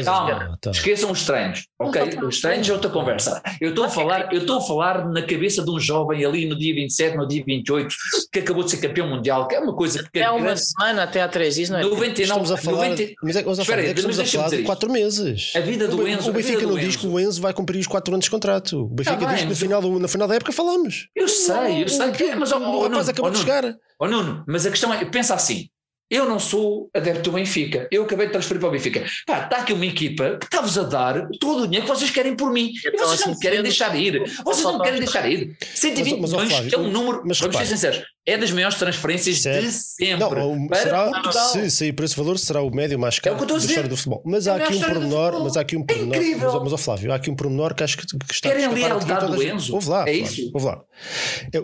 [0.03, 0.57] calma.
[0.71, 1.67] Esqueçam os estranhos.
[1.79, 3.43] Ok, os estranhos é outra conversa.
[3.61, 6.57] Eu estou a falar, eu estou a falar na cabeça de um jovem ali no
[6.57, 7.95] dia 27, no dia 28,
[8.31, 10.19] que acabou de ser campeão mundial, que é uma coisa que.
[10.19, 10.65] É uma grande...
[10.65, 11.83] semana até há três dias, não é?
[11.83, 13.13] 99, estamos a falar, 90...
[13.21, 15.53] mas é, mas a falar, é que estamos a falar de quatro meses.
[15.55, 16.29] A vida do Enzo.
[16.31, 18.83] O Benfica não diz que o Enzo vai cumprir os quatro anos de contrato.
[18.83, 19.81] O Benfica tá diz que no final,
[20.27, 21.09] da época falamos.
[21.15, 22.11] Eu sei, eu sei.
[22.11, 23.75] Que, mas, o oh, rapaz acabou de chegar.
[23.99, 25.69] Oh, Nuno, mas a questão é, pensa assim,
[26.13, 27.87] eu não sou adepto do Benfica.
[27.89, 29.03] Eu acabei de transferir para o Benfica.
[29.25, 32.35] Pá, está aqui uma equipa que está-vos a dar todo o dinheiro que vocês querem
[32.35, 32.71] por mim.
[32.85, 34.23] Então, e vocês assim, não querem deixar ir.
[34.45, 35.57] Vocês não querem deixar ir.
[35.73, 39.39] 120 mas, mas, milhões é um número, mas, vamos ser sinceros, é das maiores transferências
[39.39, 39.65] certo.
[39.65, 40.19] de sempre.
[40.19, 41.11] Não, será,
[41.51, 44.21] se sair por esse valor, será o médio mais caro é da história do futebol.
[44.23, 46.15] Mas é há aqui um pormenor, mas há aqui um é pormenor.
[46.15, 48.65] É mas, mas, ó Flávio, há aqui um pormenor que acho que, que está Querem
[48.65, 49.73] a lealdade do Enzo?
[49.73, 50.51] Ouve lá, é isso?
[50.53, 50.79] Ouve lá.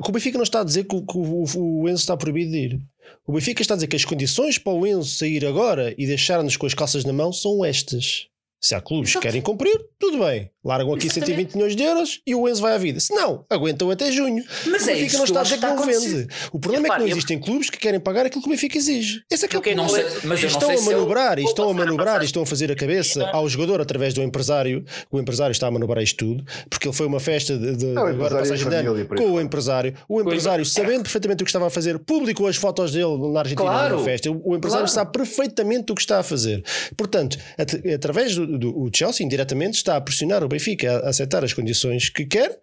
[0.07, 2.57] O Benfica não está a dizer que o, que o, o Enzo está proibido de
[2.57, 2.80] ir.
[3.26, 6.57] O Benfica está a dizer que as condições para o Enzo sair agora e deixar-nos
[6.57, 8.27] com as calças na mão são estas.
[8.61, 10.52] Se há clubes que querem cumprir, tudo bem.
[10.64, 11.52] Largam aqui Exatamente.
[11.52, 12.99] 120 milhões de euros e o Enzo vai à vida.
[12.99, 14.44] Se não, aguentam até junho.
[14.68, 16.27] Mas o é Benfica é não está a dizer que não vende.
[16.52, 19.23] O problema é que não existem clubes que querem pagar aquilo que o Benfica exige.
[19.31, 19.90] Esse é que é o problema.
[19.90, 21.45] Sei, mas estão a manobrar, eu...
[21.45, 24.84] estão a manobrar e estão a fazer a cabeça ao jogador através do empresário.
[25.10, 28.06] O empresário está a manobrar isto tudo, porque ele foi uma festa de, de não,
[28.06, 29.94] agora passagem de ano com o empresário.
[30.10, 33.69] O empresário, sabendo perfeitamente o que estava a fazer, publicou as fotos dele na Argentina
[33.69, 34.30] claro, na festa.
[34.30, 34.88] O empresário claro.
[34.88, 36.64] sabe perfeitamente o que está a fazer.
[36.98, 41.53] Portanto, at através do, do Chelsea, indiretamente, está a pressionar o Benfica a aceitar as
[41.53, 42.59] condições que quer,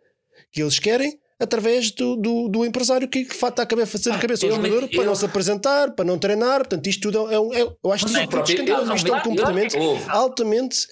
[0.53, 4.19] que eles querem, através do, do, do empresário que, de facto está a fazer a
[4.19, 6.59] cabeça ao jogador eu, para não se apresentar, para não treinar.
[6.59, 7.53] Portanto, isto tudo é um.
[7.53, 9.77] É, eu acho que isto é um comportamento
[10.09, 10.87] altamente.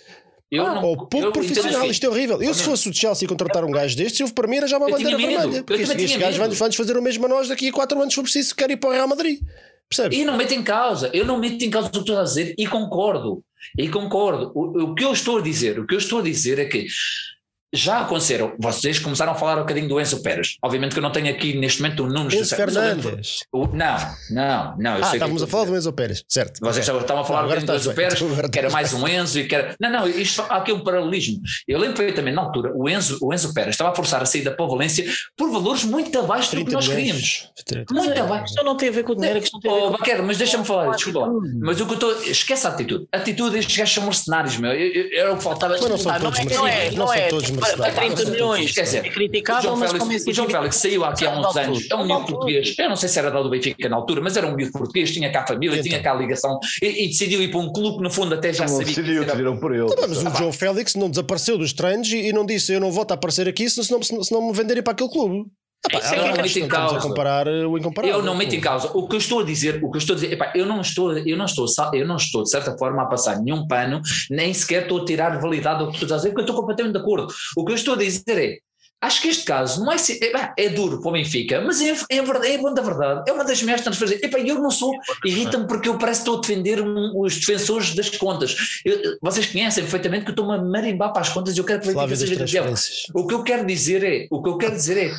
[0.50, 2.40] Eu não, ou pouco profissional, assim, isto é horrível.
[2.40, 4.88] Eu, se fosse o Chelsea contratar um gajo destes, eu para mim era já uma
[4.88, 5.64] bandeira vermelha.
[5.64, 8.22] Porque este gajo vai-nos fazer o mesmo a nós daqui a 4 anos, se for
[8.22, 9.40] preciso, quer ir para o Real Madrid.
[9.88, 10.18] Percebes?
[10.18, 12.54] E não meto em causa, eu não meto em causa o que tu a dizer
[12.58, 13.44] e concordo.
[13.78, 14.52] E concordo.
[14.54, 16.86] O, o que eu estou a dizer, o que eu estou a dizer é que
[17.74, 20.56] já aconteceram, vocês começaram a falar um bocadinho do Enzo Pérez.
[20.62, 23.40] Obviamente que eu não tenho aqui neste momento o número Enzo Fernandes.
[23.52, 23.96] O, não,
[24.30, 24.94] não, não.
[24.96, 26.60] ah, estávamos a falar do Enzo Pérez, certo.
[26.60, 27.00] Vocês okay.
[27.00, 27.96] estavam a falar não, do Enzo bem.
[27.96, 28.20] Pérez,
[28.50, 29.74] que era mais um Enzo e que era.
[29.80, 31.40] Não, não, isto, há aqui um paralelismo.
[31.66, 34.50] Eu lembro perfeitamente na altura, o Enzo, o Enzo Pérez estava a forçar a saída
[34.50, 35.04] para o Valência
[35.36, 37.50] por valores muito abaixo do que nós queríamos.
[37.90, 38.46] Muito é, abaixo.
[38.46, 40.38] Isto não tem a ver com o dinheiro, que não tem a ver oh, mas
[40.38, 41.30] deixa-me falar, desculpa.
[41.60, 42.22] Mas o que eu estou.
[42.22, 43.06] Esquece a atitude.
[43.12, 44.70] A atitude destes gajos são mercenários, meu.
[44.70, 45.74] Era o que faltava.
[45.74, 46.94] Mas não são todos mercenários.
[46.94, 47.06] Não
[47.68, 48.72] são todos mercenários milhões.
[48.72, 51.94] Quer dizer, é o João, Félix, o João Félix saiu aqui há uns anos, é
[51.94, 52.74] um miúdo português.
[52.78, 55.30] Eu não sei se era do Benfica na altura, mas era um miúdo português, tinha
[55.32, 58.02] cá a família, tinha cá a ligação e, e, decidiu ir para um clube que
[58.02, 58.86] no fundo até já não sabia.
[58.86, 59.94] Decidiu, decidiram por ele.
[59.94, 63.12] Tá mas o João Félix não desapareceu dos treinos e, não disse eu não volto
[63.12, 65.46] a aparecer aqui se não, se não me venderem para aquele clube.
[65.90, 66.98] Epá, eu não meto em causa.
[66.98, 68.16] comparar o incomparável.
[68.18, 68.90] Eu não meto em causa.
[68.94, 70.80] O que eu estou a dizer, o que eu estou a dizer, epá, eu não
[70.80, 74.00] estou, eu não estou, eu não estou de certa forma a passar nenhum pano,
[74.30, 76.60] nem sequer estou a tirar validade ao que tu estás a dizer, porque eu estou
[76.60, 77.32] completamente de acordo.
[77.56, 78.58] O que eu estou a dizer é,
[79.04, 82.22] Acho que este caso não é, é, é duro para o Benfica, mas é, é,
[82.22, 83.28] verdade, é bom da verdade.
[83.28, 84.22] É uma das minhas transferências.
[84.22, 87.94] Epá, eu não sou, irrita-me porque eu parece que estou a defender um, os defensores
[87.94, 88.56] das contas.
[88.82, 91.82] Eu, vocês conhecem perfeitamente que eu estou-me a marimbar para as contas e eu quero
[91.82, 92.74] que o Benfica seja campeão.
[93.14, 95.12] O que eu quero dizer é, o que eu quero dizer é,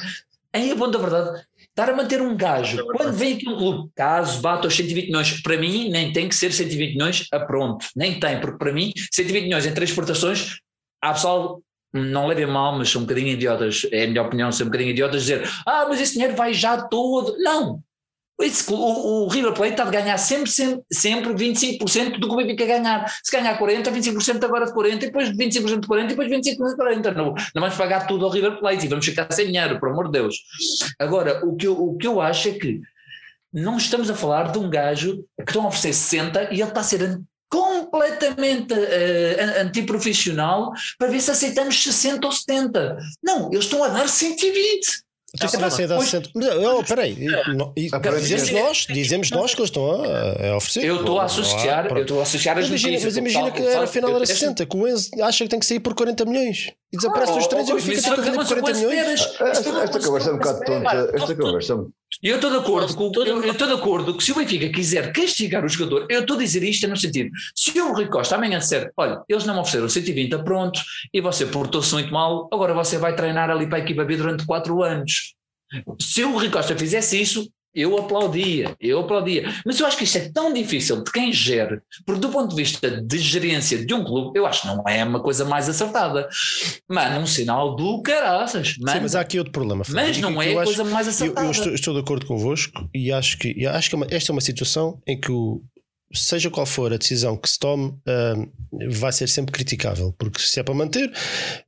[0.56, 1.44] é bom da verdade.
[1.60, 5.42] Estar a manter um gajo, quando vem aqui um clube, caso bata os 120 milhões,
[5.42, 8.94] para mim nem tem que ser 120 milhões a pronto, nem tem, porque para mim
[9.12, 10.60] 120 milhões em três exportações,
[11.02, 11.62] há pessoal
[11.94, 14.92] não levem mal, mas são um bocadinho idiotas, é a minha opinião, são um bocadinho
[14.92, 17.38] idiotas dizer, ah, mas esse dinheiro vai já todo.
[17.38, 17.82] Não!
[18.42, 22.38] Esse, o, o, River Plate está a ganhar sempre, sempre, sempre 25% do que o
[22.38, 23.10] Benfica ganhar.
[23.24, 26.56] Se ganhar 40%, 25% agora de 40%, e depois 25% de 40%, e depois 25%
[26.56, 27.16] de 40%.
[27.16, 30.06] Não, não vamos pagar tudo ao River Plate e vamos ficar sem dinheiro, por amor
[30.06, 30.36] de Deus.
[31.00, 32.82] Agora, o que eu, o que eu acho é que
[33.54, 36.82] não estamos a falar de um gajo que estão a oferecer 60 e ele está
[36.82, 42.98] a ser completamente uh, antiprofissional para ver se aceitamos 60 ou 70.
[43.24, 45.05] Não, eles estão a dar 120.
[45.36, 46.30] Então, se tivessem dado 60.
[46.34, 47.16] Oh, peraí,
[48.22, 50.86] dizemos nós, dizemos nós que eles estão a, a oferecer.
[50.86, 53.18] Eu estou a associar, eu estou a associar as imagina, notícias.
[53.18, 55.80] Mas imagina que era, afinal era 60, que o Enzo acha que tem que sair
[55.82, 58.74] por 40 milhões e desaparece dos treinos e o Benfica tem que vender por 40
[58.74, 59.22] milhões.
[59.42, 61.12] Esta conversa é um bocado tonta.
[61.14, 61.86] Esta conversa
[62.24, 65.12] eu estou de acordo com eu, eu estou de acordo que se o Benfica quiser
[65.12, 68.60] castigar o jogador, eu estou a dizer isto no sentido, se o Rui Costa amanhã
[68.60, 70.80] disser, olha, eles não me ofereceram 120 pronto
[71.14, 74.46] e você portou-se muito mal, agora você vai treinar ali para a equipa B durante
[74.46, 75.25] 4 anos.
[76.00, 79.54] Se o Rui Costa fizesse isso, eu aplaudia, eu aplaudia.
[79.66, 82.56] Mas eu acho que isto é tão difícil de quem gere, porque do ponto de
[82.56, 86.30] vista de gerência de um clube, eu acho que não é uma coisa mais acertada.
[86.88, 88.78] Mano, um sinal do caraças.
[88.78, 88.98] Mano.
[88.98, 89.84] Sim, mas há aqui outro problema.
[89.90, 91.42] Mas não é a coisa mais acertada.
[91.42, 94.34] Eu, eu estou, estou, de acordo convosco e acho que, acho que é esta é
[94.34, 95.62] uma situação em que o,
[96.16, 100.60] seja qual for a decisão que se tome, uh, vai ser sempre criticável, porque se
[100.60, 101.12] é para manter,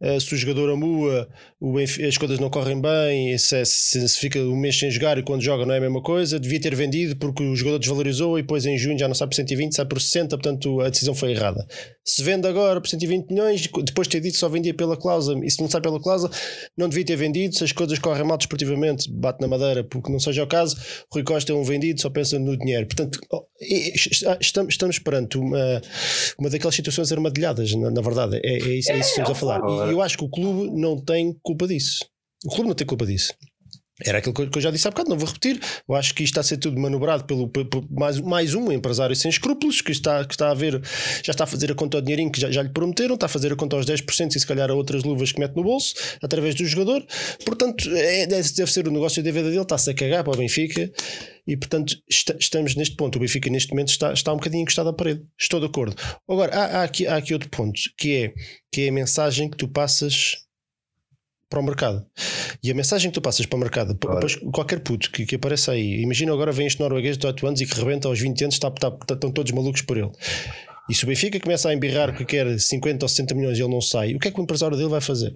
[0.01, 1.27] uh, se o jogador amua,
[1.59, 5.17] o as coisas não correm bem, se, é, se, se, fica um mês sem jogar
[5.17, 8.37] e quando joga não é a mesma coisa, devia ter vendido porque o jogador desvalorizou
[8.37, 11.15] e depois em junho já não sai por 120, sai por 60, portanto a decisão
[11.15, 11.65] foi errada.
[12.07, 15.45] Se vende agora por 120 milhões, depois de ter dito que só vendia pela cláusula,
[15.45, 16.31] e se não sai pela cláusula,
[16.77, 20.17] não devia ter vendido, se as coisas correm mal desportivamente, bate na madeira porque não
[20.17, 20.77] seja o caso,
[21.11, 22.87] Rui Costa é um vendido, só pensa no dinheiro.
[22.87, 23.19] Portanto,
[24.39, 25.81] estamos, estamos perante uma,
[26.39, 28.39] uma daquelas situações armadilhadas, na, na verdade.
[28.41, 29.89] É, é, isso, é isso que estamos a falar.
[29.89, 32.05] E eu acho que o clube não tem culpa disso.
[32.45, 33.33] O clube não tem culpa disso.
[34.05, 35.59] Era aquilo que eu já disse há bocado, não vou repetir.
[35.87, 39.15] Eu acho que isto está a ser tudo manobrado pelo, pelo mais, mais um empresário
[39.15, 40.79] sem escrúpulos que está, que está a ver,
[41.23, 43.29] já está a fazer a conta ao dinheirinho que já, já lhe prometeram, está a
[43.29, 45.95] fazer a conta aos 10% e se calhar a outras luvas que mete no bolso
[46.21, 47.03] através do jogador.
[47.43, 50.91] Portanto, é, deve ser o negócio da vida dele, está-se a cagar para o Benfica
[51.47, 53.15] e portanto estamos neste ponto.
[53.15, 55.23] O Benfica neste momento está, está um bocadinho encostado à parede.
[55.39, 55.95] Estou de acordo.
[56.29, 58.33] Agora, há, há, aqui, há aqui outro ponto que é,
[58.71, 60.46] que é a mensagem que tu passas
[61.49, 62.05] para o mercado.
[62.63, 64.19] E a mensagem que tu passas para o mercado, claro.
[64.19, 67.61] depois qualquer puto que, que apareça aí, imagina agora vem este norueguês de 18 anos
[67.61, 70.11] e que rebenta aos 20 anos, está, está, está, estão todos malucos por ele.
[70.89, 73.71] E se o Benfica começa a embirrar que quer 50 ou 60 milhões e ele
[73.71, 75.33] não sai, o que é que o empresário dele vai fazer?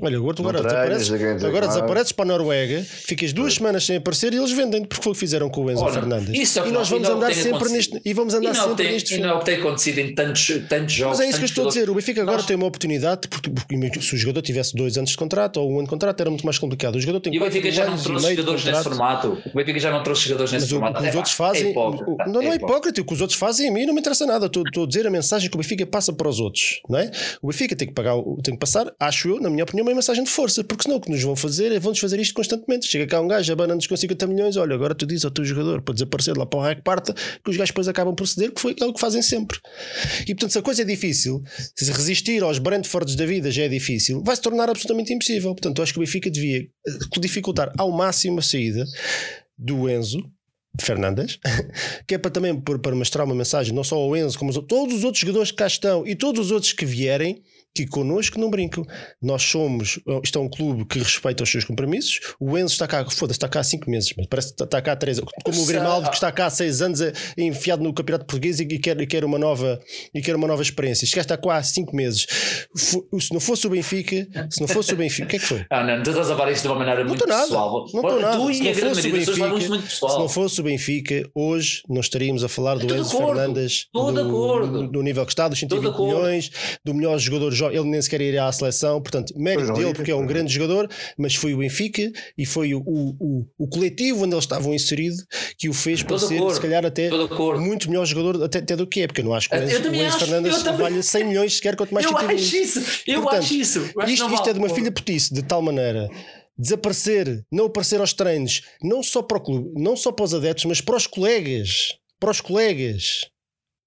[0.00, 4.38] Olha, agora, agora, desapareces, agora desapareces para a Noruega, ficas duas semanas sem aparecer e
[4.38, 6.56] eles vendem porque foi o que fizeram com o Enzo Olha, Fernandes.
[6.56, 9.28] É e nós vamos andar sempre neste e vamos andar sempre tem, neste E não
[9.28, 11.18] é o que tem acontecido em tantos, tantos jogos.
[11.18, 11.90] Mas é isso que eu estou a dizer.
[11.90, 12.46] O Benfica agora nós...
[12.46, 15.74] tem uma oportunidade, porque, porque, se o jogador tivesse dois anos de contrato ou um
[15.74, 16.94] ano de contrato era muito mais complicado.
[16.94, 19.42] O jogador tem e o Benfica já não trouxe jogadores nesse formato.
[19.44, 21.00] O Benfica já não trouxe jogadores nesse formato.
[21.00, 21.74] O que os outros fazem.
[21.74, 23.02] Não, não é hipócrita.
[23.02, 24.46] O que os outros fazem a mim não me interessa nada.
[24.46, 26.80] Estou a dizer a mensagem que o Benfica passa para os outros.
[26.88, 27.10] Não é?
[27.42, 30.24] O Benfica tem que pagar, tem que passar, acho eu, na minha opinião, uma mensagem
[30.24, 32.86] de força porque senão o que nos vão fazer é vão-nos fazer isto constantemente.
[32.86, 35.82] Chega cá um gajo, abana-nos com 50 milhões, olha, agora tu dizes ao teu jogador
[35.82, 38.60] para desaparecer lá para o rack parta, que os gajos depois acabam por ceder, que
[38.60, 39.58] foi aquilo que fazem sempre.
[40.22, 41.42] E portanto, se a coisa é difícil,
[41.76, 45.52] se resistir aos Brentfords da vida já é difícil, vai se tornar absolutamente impossível.
[45.54, 48.84] Portanto, acho que o Benfica devia eh, dificultar ao máximo a saída
[49.56, 50.22] do Enzo,
[50.80, 51.38] Fernandes,
[52.06, 54.94] que é para também para mostrar uma mensagem não só ao Enzo, como a todos
[54.94, 57.42] os outros jogadores que cá estão e todos os outros que vierem,
[57.74, 58.84] que connosco não brincam.
[59.20, 62.20] Nós somos, isto é um clube que respeita os seus compromissos.
[62.38, 64.92] O Enzo está cá, foda-se, está cá há 5 meses, mas parece que está cá
[64.92, 68.26] há 3 Como o Grimaldo, que está cá há 6 anos é, enfiado no Campeonato
[68.26, 69.80] Português e, quer, e, quer, uma nova,
[70.14, 71.04] e quer uma nova experiência.
[71.04, 72.26] Este gajo está cá há 5 meses.
[72.74, 75.62] Se não fosse o Benfica, se não fosse o Benfica, o que é que foi?
[75.72, 77.86] Ah, não, estás a falar isto de uma maneira muito nada, pessoal.
[77.92, 78.36] Não estou nada.
[78.36, 80.12] Tu se e a grande maioria das pessoas muito pessoal.
[80.12, 84.88] Se não fosse o Benfica, hoje não estaríamos a falar do Enzo Fernandes do, do,
[84.88, 86.50] do, nível que está, dos 120 milhões,
[86.84, 87.52] do melhor jogador.
[87.70, 91.34] Ele nem sequer iria à seleção, portanto, mérito dele porque é um grande jogador, mas
[91.34, 95.24] foi o Benfica e foi o, o, o coletivo onde eles estavam inseridos
[95.58, 97.10] que o fez para ser, se calhar, até
[97.58, 100.18] muito melhor jogador até, até do que é, porque eu não acho que o Enzo,
[100.18, 103.78] Fernandes valha 100 milhões sequer quanto mais Eu acho isso, eu portanto, acho isso.
[104.06, 106.08] isto, isto é de uma filha putice, de tal maneira
[106.56, 110.64] desaparecer, não aparecer aos treinos, não só para o clube, não só para os adeptos,
[110.66, 111.96] mas para os colegas.
[112.20, 113.31] Para os colegas.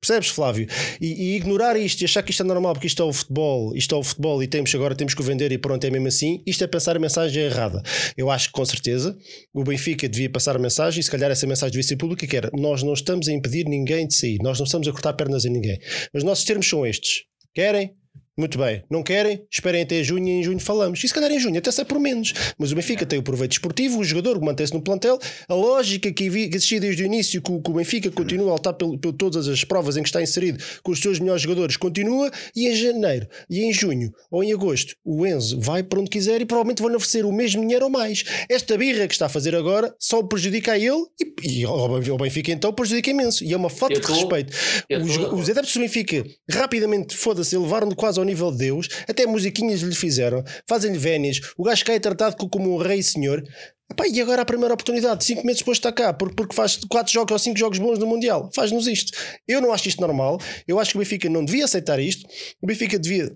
[0.06, 0.68] Percebes, Flávio?
[1.02, 3.76] E, e, ignorar isto e achar que isto é normal porque isto é o futebol,
[3.76, 6.08] isto é o futebol e temos agora temos que o vender e pronto, é mesmo
[6.08, 7.82] assim, isto é pensar a mensagem errada.
[8.16, 9.18] Eu acho que com certeza
[9.52, 12.38] o Benfica devia passar a mensagem e se calhar essa mensagem devia ser pública que
[12.38, 15.44] era nós não estamos a impedir ninguém de sair, nós não estamos a cortar pernas
[15.44, 15.80] a ninguém.
[16.14, 17.24] Os nossos termos são estes.
[17.56, 17.96] Querem?
[18.38, 19.46] Muito bem, não querem?
[19.50, 21.02] Esperem até junho e em junho falamos.
[21.02, 22.34] E se calhar em junho até sai por menos.
[22.58, 25.18] Mas o Benfica tem o proveito esportivo, o jogador mantém-se no plantel.
[25.48, 29.14] A lógica que, existia desde o início, que o, Benfica continua a lutar por, por
[29.14, 32.30] todas as provas em que está inserido com os seus melhores jogadores, continua.
[32.54, 36.42] E em janeiro, e em junho, ou em agosto, o Enzo vai para onde quiser
[36.42, 38.26] e provavelmente vão oferecer o mesmo dinheiro ou mais.
[38.50, 41.06] Esta birra que está a fazer agora só o prejudica a ele
[41.42, 43.46] e, e ao Benfica então prejudica imenso.
[43.46, 44.54] E é uma falta de respeito.
[44.92, 49.82] Os, os adeptos do Benfica rapidamente, foda-se, levaram-no quase ao nível de Deus, até musiquinhas
[49.82, 53.44] lhe fizeram, fazem-lhe vénias, o gajo cai tratado como um rei senhor.
[53.92, 57.32] Epá, e agora a primeira oportunidade, 5 meses depois está cá, porque faz 4 jogos
[57.32, 59.16] ou 5 jogos bons no Mundial, faz-nos isto.
[59.48, 62.28] Eu não acho isto normal, eu acho que o Benfica não devia aceitar isto,
[62.62, 63.32] o Benfica devia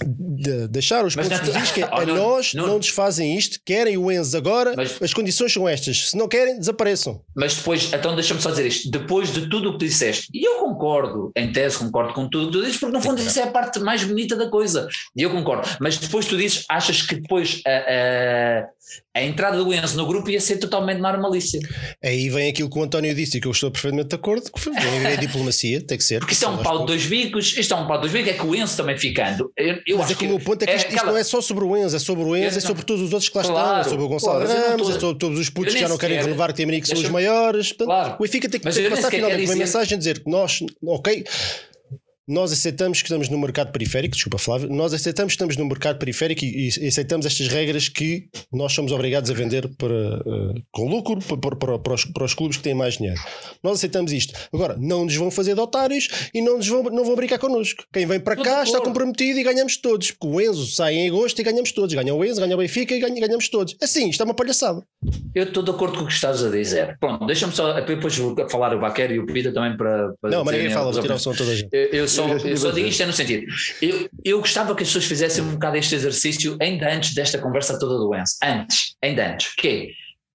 [0.00, 3.96] de deixar os mas pontos de vista a nós não, não nos fazem isto, querem
[3.96, 7.22] o Enzo agora, mas, as condições são estas, se não querem, desapareçam.
[7.34, 10.60] Mas depois, então deixa-me só dizer isto, depois de tudo o que disseste, e eu
[10.60, 13.42] concordo, em tese concordo com tudo o que tu dizes, porque no fundo isso é
[13.42, 17.16] a parte mais bonita da coisa, e eu concordo, mas depois tu dizes, achas que
[17.16, 18.68] depois a, a,
[19.14, 21.60] a entrada do Enzo no grupo ia ser totalmente normalícia.
[22.02, 24.68] Aí vem aquilo que o António disse e que eu estou perfeitamente de acordo, que
[25.06, 26.20] é diplomacia, tem que ser.
[26.20, 28.30] Porque isto é um pau de dois bicos, isto é um pau de dois bicos,
[28.30, 29.52] é que o Enzo também ficando.
[29.56, 31.02] Eu, eu Mas é que o meu ponto é que é isto, aquela...
[31.02, 33.12] isto, não é só sobre o Enzo, é sobre o Enzo, é, sobre todos os
[33.12, 35.50] outros que lá claro, estão, é sobre o Gonçalo claro, Ramos, é sobre todos os
[35.50, 37.68] putos que já não querem relevar que tem que são os maiores.
[37.68, 38.14] Portanto, claro.
[38.18, 41.24] O Benfica tem que, tem que passar finalmente uma mensagem a dizer que nós, ok
[42.28, 45.98] nós aceitamos que estamos no mercado periférico, desculpa Flávio, nós aceitamos que estamos no mercado
[45.98, 50.88] periférico e, e aceitamos estas regras que nós somos obrigados a vender para, uh, com
[50.88, 53.20] lucro para, para, para, os, para os clubes que têm mais dinheiro.
[53.62, 54.32] Nós aceitamos isto.
[54.52, 57.84] Agora, não nos vão fazer de otários e não, nos vão, não vão brincar connosco.
[57.92, 60.10] Quem vem para cá está comprometido e ganhamos todos.
[60.10, 61.94] Porque o Enzo sai em agosto e ganhamos todos.
[61.94, 63.76] Ganha o Enzo, ganha o Benfica e ganhamos todos.
[63.82, 64.82] Assim, isto é uma palhaçada.
[65.34, 66.96] Eu estou de acordo com o que estás a dizer.
[67.00, 68.14] Pronto, deixa-me só depois
[68.50, 70.12] falar o Baquer e o Pida também para.
[70.20, 71.68] para não, Maria fala, vou tirar o som toda a gente.
[71.72, 73.46] Eu, eu só, eu só digo isto é no sentido.
[73.80, 77.78] Eu, eu gostava que as pessoas fizessem um bocado este exercício ainda antes desta conversa
[77.78, 78.36] toda do Enzo.
[78.42, 79.54] Antes, ainda antes.
[79.54, 79.92] Que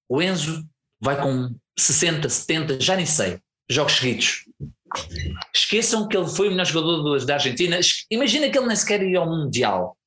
[0.10, 0.64] o Enzo
[1.02, 3.40] vai com 60, 70, já nem sei,
[3.70, 4.46] jogos seguidos.
[5.54, 7.80] Esqueçam que ele foi o melhor jogador da Argentina.
[8.10, 9.98] Imagina que ele nem sequer ia ao Mundial.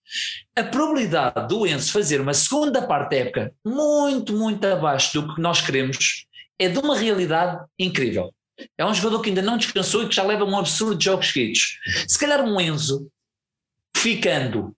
[0.56, 5.40] A probabilidade do Enzo fazer uma segunda parte da época muito, muito abaixo do que
[5.40, 6.26] nós queremos
[6.59, 8.32] é de uma realidade incrível.
[8.77, 11.32] É um jogador que ainda não descansou e que já leva um absurdo de jogos
[11.32, 11.78] seguidos.
[12.09, 13.11] Se calhar um Enzo
[13.97, 14.74] ficando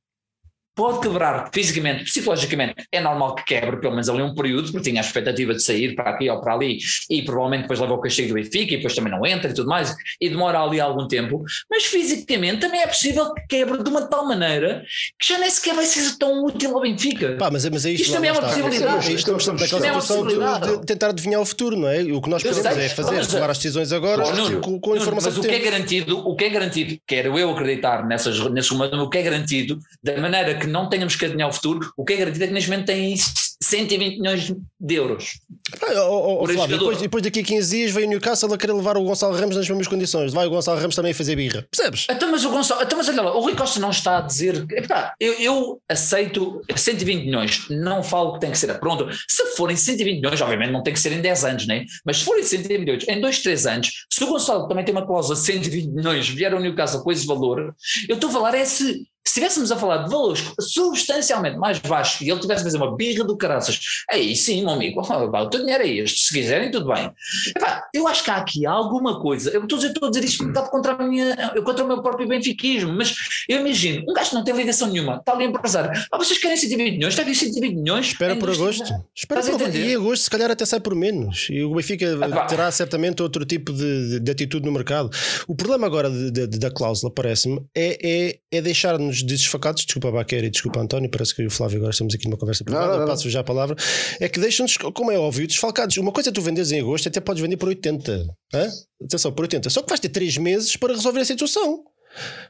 [0.75, 5.01] pode quebrar fisicamente, psicologicamente, é normal que quebre pelo menos ali um período, porque tinha
[5.01, 6.79] a expectativa de sair para aqui ou para ali
[7.11, 9.69] e provavelmente depois leva o castigo do Benfica e depois também não entra e tudo
[9.69, 14.03] mais e demora ali algum tempo, mas fisicamente também é possível que quebre de uma
[14.03, 14.85] tal maneira
[15.19, 17.37] que já nem sequer vai ser tão útil ao Benfica.
[17.37, 19.15] Pá, mas, mas é isto, isto também é uma possibilidade.
[19.15, 22.03] Isto estamos naquela é situação de, tentar adivinhar o futuro, não é?
[22.03, 24.25] O que nós podemos é fazer, mas, tomar as decisões agora
[24.63, 27.51] com, com a informação mas o que é garantido, o que é garantido, quero eu
[27.51, 31.53] acreditar nessas, nesse o que é garantido, da maneira que não tenhamos que adivinhar o
[31.53, 33.17] futuro, o que é garantido é que neste momento tem
[33.63, 35.41] 120 milhões de euros.
[35.81, 38.73] Ah, oh, oh, Flávio, depois, depois daqui a 15 dias veio o Newcastle a querer
[38.73, 40.33] levar o Gonçalo Ramos nas mesmas condições.
[40.33, 41.67] Vai o Gonçalo Ramos também a fazer birra.
[41.71, 42.07] Percebes?
[42.11, 44.67] Então, mas o Gonçalo, então, mas olha lá, o Rui Costa não está a dizer.
[44.71, 49.09] Epá, eu, eu aceito 120 milhões, não falo que tem que ser pronto.
[49.29, 51.85] Se forem 120 milhões, obviamente não tem que ser em 10 anos, né?
[52.05, 55.07] mas se forem 120 milhões em 2, 3 anos, se o Gonçalo também tem uma
[55.07, 57.75] cláusula de 120 milhões, vier ao Newcastle com esse valor,
[58.09, 62.21] eu estou a falar é se se estivéssemos a falar de valores substancialmente mais baixos
[62.21, 63.79] e ele tivesse a fazer uma birra do caraças,
[64.11, 67.11] aí sim, meu amigo, o teu dinheiro é este, se quiserem, tudo bem.
[67.57, 70.25] Epá, eu acho que há aqui alguma coisa, eu estou a dizer, estou a dizer
[70.25, 73.15] isto um contra, a minha, contra o meu próprio benfiquismo, mas
[73.49, 76.39] eu imagino, um gajo que não tem ligação nenhuma, está ali a empresário, ah, vocês
[76.39, 78.07] querem 120 milhões, está aqui 120 milhões.
[78.07, 81.63] Espera por agosto, espera por agosto, e agosto se calhar até sai por menos, e
[81.63, 85.11] o Benfica ah, terá certamente outro tipo de, de, de, atitude no mercado.
[85.47, 90.51] O problema agora de, da cláusula, parece-me, é, é, é deixar-nos desfacados desculpa Baquer e
[90.51, 93.29] desculpa António, parece que eu e o Flávio agora estamos aqui numa conversa privada, passo
[93.29, 93.77] já a palavra,
[94.21, 95.97] é que deixam-nos, como é óbvio, desfalcados.
[95.97, 98.27] Uma coisa é tu vendes em agosto, até podes vender por 80.
[98.55, 98.69] Hã?
[99.05, 99.69] Atenção, por 80.
[99.69, 101.85] Só que vais ter 3 meses para resolver a situação.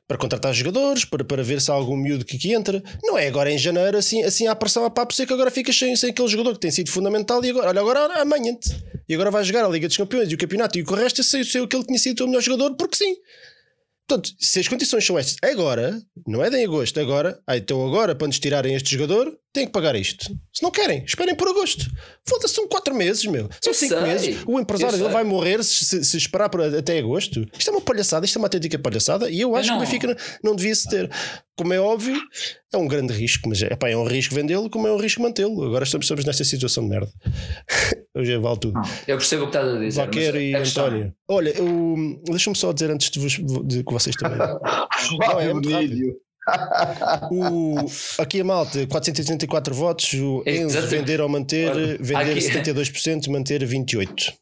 [0.08, 2.82] Para contratar jogadores, para, para ver se há algum miúdo que, que entra.
[3.02, 5.94] Não é agora em janeiro, assim, assim a pressão a papo seco, agora ficas sem,
[5.96, 8.56] sem aquele jogador que tem sido fundamental e agora, olha, agora amanhã
[9.08, 11.44] e agora vai jogar a Liga dos Campeões e o campeonato e o resto sei,
[11.44, 13.16] sei que ele tinha sido o melhor jogador, porque sim.
[14.12, 17.86] Portanto, se as condições são estas agora, não é de em agosto, agora, ah, então
[17.86, 20.26] agora para nos tirarem este jogador, têm que pagar isto.
[20.52, 21.84] Se não querem, esperem por agosto.
[22.26, 23.48] Foda-se, são 4 meses, meu.
[23.60, 24.42] São 5 meses.
[24.46, 27.46] O empresário ele vai morrer se, se, se esperar por, até agosto.
[27.56, 29.78] Isto é uma palhaçada, isto é uma autêntica palhaçada e eu acho não.
[29.78, 30.16] que o Benfica não,
[30.50, 31.10] não devia se ter.
[31.56, 32.18] Como é óbvio,
[32.72, 35.64] é um grande risco, mas é, é um risco vendê-lo, como é um risco mantê-lo.
[35.64, 37.12] Agora estamos, estamos nesta situação de merda.
[38.14, 38.80] Hoje vale tudo.
[39.06, 40.00] Eu percebo o que estás a dizer.
[40.00, 41.14] Vaqueiro e António.
[41.28, 41.54] Olha,
[42.24, 44.38] deixa-me só dizer antes de, vos, de que vocês também.
[45.18, 46.14] não, é muito rápido.
[47.30, 47.76] O,
[48.20, 50.12] aqui a malta, 484 votos.
[50.14, 50.90] O Enzo Exatamente.
[50.90, 54.32] vender ou manter, Olha, vender aqui- 72%, manter 28%.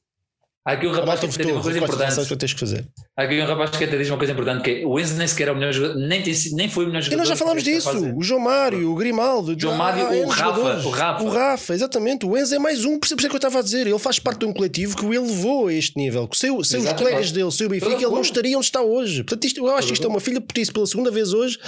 [0.70, 2.28] Há aqui um rapaz que te diz uma coisa importante.
[2.28, 2.86] que tens que fazer.
[3.16, 5.26] Há aqui um rapaz que te diz uma coisa importante: que é, o Enzo nem
[5.26, 7.18] sequer é o melhor jogador, nem, tem, nem foi o melhor E jogador.
[7.18, 7.90] nós já falámos disso.
[8.16, 11.24] O João Mário, o Grimaldo, João Mário, há o Rafa, o Rafa.
[11.24, 12.24] O Rafa, exatamente.
[12.24, 13.84] O Enzo é mais um, por isso é que eu estava a dizer.
[13.84, 16.28] Ele faz parte de um coletivo que o elevou a este nível.
[16.28, 19.24] Que Sem, sem os colegas dele, sem o Benfica, ele não estaria onde está hoje.
[19.24, 21.58] Portanto, isto, eu acho que isto é uma filha petice pela segunda vez hoje.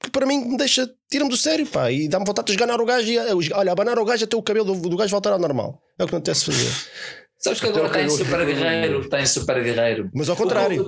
[0.00, 2.84] Que para mim me deixa, tira-me do sério, pá, e dá-me vontade de esganar o
[2.86, 3.18] gajo e
[3.52, 5.82] olha, abanar o gajo até o cabelo do, do gajo voltar ao normal.
[5.98, 6.70] É o que acontece fazer.
[7.38, 10.10] Sabes que agora o está em super guerreiro, está em super guerreiro.
[10.12, 10.84] Mas ao contrário.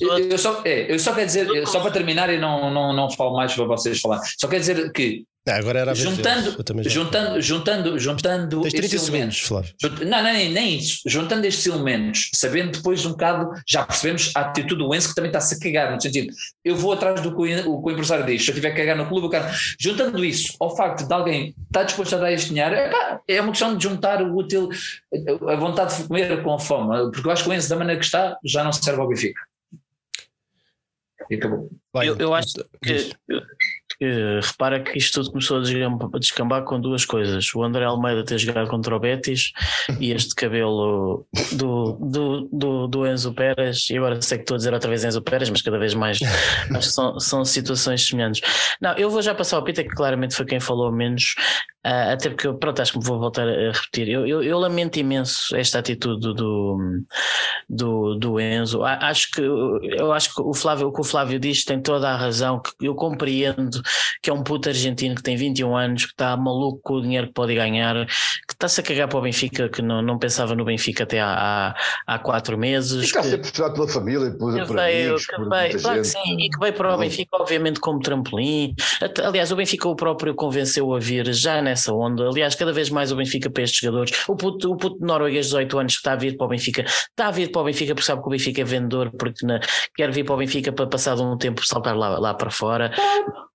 [0.00, 3.10] Eu, eu só, é, eu só quero dizer, só para terminar e não, não, não
[3.10, 6.62] falo mais para vocês falar, só quero dizer que Ah, agora era a vez juntando,
[6.62, 6.92] deles.
[6.92, 9.98] Juntando, juntando, juntando Tens 30 estes elementos, segundos, Flávio.
[10.08, 11.00] Não, não, nem, nem isso.
[11.04, 15.30] Juntando estes elementos, sabendo depois um bocado, já percebemos a atitude do Enzo que também
[15.30, 16.32] está-se a cagar, no sentido,
[16.64, 18.76] eu vou atrás do que o, o que o empresário diz, se eu tiver que
[18.76, 19.46] cagar no clube, eu quero.
[19.80, 23.50] Juntando isso ao facto de alguém estar disposto a dar este dinheiro, epá, é uma
[23.50, 24.68] questão de juntar o útil,
[25.48, 27.98] a vontade de comer com a fome, porque eu acho que o Enzo, da maneira
[27.98, 29.40] que está, já não serve ao Benfica.
[31.30, 31.68] E acabou.
[31.92, 33.12] Vai, Eu- eu acho que, que
[34.40, 37.54] repara que isto tudo começou a descambar, com duas coisas.
[37.54, 39.52] O André Almeida ter jogado contra o Betis
[40.00, 43.88] e este cabelo do, do, do, do Enzo Pérez.
[43.90, 46.18] E agora sei que estou a dizer outra vez Enzo Pérez, mas cada vez mais
[46.74, 48.40] acho que são, são situações semelhantes.
[48.80, 51.34] Não, eu vou já passar ao Pita, que claramente foi quem falou menos.
[51.84, 54.08] Ah, até porque pronto, acho que vou voltar a repetir.
[54.08, 57.02] Eu, eu, eu lamento imenso esta atitude do,
[57.68, 58.84] do, do Enzo.
[58.84, 62.16] Acho que eu acho que o Flávio, o que o Flávio diz tem toda a
[62.16, 62.60] razão.
[62.60, 63.82] Que eu compreendo
[64.22, 67.26] que é um puto argentino que tem 21 anos, que está maluco com o dinheiro
[67.26, 68.06] que pode ganhar,
[68.64, 71.74] está-se a cagar para o Benfica, que não, não pensava no Benfica até há,
[72.06, 73.02] há, há quatro E meses.
[73.04, 76.04] está que- sempre puxado pela família, por, eu por veio, amigos, por veio, claro que
[76.06, 76.98] sim, e que veio para o.
[76.98, 78.74] Benfica, obviamente, como trampolim.
[79.24, 82.28] Aliás, o Benfica o próprio convenceu a vir já nessa onda.
[82.28, 84.12] Aliás, cada vez mais o Benfica para estes jogadores.
[84.28, 86.82] O puto, o puto norueguês de 18 anos que está a vir para o Benfica,
[86.84, 89.60] está a vir para o Benfica porque sabe que o Benfica é vendedor, porque na-
[89.96, 92.92] quer vir para o Benfica para passado um tempo saltar lá, lá para fora.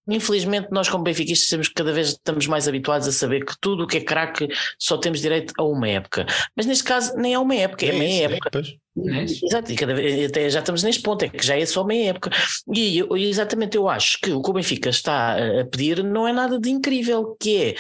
[0.10, 3.88] Infelizmente, nós como benfiquistas temos cada vez estamos mais habituados a saber que tudo o
[3.88, 4.48] que é craque
[4.80, 6.26] só temos direito a uma época.
[6.56, 8.52] Mas neste caso nem é uma época, é, É meia isso, é, época.
[8.60, 9.24] é?
[9.24, 12.10] Exato, e cada vez, até já estamos neste ponto, é que já é só meia
[12.12, 12.32] época.
[12.74, 16.28] E eu- exatamente eu acho que o que o Benfica está a a pedir não
[16.28, 17.76] é nada de incrível, que é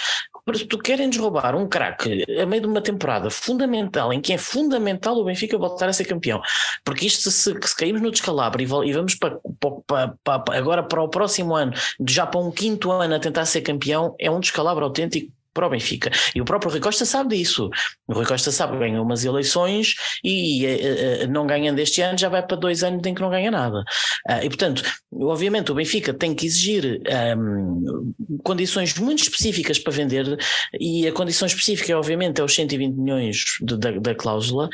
[0.55, 4.37] se tu querem-nos roubar um craque a meio de uma temporada fundamental, em que é
[4.37, 6.41] fundamental o Benfica voltar a ser campeão.
[6.83, 9.39] Porque isto, se, se caímos no descalabro e, e vamos para-
[9.85, 11.73] para- para- agora para o próximo ano,
[12.07, 15.69] já para um quinto ano a tentar ser campeão, é um descalabro autêntico para o
[15.71, 16.11] Benfica.
[16.35, 17.67] E o próprio Rui Costa sabe disso.
[18.07, 22.29] O Rui Costa sabe ganha umas eleições e eh, eh, não ganhando este ano já
[22.29, 23.83] vai para dois anos em que não ganha nada.
[24.27, 28.13] Ah, e portanto, obviamente o Benfica tem que exigir ahm,
[28.43, 30.37] condições muito específicas para vender
[30.79, 34.69] e a condição específica obviamente é os 120 milhões de- da, da cláusula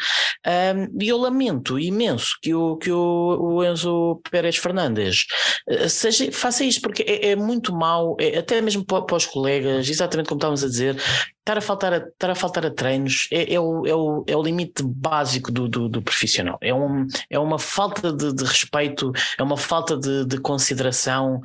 [0.45, 5.25] Ahm, e eu lamento imenso que o, que o, o Enzo Pérez Fernandes
[5.69, 9.25] eh, seja, faça isto porque é, é muito mau, é, até mesmo para, para os
[9.25, 10.97] colegas, exatamente como estávamos a dizer,
[11.43, 14.35] estar a faltar a, estar a, faltar a treinos é, é, o, é, o, é
[14.35, 16.57] o limite básico do, do, do profissional.
[16.61, 21.41] É, um, é uma falta de, de respeito, é uma falta de, de consideração.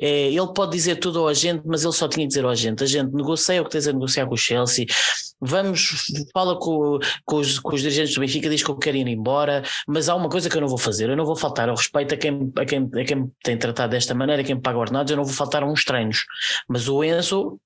[0.00, 2.82] É, ele pode dizer tudo ao agente, mas ele só tinha que dizer ao agente:
[2.82, 4.86] a gente negocia o que tens a negociar com o Chelsea,
[5.38, 9.06] vamos, fala com, com, os, com os dirigentes do Benfica, diz que eu quero ir
[9.06, 11.76] embora, mas há uma coisa que eu não vou fazer: eu não vou faltar ao
[11.76, 15.10] respeito a quem, a quem, a quem tem tratado desta maneira, a quem paga ordenados,
[15.10, 16.24] eu não vou faltar a uns treinos.
[16.66, 17.60] Mas o Enzo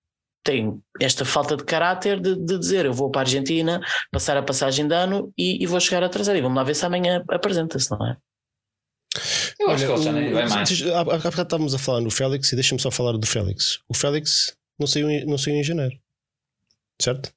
[0.47, 3.81] tem esta falta de caráter de, de dizer eu vou para a Argentina,
[4.13, 6.37] passar a passagem de ano e, e vou chegar atrasado.
[6.37, 8.17] E vamos lá ver se amanhã apresenta-se, não é?
[9.59, 10.83] Eu acho que ele já nem vai mais.
[10.83, 13.81] Há há bocado estávamos a falar no Félix e deixa-me só falar do Félix.
[13.89, 15.99] O Félix não saiu, não saiu em janeiro.
[17.01, 17.33] Certo?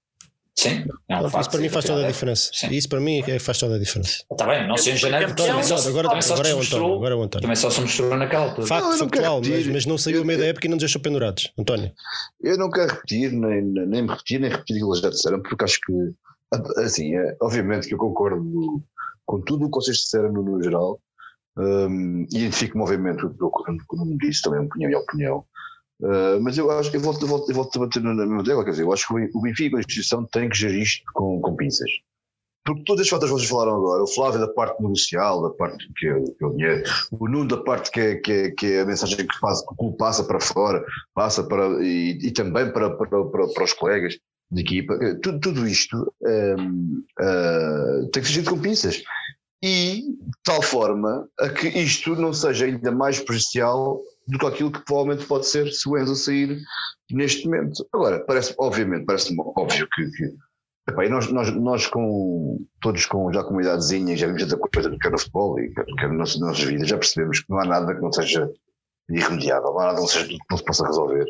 [0.60, 2.08] Sim, é Pronto, facto, isso para mim faz toda a é.
[2.08, 2.52] diferença.
[2.54, 2.68] Sim.
[2.72, 4.24] Isso para mim é faz toda a diferença.
[4.30, 6.96] Está bem, não sei em só- agora, só agora é o António.
[6.96, 7.42] Agora é o António.
[7.44, 8.68] Também só se mostrou naquela altura.
[8.68, 10.84] Facto Não, não factual, mas, mas não saiu a meio da época e não nos
[10.84, 11.50] deixou pendurados.
[11.58, 11.94] António.
[12.42, 15.42] Eu não quero repetir, nem, nem me repetir, nem repetir o que eles já disseram,
[15.42, 15.94] porque acho que,
[16.84, 18.84] assim, é, obviamente que eu concordo
[19.26, 21.00] com tudo o que vocês disseram no, no geral,
[21.58, 25.46] um, e identifico-me, obviamente, com o que o Nuno disse, também é minha opinião.
[26.02, 28.94] Uh, mas eu acho eu volto, eu volto, volto a bater na quer dizer, eu
[28.94, 31.90] acho que o Benfica, a instituição, tem que gerir isto com, com pinças.
[32.66, 35.92] Porque todas as fatores que vocês falaram agora, o Flávio da parte negocial, da parte
[35.98, 38.66] que é, que é o dinheiro, o Nuno da parte que é, que é, que
[38.74, 42.32] é a mensagem que, passa, que o clube passa para fora, passa para, e, e
[42.32, 44.18] também para, para, para, para os colegas
[44.52, 49.02] de equipa, eh, tudo, tudo isto hum, ah, tem que ser gerido com pinças.
[49.62, 54.72] E de tal forma a que isto não seja ainda mais prejudicial do que aquilo
[54.72, 56.62] que provavelmente pode ser se o Enzo sair
[57.12, 57.88] neste momento.
[57.92, 60.34] Agora, parece, obviamente, parece-me óbvio que, que
[60.90, 64.98] Epá, e nós, nós, nós com, todos com já com idadezinha, já vimos tanta coisa
[65.00, 67.94] quer no futebol e quer, quer nas nossas vidas, já percebemos que não há nada
[67.94, 68.52] que não seja
[69.08, 71.26] irremediável, não há nada que não, seja, que não se possa resolver.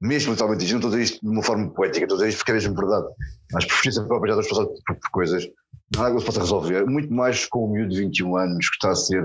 [0.00, 2.28] Mesmo totalmente isto, não estou a dizer isto de uma forma poética, estou a dizer
[2.28, 3.06] isto porque é mesmo verdade.
[3.52, 5.48] Mas por justiça própria já estou a passar por, coisas,
[5.96, 8.94] nada se possa resolver, muito mais com o miúdo de 21 anos que está a
[8.94, 9.22] ser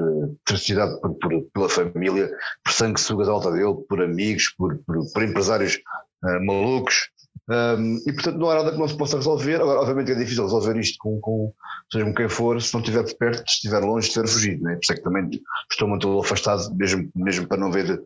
[1.02, 2.32] por, por, pela família,
[2.64, 5.78] por sanguessugas à volta dele, por amigos, por, por, por empresários
[6.24, 7.10] uh, malucos,
[7.50, 9.56] um, e portanto não há nada que não se possa resolver.
[9.56, 11.54] Agora, obviamente é difícil resolver isto com, com
[11.92, 14.64] seja com quem for, se não estiver de perto, se estiver longe, se estiver fugido.
[14.64, 14.76] Né?
[14.76, 15.30] Por isso é que também
[15.70, 18.02] estou muito afastado, mesmo, mesmo para não ver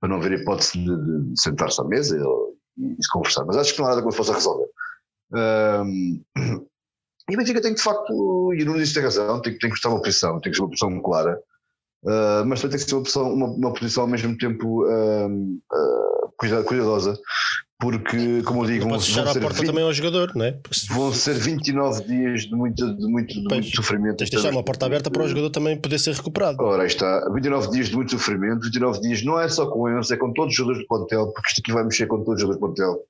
[0.00, 3.44] para não haver hipótese de, de sentar-se à mesa e, e, conversar.
[3.44, 4.68] Mas acho que não há nada que se possa resolver.
[5.32, 6.24] Um,
[7.30, 9.90] e o Benfica tem de facto, e o Nunes tem razão, tem, tem que estar
[9.90, 11.40] uma posição, tem que ser uma posição clara.
[12.02, 15.60] Uh, mas também tem que ser uma posição, uma, uma posição ao mesmo tempo uh,
[16.66, 17.18] cuidadosa,
[17.80, 20.58] porque, como eu digo, vão, fechar a porta 20, também ao jogador, não é?
[20.90, 24.18] Vão ser 29 dias de muito, de muito, de muito sofrimento.
[24.18, 26.62] Tens de deixar uma porta aberta para o jogador também poder ser recuperado.
[26.62, 30.10] Ora, aí está, 29 dias de muito sofrimento, 29 dias não é só com eles,
[30.10, 32.40] é com todos os jogadores do plantel, porque isto aqui vai mexer com todos os
[32.42, 33.02] jogadores do plantel,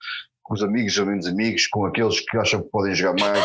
[0.44, 3.44] com os amigos ou menos amigos, com aqueles que acham que podem jogar mais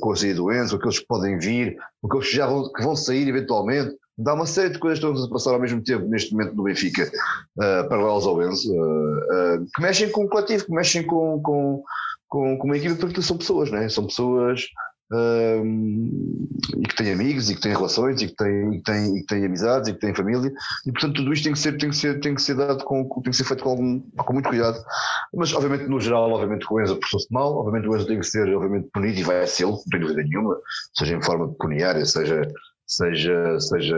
[0.00, 2.96] com a saída do Enzo, aqueles que podem vir, aqueles que já vão, que vão
[2.96, 6.32] sair eventualmente dá uma série de coisas que estão a passar ao mesmo tempo neste
[6.32, 7.10] momento no Benfica,
[7.58, 11.82] uh, paralelos ao Enzo, uh, uh, que mexem com o coletivo, que mexem com, com,
[12.28, 13.88] com, com uma equipe, porque são pessoas, né?
[13.88, 14.66] são pessoas
[16.78, 19.26] e que têm amigos e que têm relações e que têm, e têm, e que
[19.26, 20.50] têm amizades e que têm família
[20.86, 23.04] e portanto tudo isto tem que ser, tem que ser, tem que ser dado com,
[23.22, 24.82] tem que ser feito com, algum, com muito cuidado
[25.34, 28.48] mas obviamente no geral obviamente o Enzo processou-se mal obviamente o Enzo tem que ser
[28.56, 30.58] obviamente punido e vai ser não tem dúvida nenhuma
[30.94, 32.48] seja em forma pecuniária seja
[32.86, 33.96] seja, seja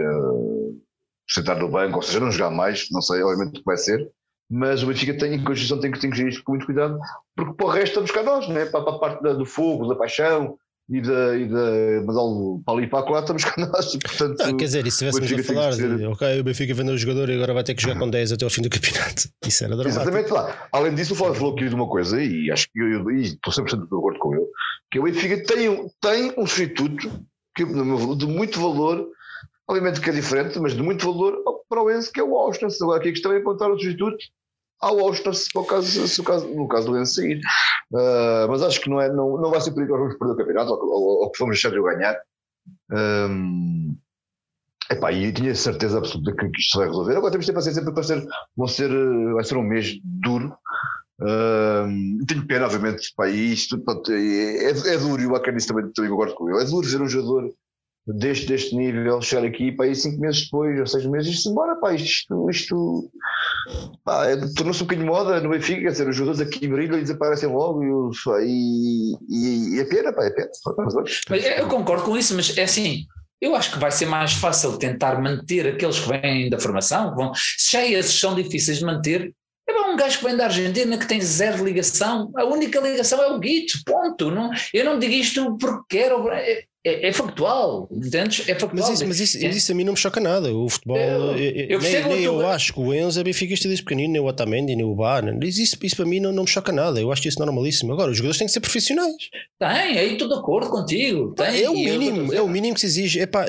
[1.29, 4.11] sentar no banco, ou seja, não jogar mais, não sei, obviamente o que vai ser,
[4.49, 6.99] mas o Benfica tem, em Constituição tem que, tem que gerir isto com muito cuidado,
[7.35, 8.65] porque para o resto estamos cá nós, né?
[8.67, 10.57] para, para a parte da, do fogo, da paixão,
[10.89, 13.93] e da, e da mandá-lo para ali e para lá, estamos cá nós.
[13.95, 16.95] E, portanto, não, quer dizer, e se estivéssemos a falar de, ok, o Benfica vendeu
[16.95, 19.29] o jogador e agora vai ter que jogar com 10 até ao fim do campeonato,
[19.45, 20.03] isso era dramático.
[20.03, 20.69] Exatamente lá.
[20.73, 23.19] Além disso, o Flávio falou aqui de uma coisa, e acho que eu, eu, eu
[23.19, 24.47] estou 100% de acordo com ele,
[24.91, 27.11] que o Benfica tem, tem um substituto
[27.57, 29.09] que, de muito valor
[29.69, 32.67] obviamente que é diferente, mas de muito valor para o Enzo, que é o Austin.
[32.81, 34.25] Agora aqui a questão é encontrar o substituto
[34.81, 37.41] ao Austin, se, no caso, se caso, no caso do Enzo sair.
[37.93, 40.19] Uh, mas acho que não, é, não, não vai ser por aí que nós vamos
[40.19, 42.17] perder o campeonato, ou, ou, ou que vamos deixar de ganhar.
[42.91, 43.97] Um,
[44.91, 47.17] epá, e eu tinha certeza absoluta que, isto vai resolver.
[47.17, 48.25] Agora temos de ter paciência para ser,
[48.57, 48.91] vão ser,
[49.33, 50.55] vai ser um mês duro.
[51.19, 56.35] Um, tenho pena, obviamente, para isto é, é, duro e o Acanis também, também concordo
[56.35, 56.63] com ele.
[56.63, 57.51] É duro ver um jogador
[58.07, 61.75] deste, deste nível, chegar aqui para aí cinco meses depois, ou seis meses, isto embora,
[61.77, 63.11] pá, isto, isto
[64.09, 67.49] é, tornou-se um bocadinho moda no Benfica, quer dizer, os jogadores aqui brilham e desaparecem
[67.49, 70.51] logo e, e, e é pena, pá, é pena.
[71.59, 73.07] Eu concordo com isso, mas é assim,
[73.41, 77.33] eu acho que vai ser mais fácil tentar manter aqueles que vêm da formação, vão,
[77.35, 79.35] se já esses são difíceis de manter,
[79.97, 83.39] um gajo que vem da Argentina que tem zero ligação, a única ligação é o
[83.39, 84.31] Guito, ponto.
[84.31, 86.29] Não, eu não digo isto porque quero.
[86.87, 88.49] É, é, factual, entendes?
[88.49, 88.71] É factual.
[88.75, 89.49] Mas, isso, mas isso, é.
[89.49, 90.55] isso, a mim não me choca nada.
[90.55, 91.37] O futebol, eu,
[91.69, 94.77] eu, nem, nem eu acho que o Enzo é benfiquista desde pequenino, nem o Otamendi,
[94.77, 95.25] nem o Bar.
[95.43, 97.01] Isso, isso para mim não, não me choca nada.
[97.01, 97.93] Eu acho isso normalíssimo.
[97.93, 99.17] Agora, os jogadores têm que ser profissionais.
[99.59, 101.35] Tem, aí estou de acordo contigo.
[101.35, 103.19] Tem, é o mínimo, é o mínimo que se exige.
[103.19, 103.47] Epá,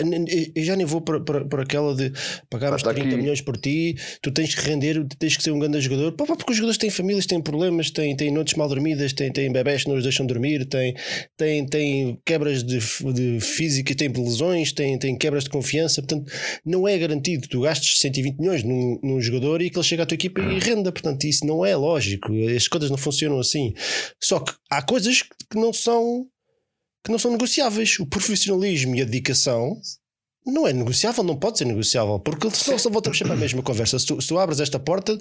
[0.55, 2.11] eu já nem vou para, para, para aquela de
[2.49, 3.15] pagarmos 30 aqui.
[3.17, 6.11] milhões por ti, tu tens que render, tens que ser um grande jogador.
[6.13, 9.51] Pá, porque os jogadores têm famílias, têm problemas, têm, têm noites mal dormidas, têm, têm
[9.51, 10.95] bebés que não os deixam dormir, têm,
[11.37, 12.79] têm, têm quebras de,
[13.13, 16.31] de física, tem lesões, tem, tem quebras de confiança, portanto,
[16.65, 17.47] não é garantido.
[17.47, 20.59] Tu gastes 120 milhões num, num jogador e que ele chega à tua equipa e
[20.59, 22.31] renda, portanto, isso não é lógico.
[22.55, 23.73] As coisas não funcionam assim.
[24.21, 26.27] Só que há coisas que não são
[27.03, 27.99] que não são negociáveis.
[27.99, 29.79] O profissionalismo e a dedicação
[30.45, 33.99] não é negociável, não pode ser negociável, porque senão só voltamos sempre à mesma conversa.
[33.99, 35.17] Se tu, se tu abres esta porta,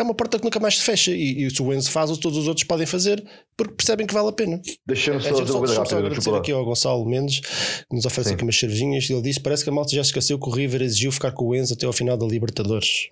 [0.00, 1.10] é uma porta que nunca mais se fecha.
[1.10, 3.22] E, e se o Enzo faz, todos os outros podem fazer
[3.56, 4.60] porque percebem que vale a pena.
[4.86, 8.34] Deixa-me é, só, só, só, só agradecer aqui ao Gonçalo Mendes, que nos oferece Sim.
[8.34, 9.08] aqui umas cervejinhas.
[9.08, 11.54] Ele disse: Parece que a malta já esqueceu que o River exigiu ficar com o
[11.54, 13.08] Enzo até ao final da Libertadores.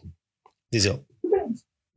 [0.73, 1.01] Diz ele.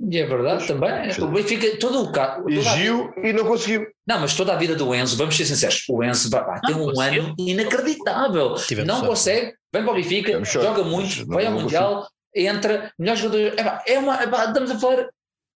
[0.09, 0.91] E é verdade também.
[1.21, 2.49] O Benfica, todo o caso.
[2.49, 3.85] Exigiu e não conseguiu.
[4.07, 6.85] Não, mas toda a vida do Enzo, vamos ser sinceros, o Enzo vai, tem um
[6.85, 7.23] conseguiu.
[7.23, 8.55] ano inacreditável.
[8.55, 9.09] Tivemos não sorte.
[9.09, 13.53] consegue, vem para o Benfica, joga muito, vai ao Mundial, entra, melhor jogador.
[13.85, 15.09] É, uma, estamos a falar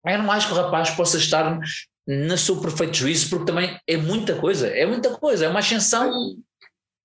[0.05, 1.59] não acho que o rapaz possa estar
[2.07, 6.36] no seu perfeito juízo, porque também é muita coisa, é muita coisa, é uma ascensão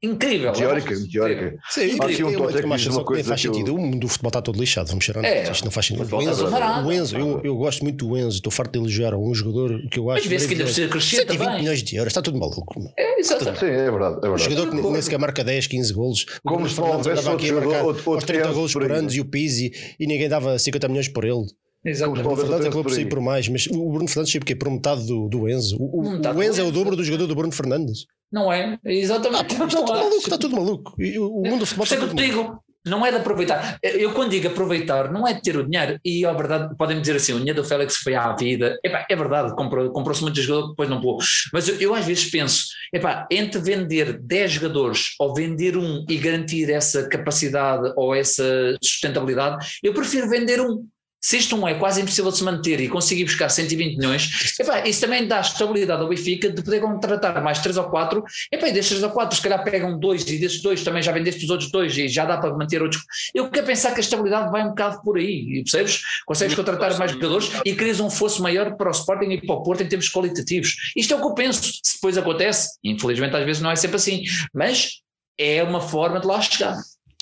[0.03, 0.51] incrível.
[0.51, 1.57] Teórica, teórica.
[1.69, 2.29] Sim, incrível.
[2.29, 3.75] Eu, eu, eu acho só que nem faz sentido.
[3.75, 5.23] O mundo do futebol está todo lixado, vamos cheirar.
[5.25, 6.15] É, isto não faz sentido.
[6.15, 9.33] O Enzo, o Enzo eu, eu gosto muito do Enzo, estou farto de elogiar um
[9.33, 10.21] jogador que eu acho.
[10.21, 11.59] Mas vê-se que ainda precisa crescer 120 também.
[11.59, 12.75] milhões de euros, está tudo maluco.
[12.97, 13.59] É, exatamente.
[13.59, 14.17] Sim, é verdade.
[14.17, 14.33] É verdade.
[14.33, 16.25] Um jogador que nem sequer marca 10, 15 golos.
[16.43, 20.05] Como se não houvesse outro jogador, aos 30 golos por ano e o Pizzi e
[20.07, 21.45] ninguém dava 50 milhões por ele.
[21.85, 22.19] Exatamente.
[22.19, 24.69] O Bruno Fernandes acabou por sair por mais, mas o Bruno Fernandes saiu porque por
[24.69, 25.77] metade do, do Enzo.
[25.79, 28.05] O, o, o Enzo é o dobro do jogador do Bruno Fernandes.
[28.31, 28.77] Não é?
[28.83, 29.55] Exatamente.
[29.55, 30.95] Ah, está, tudo maluco, está tudo maluco.
[30.97, 33.77] O mundo do futebol está tudo digo, não é de aproveitar.
[33.83, 35.99] Eu quando digo aproveitar, não é de ter o dinheiro.
[36.03, 38.79] E a verdade, podem dizer assim, o dinheiro do Félix foi à vida.
[38.83, 41.49] Epá, é verdade, comprou-se comprou muitos jogadores que depois não pôs.
[41.53, 46.17] Mas eu, eu, às vezes penso, epá, entre vender 10 jogadores ou vender um e
[46.17, 50.85] garantir essa capacidade ou essa sustentabilidade, eu prefiro vender um
[51.19, 54.87] se isto um é quase impossível de se manter e conseguir buscar 120 milhões, epá,
[54.87, 58.73] isso também dá estabilidade ao Benfica de poder contratar mais 3 ou 4, epá, e
[58.73, 61.49] destes 3 ou 4 se calhar pegam dois e desses dois também já vendeste os
[61.49, 63.03] outros dois e já dá para manter outros.
[63.33, 66.01] Eu quero pensar que a estabilidade vai um bocado por aí, percebes?
[66.25, 69.63] Consegues contratar mais jogadores e crias um fosso maior para o Sporting e para o
[69.63, 70.75] Porto em termos qualitativos.
[70.95, 71.63] Isto é o que eu penso.
[71.83, 74.23] Se depois acontece, infelizmente às vezes não é sempre assim,
[74.53, 75.01] mas
[75.37, 76.77] é uma forma de lá chegar.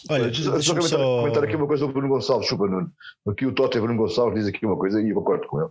[0.09, 2.91] Olha, só, só comentar, só comentar, aqui uma coisa do Bruno Gonçalves, chupa Nuno.
[3.27, 5.69] Aqui o Totti Bruno Gonçalves diz aqui uma coisa e eu concordo com ele.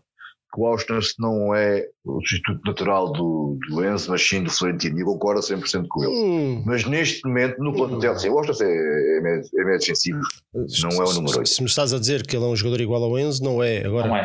[0.52, 4.98] Que o Austin não é o substituto natural do, do Enzo, mas sim do Florentino.
[4.98, 6.12] E eu concordo 100% com ele.
[6.12, 6.62] Hum.
[6.65, 8.19] Mas neste momento, no plantel, hum.
[8.19, 10.20] sim, o Austin é, é, médio, é médio defensivo,
[10.55, 11.48] não é o número 8.
[11.48, 13.62] Se, se me estás a dizer que ele é um jogador igual ao Enzo, não
[13.62, 13.85] é.
[13.85, 14.24] Agora, não é.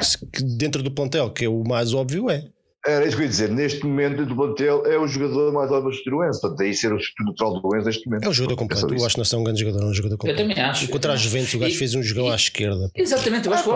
[0.58, 2.48] dentro do plantel, que é o mais óbvio, é.
[2.86, 3.50] Era isso que eu ia dizer.
[3.50, 6.42] Neste momento, do plantel, é o jogador mais Enzo.
[6.42, 8.26] Portanto, daí ser o natural do Enzo neste momento.
[8.26, 8.94] É um jogador completo.
[8.94, 10.42] Eu acho que não é um grande jogador, é um jogador completo.
[10.42, 10.88] Eu também acho.
[10.88, 12.90] Contra a Juventus, o gajo fez um jogão à esquerda.
[12.96, 13.48] Exatamente.
[13.48, 13.74] Eu acho que o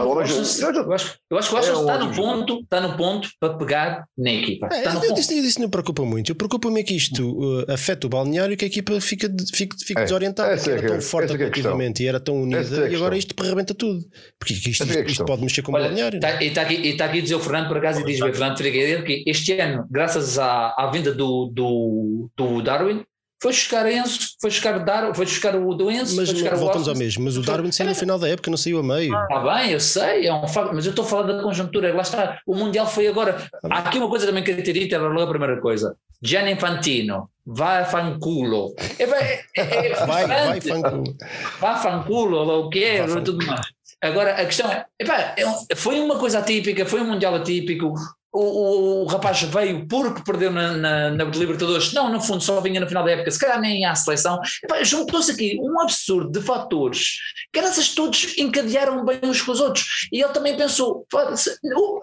[1.57, 4.67] Austin está no ponto, está no ponto para pegar na equipa.
[4.67, 6.31] É, no eu, disse, eu disse não me preocupa muito.
[6.31, 9.75] Eu preocupa-me é que isto uh, afeta o balneário e que a equipa fica, fica,
[9.85, 10.51] fica é, desorientada.
[10.51, 13.99] Era tão forte coletivamente e era tão unida e agora isto arrebenta tudo.
[14.39, 16.19] Porque isto, isto pode mexer com o balneário.
[16.41, 19.23] E está aqui a dizer o Fernando por acaso e diz o Fernando Figueiredo que
[19.25, 23.03] este ano graças à, à vinda do, do, do Darwin,
[23.41, 27.25] foi buscar Enzo, foi buscar Darwin, foi buscar o do Enzo, mas voltamos ao mesmo,
[27.25, 29.13] mas o Darwin saiu no final da época, não saiu a meio.
[29.13, 32.03] Está bem, eu sei, é um facto, mas eu estou a falar da conjuntura, lá
[32.03, 33.45] está, o Mundial foi agora.
[33.69, 35.93] Há aqui uma coisa também que eu queria ter dito, era logo a primeira coisa.
[36.21, 38.73] Gianni Infantino, vai a fanculo.
[38.97, 41.17] É, é, é vai, vai fanculo.
[41.59, 43.65] Vai fanculo, o que é, tudo mais.
[44.01, 47.93] Agora, a questão é, epá, é foi uma coisa atípica, foi um Mundial atípico,
[48.33, 52.59] o, o, o, rapaz veio porque perdeu na, na, na, Libertadores, não, no fundo só
[52.59, 54.39] vinha no final da época, se calhar nem à seleção.
[54.81, 57.17] Juntou-se aqui um absurdo de fatores,
[57.51, 60.07] que essas todos encadearam bem uns com os outros.
[60.11, 61.05] E ele também pensou: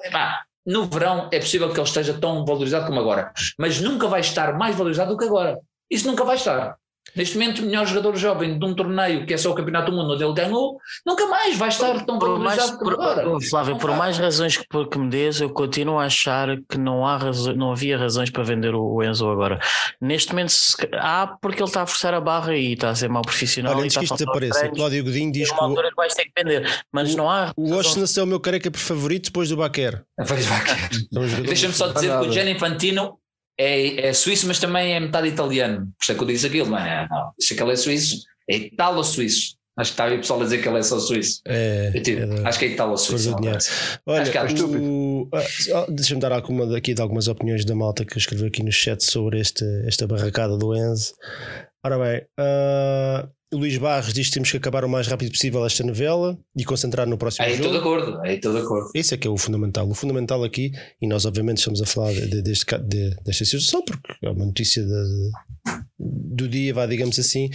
[0.04, 4.20] epá, no verão é possível que ele esteja tão valorizado como agora, mas nunca vai
[4.20, 5.58] estar mais valorizado do que agora.
[5.90, 6.76] Isso nunca vai estar.
[7.14, 9.96] Neste momento, o melhor jogador jovem de um torneio que é só o Campeonato do
[9.96, 13.40] Mundo onde ele ganhou, nunca mais vai estar tão por mais, por, agora.
[13.48, 17.16] Flávio, por mais razões que, que, me des, eu continuo a achar que não, há
[17.16, 19.58] razão, não havia razões para vender o Enzo agora.
[20.00, 20.52] Neste momento
[20.94, 23.74] há porque ele está a forçar a barra e está a ser mal profissional.
[23.74, 25.60] Olha, antes que isto desapareça, o Cláudio Godinho diz que.
[25.60, 27.52] Altura que vais ter que vender, mas o, não há.
[27.56, 30.04] O Washington é o meu careca favorito depois do Baquer.
[31.44, 33.18] Deixa-me só dizer que o Gianni Infantino
[33.60, 35.92] é, é suíço, mas também é metade italiano.
[35.98, 37.06] Por isso é que eu disse aquilo, não é?
[37.10, 39.60] Não, disse que ele é suíço, é italo-suíço.
[39.78, 41.40] Acho que está aí o pessoal a dizer que ele é só suíço.
[41.46, 43.34] É, tipo, é acho que é italo-suíço.
[44.06, 45.28] Olha, acho que é estúpido.
[45.34, 49.02] Ah, deixa-me dar alguma, aqui de algumas opiniões da malta que escreveu aqui no chat
[49.04, 51.12] sobre este, esta barracada do Enzo.
[51.84, 55.66] Ora bem, uh, o Luís Barros diz que temos que acabar o mais rápido possível
[55.66, 57.66] esta novela e concentrar no próximo aí jogo.
[57.66, 58.90] Estou de acordo, aí estou de acordo.
[58.94, 59.88] Esse é que é o fundamental.
[59.88, 60.70] O fundamental aqui,
[61.02, 64.46] e nós obviamente estamos a falar de, de, deste, de, desta situação, porque é uma
[64.46, 65.30] notícia de,
[65.98, 67.50] do dia, vá, digamos assim,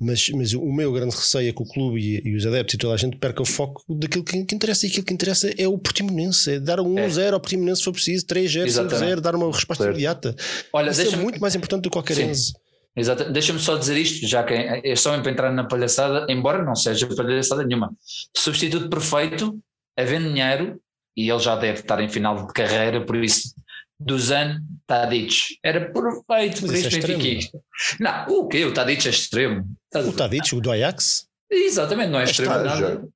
[0.00, 2.78] mas, mas o meu grande receio é que o clube e, e os adeptos e
[2.78, 5.68] toda a gente perca o foco daquilo que, que interessa e aquilo que interessa é
[5.68, 7.30] o Portimonense, é dar um 1-0 é.
[7.30, 9.94] ao Portimonense se for preciso, 3-0, 5-0, dar uma resposta certo.
[9.94, 10.34] imediata.
[10.72, 12.52] Olha, Isso é muito mais importante do que qualquer Enzo.
[12.96, 13.30] Exato.
[13.30, 17.06] Deixa-me só dizer isto, já que é só para entrar na palhaçada, embora não seja
[17.14, 17.94] palhaçada nenhuma.
[18.34, 19.58] Substituto perfeito,
[19.96, 20.80] havendo dinheiro,
[21.16, 23.54] e ele já deve estar em final de carreira, por isso,
[23.98, 27.58] Duzan Tadic era perfeito para este é Benfica.
[28.00, 28.64] Não, o que?
[28.64, 29.66] O Tadic é extremo.
[29.94, 31.25] O Tadic, o do Ajax?
[31.48, 32.52] Exatamente, não é extremo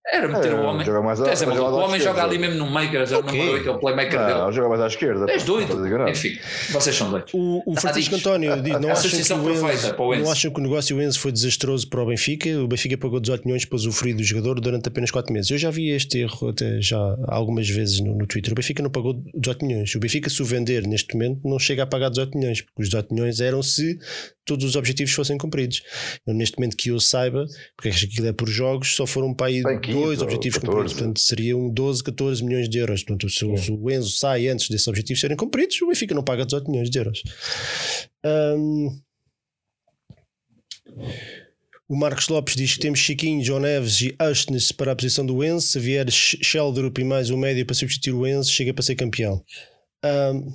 [0.07, 0.87] Era meter É, o homem.
[0.87, 3.33] joga mais a- joga o homem joga ali mesmo no maker, é o Ok.
[3.39, 4.39] número 8, é o playmaker dele.
[4.39, 5.31] Não, joga mais à esquerda.
[5.31, 5.75] És doido.
[5.77, 6.09] não.
[6.09, 6.39] Enfim,
[6.71, 7.33] vocês são doidos.
[7.35, 8.15] O, o Francisco.
[8.15, 10.25] António diz: não A acham, que associação o Enzo, para o Enzo.
[10.25, 12.49] não acham que o negócio do Enzo foi desastroso para o Benfica?
[12.61, 15.51] O Benfica pagou 18 milhões para usufruir do jogador durante apenas 4 meses.
[15.51, 18.53] Eu já vi este erro até já algumas vezes no, no Twitter.
[18.53, 19.95] O Benfica não pagou 18 milhões.
[19.95, 22.89] O Benfica, se o vender neste momento, não chega a pagar 18 milhões, porque os
[22.89, 23.99] 18 milhões eram se
[24.45, 25.83] todos os objetivos fossem cumpridos.
[26.27, 27.45] Eu, neste momento que eu saiba,
[27.77, 30.59] porque acho que aquilo é por jogos, só foram para aí Tem 15 dois objetivos
[30.59, 30.71] 14.
[30.77, 30.93] cumpridos.
[30.95, 33.03] Portanto, seriam 12, 14 milhões de euros.
[33.03, 36.23] Portanto, se, o- se o Enzo sai antes desses objetivos serem cumpridos, o Benfica não
[36.23, 37.23] paga 18 milhões de euros.
[38.25, 39.01] Hum,
[41.89, 45.43] o Marcos Lopes diz que temos Chiquinho, João Neves e Ashness para a posição do
[45.43, 45.67] Enzo.
[45.67, 48.95] Se vier Sh- Sheldrup e mais um médio para substituir o Enzo, chega para ser
[48.95, 49.43] campeão.
[50.05, 50.53] Hum,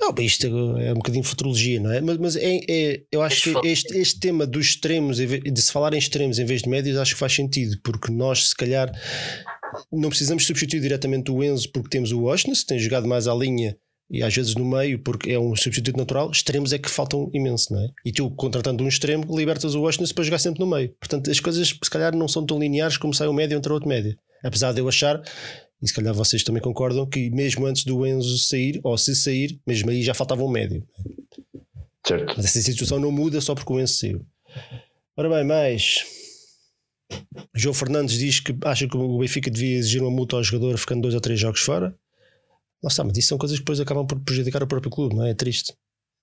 [0.00, 0.46] não, isto
[0.78, 2.00] é um bocadinho futurologia, não é?
[2.00, 5.92] Mas, mas é, é- eu acho que este, este tema dos extremos, de se falar
[5.94, 8.92] em extremos em vez de médios, acho que faz sentido, porque nós, se calhar,
[9.92, 13.34] não precisamos substituir diretamente o Enzo porque temos o Oshness, que tem jogado mais à
[13.34, 13.76] linha
[14.10, 16.30] e às vezes no meio, porque é um substituto natural.
[16.30, 17.88] Extremos é que faltam imenso, não é?
[18.04, 20.90] E tu, contratando um extremo, libertas o Oshness para jogar sempre no meio.
[21.00, 23.88] Portanto, as coisas, se calhar, não são tão lineares como sai um médio entre outro
[23.88, 24.16] médio.
[24.44, 25.22] Apesar de eu achar,
[25.84, 29.60] e se calhar vocês também concordam, que mesmo antes do Enzo sair, ou se sair,
[29.66, 30.82] mesmo aí já faltava um médio.
[32.06, 32.32] Certo.
[32.36, 34.26] Mas essa situação não muda só porque o Enzo saiu.
[35.14, 36.06] Ora bem, mais.
[37.54, 41.02] João Fernandes diz que acha que o Benfica devia exigir uma multa ao jogador ficando
[41.02, 41.94] dois ou três jogos fora.
[42.82, 45.30] Está, mas isso são coisas que depois acabam por prejudicar o próprio clube, não é?
[45.30, 45.74] É triste.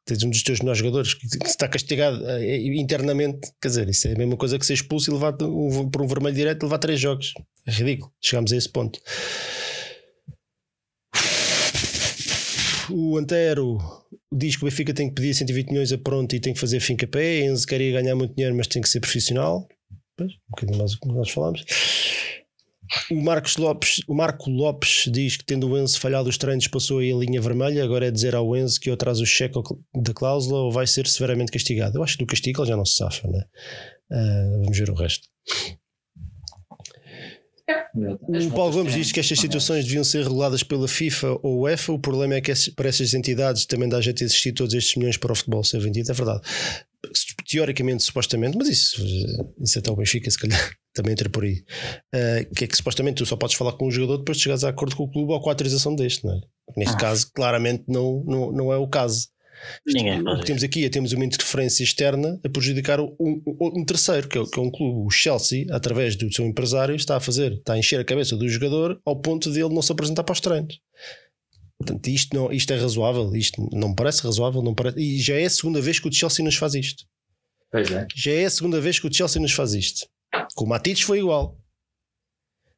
[0.05, 4.13] Tens um dos teus melhores jogadores que está castigado eh, internamente, quer dizer, isso é
[4.13, 6.99] a mesma coisa que ser expulso e levar um- por um vermelho direto levar três
[6.99, 7.33] jogos.
[7.67, 8.11] É ridículo.
[8.19, 8.99] Chegamos a esse ponto.
[12.89, 13.77] O Antero
[14.33, 16.79] diz que o Benfica tem que pedir 120 milhões a pronto e tem que fazer
[16.79, 17.41] fim capé.
[17.45, 19.67] Enzo queria ganhar muito dinheiro, mas tem que ser profissional.
[20.17, 21.63] Pois, um bocadinho mais o que nós falamos.
[23.09, 26.99] O Marcos Lopes, o Marco Lopes diz que tendo o Enzo falhado os treinos passou
[26.99, 29.57] aí a linha vermelha, agora é dizer ao Enzo que ou traz o cheque
[29.95, 31.97] da cláusula ou vai ser severamente castigado.
[31.97, 33.43] Eu acho que do castigo ele já não se safa, né?
[34.11, 35.27] Ah, vamos ver o resto.
[37.93, 41.93] O Paulo Gomes diz que estas situações deviam ser reguladas pela FIFA ou UEFA.
[41.93, 45.17] O problema é que para essas entidades também dá jeito de existir todos estes milhões
[45.17, 46.11] para o futebol ser vendido.
[46.11, 46.41] É verdade.
[47.49, 49.03] Teoricamente, supostamente, mas isso,
[49.61, 51.63] isso até o Benfica, se calhar, também entra por aí.
[52.13, 54.63] Ah, que é que supostamente tu só podes falar com o jogador depois de chegares
[54.63, 56.41] a acordo com o clube ou com a autorização deste, não é?
[56.77, 56.97] Neste Ah.
[56.99, 59.27] caso, claramente, não, não, não é o caso.
[59.85, 63.43] Ninguém O que temos aqui é temos uma interferência externa a prejudicar um, um-
[63.81, 65.05] um terceiro, que é, que é um clube.
[65.05, 68.49] O Chelsea, através do seu empresário, está a fazer, está a encher a cabeça do
[68.49, 70.79] jogador ao ponto de ele não se apresentar para os treinos.
[71.77, 75.35] Portanto, isto, não, isto é razoável, isto não me parece razoável, não parece, e já
[75.35, 77.03] é a segunda vez que o Chelsea nos faz isto.
[77.71, 78.07] Pois é.
[78.15, 80.07] Já é a segunda vez que o Chelsea nos faz isto.
[80.55, 81.57] Com o Matites foi igual.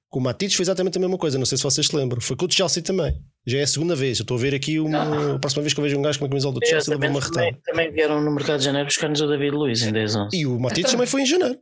[0.09, 1.39] Com o Matites foi exatamente a mesma coisa.
[1.39, 2.21] Não sei se vocês se lembram.
[2.21, 3.19] Foi com o Chelsea também.
[3.45, 4.19] Já é a segunda vez.
[4.19, 5.35] Eu estou a ver aqui uma.
[5.35, 7.19] A próxima vez que eu vejo um gajo com uma camisola do Chelsea, leva uma
[7.19, 7.61] também, retada.
[7.65, 10.37] também vieram no mercado de janeiro buscar-nos o David Luiz em 10 11.
[10.37, 11.59] E o Matites também foi em janeiro.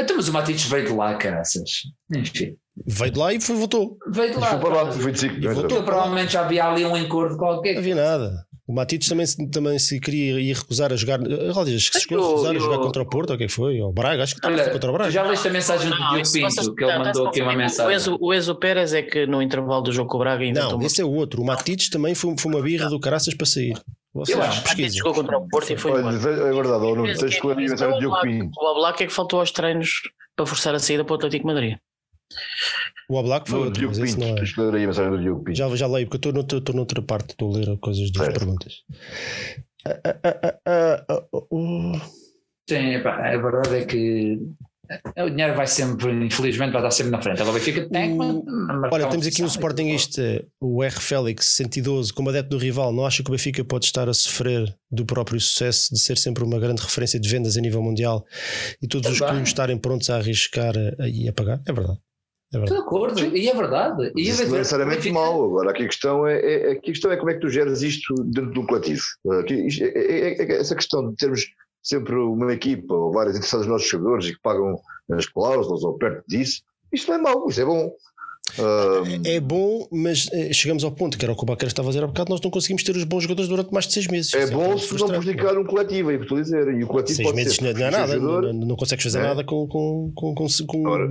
[0.00, 1.70] Então, mas o Matites veio de lá, caraças.
[2.14, 2.54] Enfim,
[2.86, 3.96] Veio de lá e foi, voltou.
[4.10, 4.50] veio de lá.
[4.50, 5.54] foi para lá, 25 milhões.
[5.56, 5.76] voltou.
[5.78, 7.78] Porque provavelmente já havia ali um encordo Não qualquer.
[7.78, 8.32] havia nada.
[8.66, 11.20] O Matites também, se- também se queria ir recusar a jogar.
[11.20, 13.38] Aliás, que se chegou a Eu- recusar a eu- jogar contra o Porto, ou o
[13.38, 13.78] que é que foi?
[13.80, 15.10] Ou o Braga, acho que estava Olha, contra o Braga.
[15.10, 17.94] já leste a mensagem do Diogo Pinto, que ele mandou aqui uma o mensagem.
[17.94, 20.70] Enzo, o Enzo Pérez é que no intervalo do jogo com o Braga ainda Não,
[20.70, 20.86] tomou.
[20.86, 21.42] esse é o outro.
[21.42, 23.78] O Matites também foi, foi uma birra do caraças para sair.
[24.14, 26.32] Vocês Eu acho que jogou contra o Porto e foi Olha, embora.
[26.32, 28.60] é verdade, ou não tens que que ler a mensagem do Diogo o Pinto.
[28.60, 29.90] O Oblak é que faltou aos treinos
[30.36, 31.76] para forçar a saída para o Atlético de Madrid.
[33.08, 34.28] O Oblak foi Do outro, Diogo mas esse Pinto.
[34.28, 35.10] não é.
[35.10, 35.56] Do Diogo Pinto.
[35.58, 38.24] Já, já leio, porque eu estou noutra, estou noutra parte, estou a ler coisas das
[38.24, 38.38] Certo.
[38.38, 38.72] perguntas.
[39.86, 42.00] Ah, ah, ah, ah, ah, ah, ah.
[42.68, 44.38] Sim, epá, a verdade é que
[45.16, 47.40] o dinheiro vai sempre, infelizmente, vai estar sempre na frente.
[47.42, 48.16] Agora fica tem
[48.90, 49.46] Olha, temos aqui um.
[49.46, 50.94] Sportingista, o R.
[51.00, 54.74] Félix, 112, como adepto do rival, não acha que o Benfica pode estar a sofrer
[54.90, 58.24] do próprio sucesso de ser sempre uma grande referência de vendas a nível mundial
[58.82, 59.34] e todos os Também.
[59.34, 61.60] clubes estarem prontos a arriscar a- e a pagar?
[61.66, 61.98] É verdade.
[62.52, 62.78] É verdade.
[62.78, 64.12] Estou de acordo, e é verdade.
[64.16, 65.44] E Isso não é necessariamente Benfica- mau.
[65.44, 67.82] Agora, aqui a, questão é, é- aqui a questão é como é que tu geres
[67.82, 69.02] isto dentro do coletivo.
[69.40, 71.46] Aqui, é- é- é- é- essa questão de termos
[71.84, 74.80] sempre uma equipa ou várias interessadas nos nossos jogadores e que pagam
[75.12, 77.92] as cláusulas ou perto disso, isto não é mau, isto é bom.
[78.58, 81.88] Ah, É bom, mas eh, chegamos ao ponto, que era o que o Baquer estava
[81.88, 84.06] a dizer há bocado, nós não conseguimos ter os bons jogadores durante mais de seis
[84.06, 84.32] meses.
[84.34, 86.68] é Isso bom muito se não prejudicar um coletivo, é o que estou a dizer.
[86.74, 89.02] E o coletivo Seis pode meses ser não é- é nada, jogador, não, não consegues
[89.02, 89.22] fazer É.
[89.22, 89.66] nada com.
[89.66, 91.08] com, com, com, com- Ora.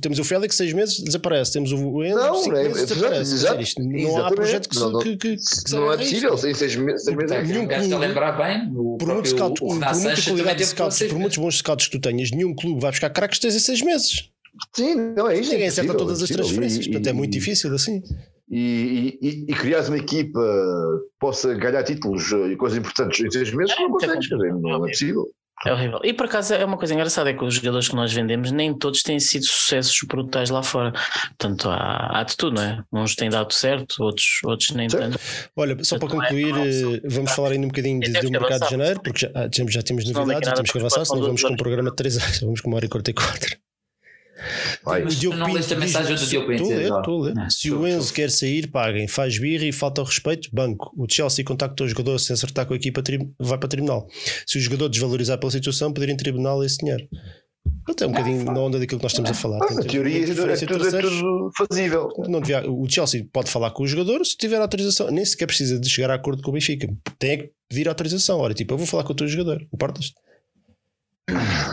[0.00, 1.52] temos o Félix, seis meses, desaparece.
[1.52, 3.22] Temos o Enzo, Não, cinco é- meses, desaparece.
[3.32, 6.34] Dizer, exato, isto não há projeto que, Não, não- que, que, que não é possível,
[6.34, 8.70] em seis meses, seis meses é um lembrar bem.
[8.76, 12.54] O Por, muito por muita qualidade de scouts, muitos bons scouts que tu tenhas, nenhum
[12.54, 14.30] clube vai buscar craques que esteja seis meses.
[14.74, 15.50] Sim, não é isso.
[15.50, 18.02] Ninguém é acerta todas as transferências, portanto é muito difícil assim.
[18.50, 23.52] E, e, e criares uma equipa que possa ganhar títulos e coisas importantes em seis
[23.54, 25.24] meses, não consegues, não é possível.
[25.64, 26.00] É horrível.
[26.04, 28.76] E por acaso é uma coisa engraçada: é que os jogadores que nós vendemos nem
[28.76, 30.92] todos têm sido sucessos brutais lá fora.
[31.38, 32.84] Portanto, há, há de tudo, não é?
[32.92, 35.18] Uns têm dado certo, outros, outros nem tanto.
[35.56, 39.00] Olha, só para concluir, eh, vamos falar ainda um bocadinho de, do mercado de janeiro,
[39.02, 41.90] porque já, já, já temos novidades, já temos que avançar, senão vamos com um programa
[41.90, 43.63] de 3 horas, vamos com uma hora e 44.
[44.82, 45.04] Vai.
[45.04, 47.50] Mas tu não leste a mensagem do Diogo Pinto.
[47.50, 49.06] Se o Enzo quer sair, paguem.
[49.08, 50.92] Faz birra e falta o respeito, banco.
[50.96, 53.02] O Chelsea contacta o jogador sem acertar com a equipa,
[53.38, 54.08] vai para o tribunal.
[54.46, 57.06] Se o jogador desvalorizar pela situação, pedir em tribunal esse dinheiro.
[57.88, 59.58] Até um bocadinho na onda daquilo que nós estamos a falar.
[59.62, 62.08] Ah, na teoria é tudo, é tudo fazível.
[62.28, 65.10] Não devia, o Chelsea pode falar com o jogador se tiver autorização.
[65.10, 66.88] Nem sequer precisa de chegar a acordo com o Benfica.
[67.18, 68.38] Tem que pedir autorização.
[68.38, 69.66] Olha, tipo, eu vou falar com o teu jogador.
[69.72, 70.12] Importas?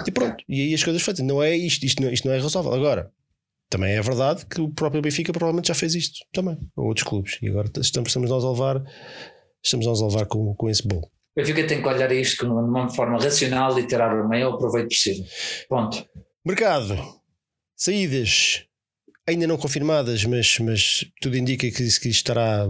[0.05, 1.25] E pronto, e aí as coisas feitas.
[1.25, 2.73] Não é isto, isto não, isto não é resolvível.
[2.73, 3.11] Agora,
[3.69, 7.37] também é verdade que o próprio Benfica provavelmente já fez isto também, ou outros clubes.
[7.41, 8.83] E agora estamos, estamos nós a levar,
[9.63, 11.05] estamos nós a levar com, com esse bolo.
[11.05, 14.89] O Benfica tem que olhar isto de uma forma racional e tirar o maior proveito
[14.89, 15.25] possível.
[15.69, 16.05] Ponto.
[16.45, 16.97] Mercado.
[17.75, 18.65] Saídas
[19.27, 22.67] ainda não confirmadas, mas, mas tudo indica que, que estará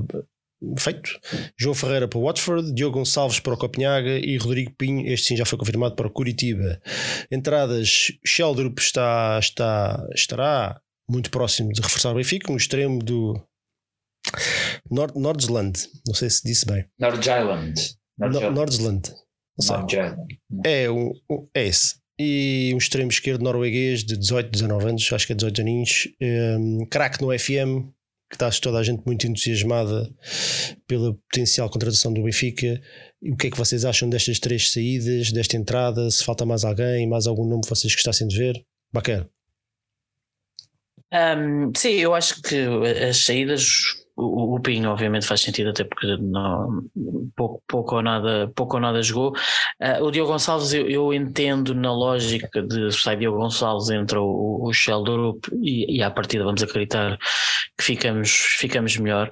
[0.78, 1.20] feito.
[1.58, 5.38] João Ferreira para o Watford, Diogo Gonçalves para o Copenhaga e Rodrigo Pinho, este sim
[5.38, 6.80] já foi confirmado para o Curitiba.
[7.32, 10.80] Entradas, Sheldrup está, está, estará
[11.10, 13.42] muito próximo de reforçar o Benfica, um extremo do
[14.90, 16.86] Nord, Nordsland, não sei se disse bem.
[18.20, 18.54] Nordsland.
[18.56, 19.14] Nordsland.
[20.66, 21.96] É, um, um, é esse.
[22.20, 26.86] E um extremo esquerdo norueguês de 18, 19 anos, acho que é 18 aninhos, um,
[26.86, 27.90] craque no FM,
[28.32, 30.10] que está toda a gente muito entusiasmada
[30.88, 32.82] pela potencial contratação do Benfica.
[33.22, 36.10] O que é que vocês acham destas três saídas, desta entrada?
[36.10, 38.66] Se falta mais alguém, mais algum nome que vocês gostassem de ver?
[38.92, 39.30] Bacana.
[41.14, 42.56] Um, sim, eu acho que
[43.10, 46.84] as saídas o, o Pinho, obviamente, faz sentido, até porque não,
[47.36, 49.32] pouco, pouco, ou nada, pouco ou nada jogou.
[49.82, 54.68] Uh, o Diogo Gonçalves, eu, eu, entendo na lógica de sai Diogo Gonçalves, entra o,
[54.68, 57.18] o Sheldrup e, e à partida vamos acreditar
[57.78, 59.30] que ficamos, ficamos melhor.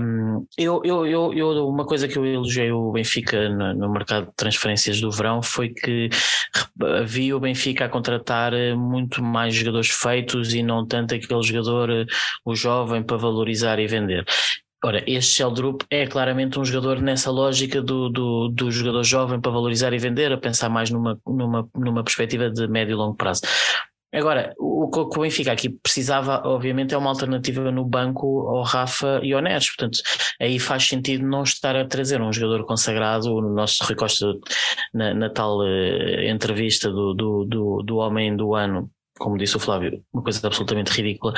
[0.00, 4.26] Um, eu, eu, eu, eu, uma coisa que eu elogiei o Benfica no, no mercado
[4.26, 6.08] de transferências do verão foi que
[7.06, 12.06] vi o Benfica a contratar muito mais jogadores feitos e não tanto aquele jogador,
[12.44, 14.21] o jovem, para valorizar e vender
[14.84, 19.52] Ora, este Sheldrup é claramente um jogador nessa lógica do, do, do, jogador jovem para
[19.52, 23.42] valorizar e vender, a pensar mais numa, numa, numa perspectiva de médio e longo prazo.
[24.14, 29.20] Agora, o que o Benfica aqui precisava, obviamente, é uma alternativa no banco ao Rafa
[29.22, 29.74] e ao Neres.
[29.74, 30.02] Portanto,
[30.38, 33.32] aí faz sentido não estar a trazer um jogador consagrado.
[33.32, 34.34] O nosso Rui Costa,
[34.92, 39.60] na, na tal uh, entrevista do, do, do, do Homem do Ano, como disse o
[39.60, 41.34] Flávio, uma coisa absolutamente ridícula.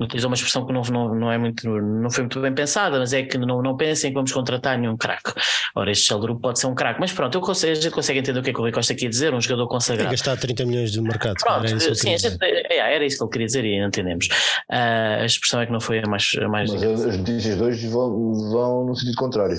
[0.00, 3.12] Utilizou uma expressão que não, não, não, é muito, não foi muito bem pensada, mas
[3.12, 5.32] é que não, não pensem que vamos contratar nenhum craque.
[5.74, 8.38] Ora, este Sheldrup pode ser um craque, mas pronto, eu consigo, a gente consegue entender
[8.38, 10.08] o que é que o Rui Costa quer dizer, um jogador consagrado.
[10.08, 11.34] Tem gastar 30 milhões de mercado.
[11.42, 14.26] Pronto, era sim, gente, é, era isso que ele queria dizer e entendemos.
[14.70, 16.30] Uh, a expressão é que não foi a mais.
[16.40, 19.58] A mais mas as notícias de hoje vão, vão no sentido contrário.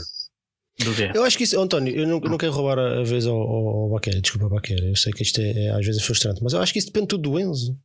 [1.14, 3.90] Eu acho que isso, António, eu não, eu não quero roubar a vez ao, ao
[3.90, 4.86] Baqueira, desculpa, Baqueira.
[4.86, 6.88] Eu sei que isto é, é, às vezes é frustrante, mas eu acho que isso
[6.88, 7.78] depende tudo do Enzo.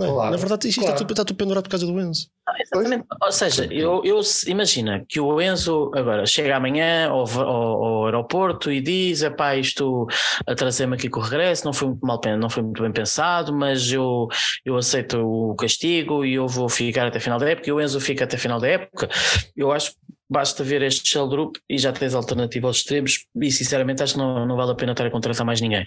[0.00, 0.06] É?
[0.06, 0.94] Claro, Na verdade, isto claro.
[0.94, 2.28] está, tudo, está tudo pendurado por causa do Enzo.
[2.58, 3.04] exatamente.
[3.22, 8.72] Ou seja, eu, eu imagina que o Enzo agora chega amanhã ao, ao, ao aeroporto
[8.72, 10.06] e diz: pá, isto
[10.46, 13.92] atrasei-me aqui com o regresso, não foi muito mal não foi muito bem pensado, mas
[13.92, 14.28] eu,
[14.64, 17.68] eu aceito o castigo e eu vou ficar até a final da época.
[17.68, 19.10] E o Enzo fica até a final da época.
[19.54, 19.94] Eu acho
[20.32, 24.18] basta ver este shell group e já tens alternativa aos extremos e sinceramente acho que
[24.18, 25.84] não, não vale a pena estar a contratar mais ninguém.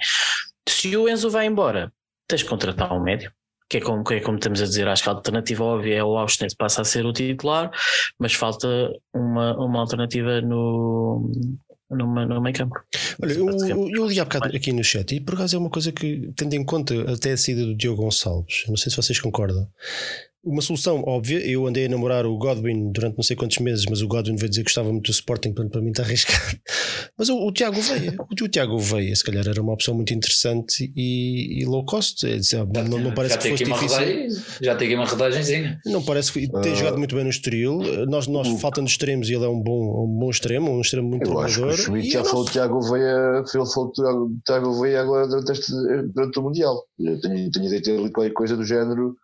[0.70, 1.92] Se o Enzo vai embora,
[2.28, 3.32] tens que contratar um médio.
[3.68, 6.04] Que é, como, que é como estamos a dizer, acho que a alternativa óbvia é
[6.04, 7.72] o Austin passa a ser o titular,
[8.20, 8.68] mas falta
[9.12, 11.32] uma, uma alternativa no,
[11.90, 12.76] numa, no meio campo.
[13.20, 15.92] Olha, eu, eu li há bocado aqui no chat e por acaso é uma coisa
[15.92, 19.68] que, tendo em conta até a saída do Diogo Gonçalves, não sei se vocês concordam,
[20.46, 21.40] uma solução óbvia.
[21.40, 24.50] Eu andei a namorar o Godwin durante não sei quantos meses, mas o Godwin veio
[24.50, 26.58] dizer que gostava muito do Sporting, portanto, para mim está arriscado.
[27.18, 30.14] Mas o, o Tiago Veia, o, o Tiago Veia, se calhar era uma opção muito
[30.14, 32.26] interessante e, e low cost.
[32.26, 32.38] É,
[32.88, 33.88] não, não, parece que fosse difícil.
[33.88, 34.28] Rodagem,
[34.62, 35.80] já tem aqui uma rodagemzinha.
[35.86, 37.80] Não parece que tem uh, jogado muito bem no Estoril.
[38.08, 40.82] Nós, nós uh, falta nos extremos e ele é um bom, um bom extremo, um
[40.82, 44.32] extremo muito eu acho que o Schmidt já falou o Tiago Veia, ele falou o
[44.46, 45.72] Tiago Veia agora durante, este,
[46.14, 46.84] durante o Mundial.
[47.00, 49.16] Eu tenho, tenho ideia de ter ali qualquer coisa do género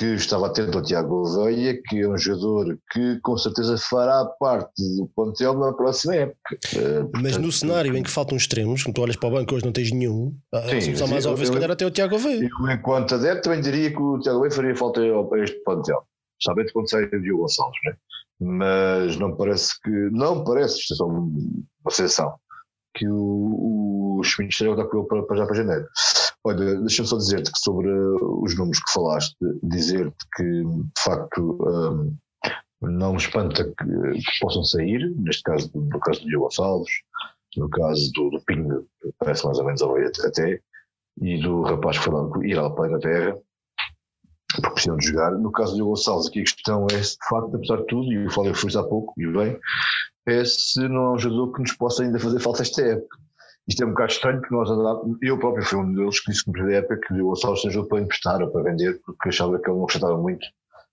[0.00, 4.82] que estava atento ao Tiago Gouveia, que é um jogador que com certeza fará parte
[4.96, 6.56] do plantel na próxima época.
[6.74, 9.66] Uh, mas no cenário em que faltam extremos, quando tu olhas para o banco hoje
[9.66, 12.48] não tens nenhum, sim, a solução mais óbvia se calhar até o Tiago Gouveia.
[12.48, 16.02] Eu, enquanto adepto, também diria que o Tiago Gouveia faria falta a este plantel.
[16.40, 17.94] Especialmente quando sai o Diogo Gonçalves, né?
[18.40, 22.34] mas não parece que, não parece, isto é só uma sensação,
[22.94, 25.86] que o, o Schmidt estaria a com ele para, para já para janeiro.
[26.44, 31.58] Olha, deixa-me só dizer-te que sobre uh, os números que falaste, dizer-te que de facto
[31.62, 32.16] um,
[32.80, 36.92] não me espanta que, que, possam sair, neste caso, no caso do Diogo Gonçalves,
[37.56, 38.86] no caso do, do Pinho,
[39.18, 40.60] parece mais ou menos ao até,
[41.20, 43.38] e do rapaz que foi ir à Inglaterra,
[44.54, 45.32] porque precisam de jogar.
[45.32, 48.10] No caso do Diogo Gonçalves, aqui a questão é se de facto, apesar de tudo,
[48.10, 49.60] e eu falei foi há pouco, e bem,
[50.26, 53.18] é se não é um jogador que nos possa ainda fazer falta esta época.
[53.70, 56.44] Isto é um bocado estranho porque nós andávamos, eu próprio fui um deles que disse
[56.44, 59.70] que na época que o Gonçalves seja para emprestar ou para vender, porque achava que
[59.70, 60.44] ele não acrescentava muito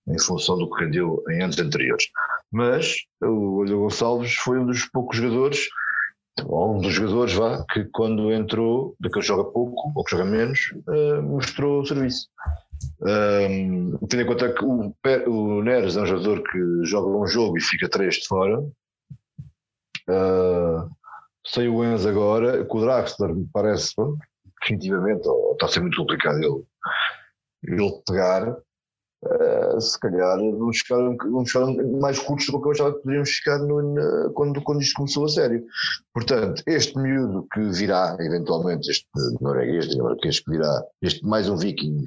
[0.07, 2.05] em função do que rendeu em anos anteriores.
[2.51, 5.67] Mas o Olho Gonçalves foi um dos poucos jogadores,
[6.45, 10.71] ou um dos jogadores, vá, que quando entrou, daquele joga pouco ou que joga menos,
[10.87, 12.27] uh, mostrou serviço.
[13.01, 14.93] Um, eh, tendo em conta que o,
[15.25, 18.59] o Neres é um jogador que joga um jogo e fica três de fora,
[20.09, 20.96] uh,
[21.47, 24.15] sem o Enzo agora, com o Draxler me parece, bom,
[24.61, 26.63] definitivamente, ou, está a ser muito complicado ele,
[27.63, 31.65] ele pegar, uh, se calhar vamos ficar, vamos ficar
[31.99, 35.29] mais curtos do que eu achava que poderíamos ficar no, quando, quando isto começou a
[35.29, 35.65] sério.
[36.13, 39.07] Portanto, este miúdo que virá, eventualmente, este
[39.39, 42.03] norueguês, dinamarquês que virá, este mais um viking,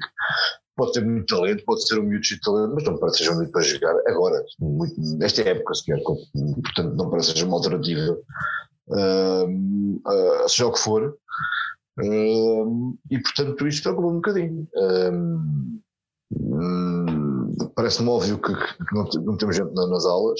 [0.75, 3.35] pode ter muito talento, pode ser um miúdo de talento, mas não parece que seja
[3.35, 7.57] um miúdo para jogar agora, muito, nesta época sequer, portanto não parece que seja uma
[7.57, 8.17] alternativa
[8.91, 11.17] uh, seja o que for.
[13.09, 14.67] E portanto isto preocupa um bocadinho.
[17.75, 20.39] Parece-me óbvio que, que não, não, temos gente nas aulas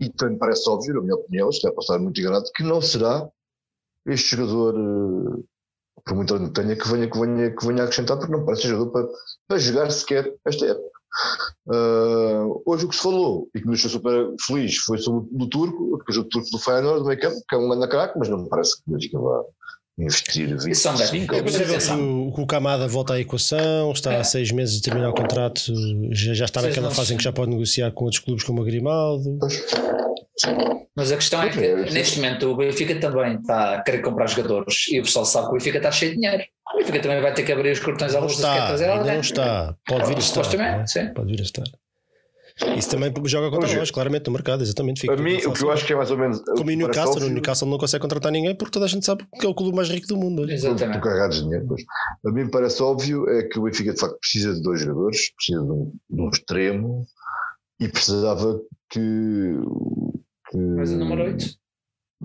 [0.00, 2.80] e também parece óbvio, na minha opinião, isto é para estar muito enganado, que não
[2.80, 3.28] será
[4.06, 5.42] este jogador, eh,
[6.04, 8.90] por muito que tenha, que venha, que, venha, que venha acrescentar, porque não parece jogador
[8.92, 9.08] para,
[9.48, 10.97] para jogar sequer esta época.
[11.66, 15.38] Uh, hoje o que se falou e que me deixou super feliz foi sobre o
[15.38, 18.18] do Turco, depois o Turco do Feyenoord, do meio campo, que é um grande craque,
[18.18, 19.42] mas não me parece que Benfica vá
[19.98, 24.20] investir 25 É possível que, que o Camada volta à equação, está é.
[24.20, 25.60] há seis meses de terminar o contrato,
[26.12, 28.64] já, já está naquela fase em que já pode negociar com outros clubes como a
[28.64, 29.38] Grimaldo.
[29.40, 29.64] Pois.
[30.96, 34.86] Mas a questão é que neste momento o Benfica também está a querer comprar jogadores
[34.88, 36.44] e o pessoal sabe que o Benfica está cheio de dinheiro.
[36.74, 39.14] O Benfica também vai ter que abrir os cortões à luz se quer trazer alguém.
[39.14, 40.44] Não está, pode vir a estar.
[40.44, 41.06] Supostamente, é?
[41.06, 41.64] Pode vir a estar.
[42.76, 45.00] Isso também joga contra nós, claramente, no mercado, exatamente.
[45.00, 46.42] Fica a mim, o que eu acho que é mais ou menos.
[46.42, 49.46] Como o Newcastle, o Newcastle não consegue contratar ninguém porque toda a gente sabe que
[49.46, 50.50] é o clube mais rico do mundo.
[50.50, 51.00] Exatamente.
[51.00, 51.66] carregados de dinheiro.
[51.68, 51.84] Mas
[52.26, 55.64] a mim parece óbvio é que o Benfica de facto precisa de dois jogadores, precisa
[55.64, 57.06] de um, de um extremo
[57.78, 59.54] e precisava que.
[60.50, 61.46] que mais o número 8.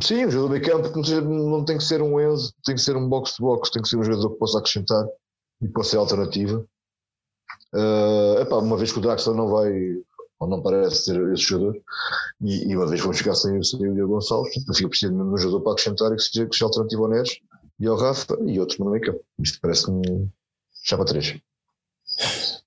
[0.01, 2.95] Sim, um jogador meio campo que não tem que ser um Enzo, tem que ser
[2.95, 5.05] um box-to-box, tem que ser um jogador que possa acrescentar
[5.61, 6.65] e possa ser alternativa.
[7.73, 9.71] Uh, epá, uma vez que o Draxler não vai,
[10.39, 11.79] ou não parece ser esse jogador,
[12.41, 15.33] e, e uma vez vamos ficar sem, sem o Diogo Gonçalves, então fica preciso mesmo
[15.33, 17.39] um jogador para acrescentar e que seja, que seja alternativo ao Neres
[17.79, 19.23] e ao Rafa e outro no meio campo.
[19.39, 20.27] Isto parece-me
[20.83, 21.39] chapa 3.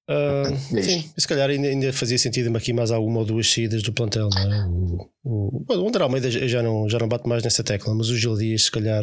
[0.16, 3.93] Uh, sim, se calhar ainda, ainda fazia sentido aqui mais alguma ou duas saídas do
[3.93, 4.66] plantel, não é?
[4.69, 8.16] O, o, o André Almeida já não, já não bate mais nessa tecla, mas o
[8.16, 9.03] Gil Dias, se calhar.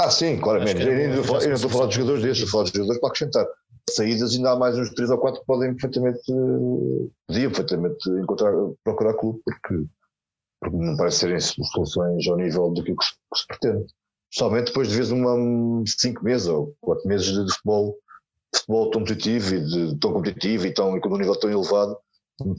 [0.00, 0.82] Ah, sim, claramente.
[0.82, 3.46] Eu ainda estou a falar de jogadores desses, estou a falar de jogadores para acrescentar.
[3.88, 6.20] Saídas ainda há mais uns 3 ou 4 que podem perfeitamente,
[7.28, 9.84] podiam perfeitamente encontrar, procurar clube, porque,
[10.60, 13.86] porque não parece serem soluções ao nível do que se, que se pretende.
[14.32, 15.36] Somente depois de vez uma
[15.86, 17.96] 5 meses ou 4 meses de futebol
[18.54, 21.96] futebol tão competitivo e de, tão competitivo e, tão, e com um nível tão elevado,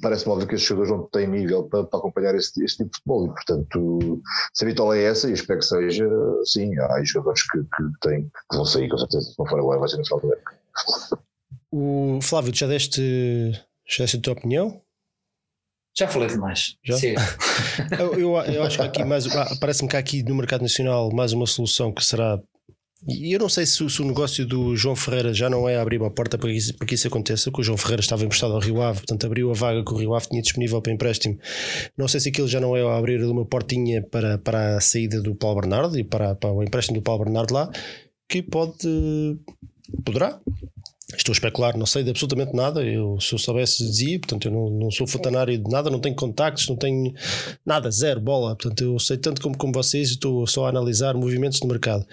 [0.02, 2.98] parece-me óbvio que esses jogadores não têm nível para, para acompanhar esse, esse, tipo de
[2.98, 4.22] futebol e, portanto,
[4.54, 6.08] se a vitória é essa e espero que seja,
[6.46, 9.80] sim, há jogadores que, que, têm, que vão sair, com certeza, se não for agora,
[9.80, 10.56] vai ser no final da época.
[11.72, 13.52] O Flávio, já deste,
[13.88, 14.82] já deste a tua opinião?
[15.98, 16.78] Já falei demais.
[16.84, 16.98] Já?
[16.98, 17.16] Sim.
[17.98, 19.26] eu, eu, eu, acho que aqui mais
[19.60, 22.40] parece-me que há aqui no mercado nacional mais uma solução que será
[23.08, 26.02] e eu não sei se, se, o negócio do João Ferreira já não é abrir
[26.02, 28.54] uma porta para que, isso, para que isso aconteça, que o João Ferreira estava emprestado
[28.54, 31.38] ao Rio Ave, portanto abriu a vaga que o Rio Ave tinha disponível para empréstimo.
[31.98, 35.36] Não sei se aquilo já não é abrir uma portinha para, para a saída do
[35.36, 37.70] Paulo Bernardo e para, para o empréstimo do Paulo Bernardo lá,
[38.28, 39.38] que pode,
[40.04, 40.40] poderá
[41.14, 42.84] Estou a especular, não sei de absolutamente nada.
[42.84, 44.20] Eu, se eu soubesse, dizia.
[44.20, 47.14] Portanto, eu não, não sou fontanário de nada, não tenho contactos, não tenho
[47.64, 48.56] nada, zero bola.
[48.56, 52.04] Portanto, eu sei tanto como, como vocês e estou só a analisar movimentos de mercado.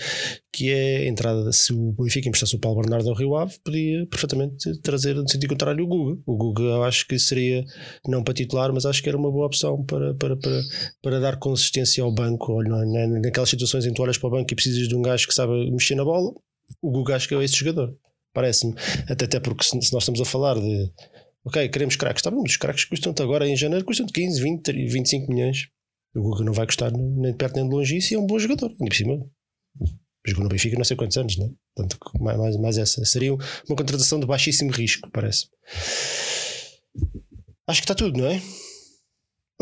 [0.52, 4.06] Que é a entrada, se o Benfica emprestasse o Paulo Bernardo ao Rio Ave, podia
[4.06, 6.20] perfeitamente trazer, no sentido contrário, o Guga.
[6.26, 7.64] O Guga, eu acho que seria,
[8.06, 10.62] não para titular, mas acho que era uma boa opção para, para, para,
[11.02, 12.52] para dar consistência ao banco.
[12.52, 15.26] Ou, naquelas situações em que tu olhas para o banco e precisas de um gajo
[15.26, 16.30] que sabe mexer na bola,
[16.82, 17.96] o Guga acho que é esse jogador.
[18.32, 18.74] Parece-me.
[19.08, 20.90] Até, até porque se, se, nós estamos a falar de
[21.44, 25.32] ok, queremos craques, está bem, os craques custam-te agora em janeiro, custam 15, 20, 25
[25.32, 25.68] milhões.
[26.14, 28.26] O Guga não vai custar nem de perto nem de longe isso e é um
[28.26, 29.18] bom jogador, ainda por cima.
[30.26, 31.50] Jogou no Benfica não sei quantos anos, né?
[31.74, 33.04] Portanto, mais, mais, mais essa.
[33.04, 35.48] Seria uma contratação de baixíssimo risco, parece.
[37.66, 38.40] Acho que está tudo, não é?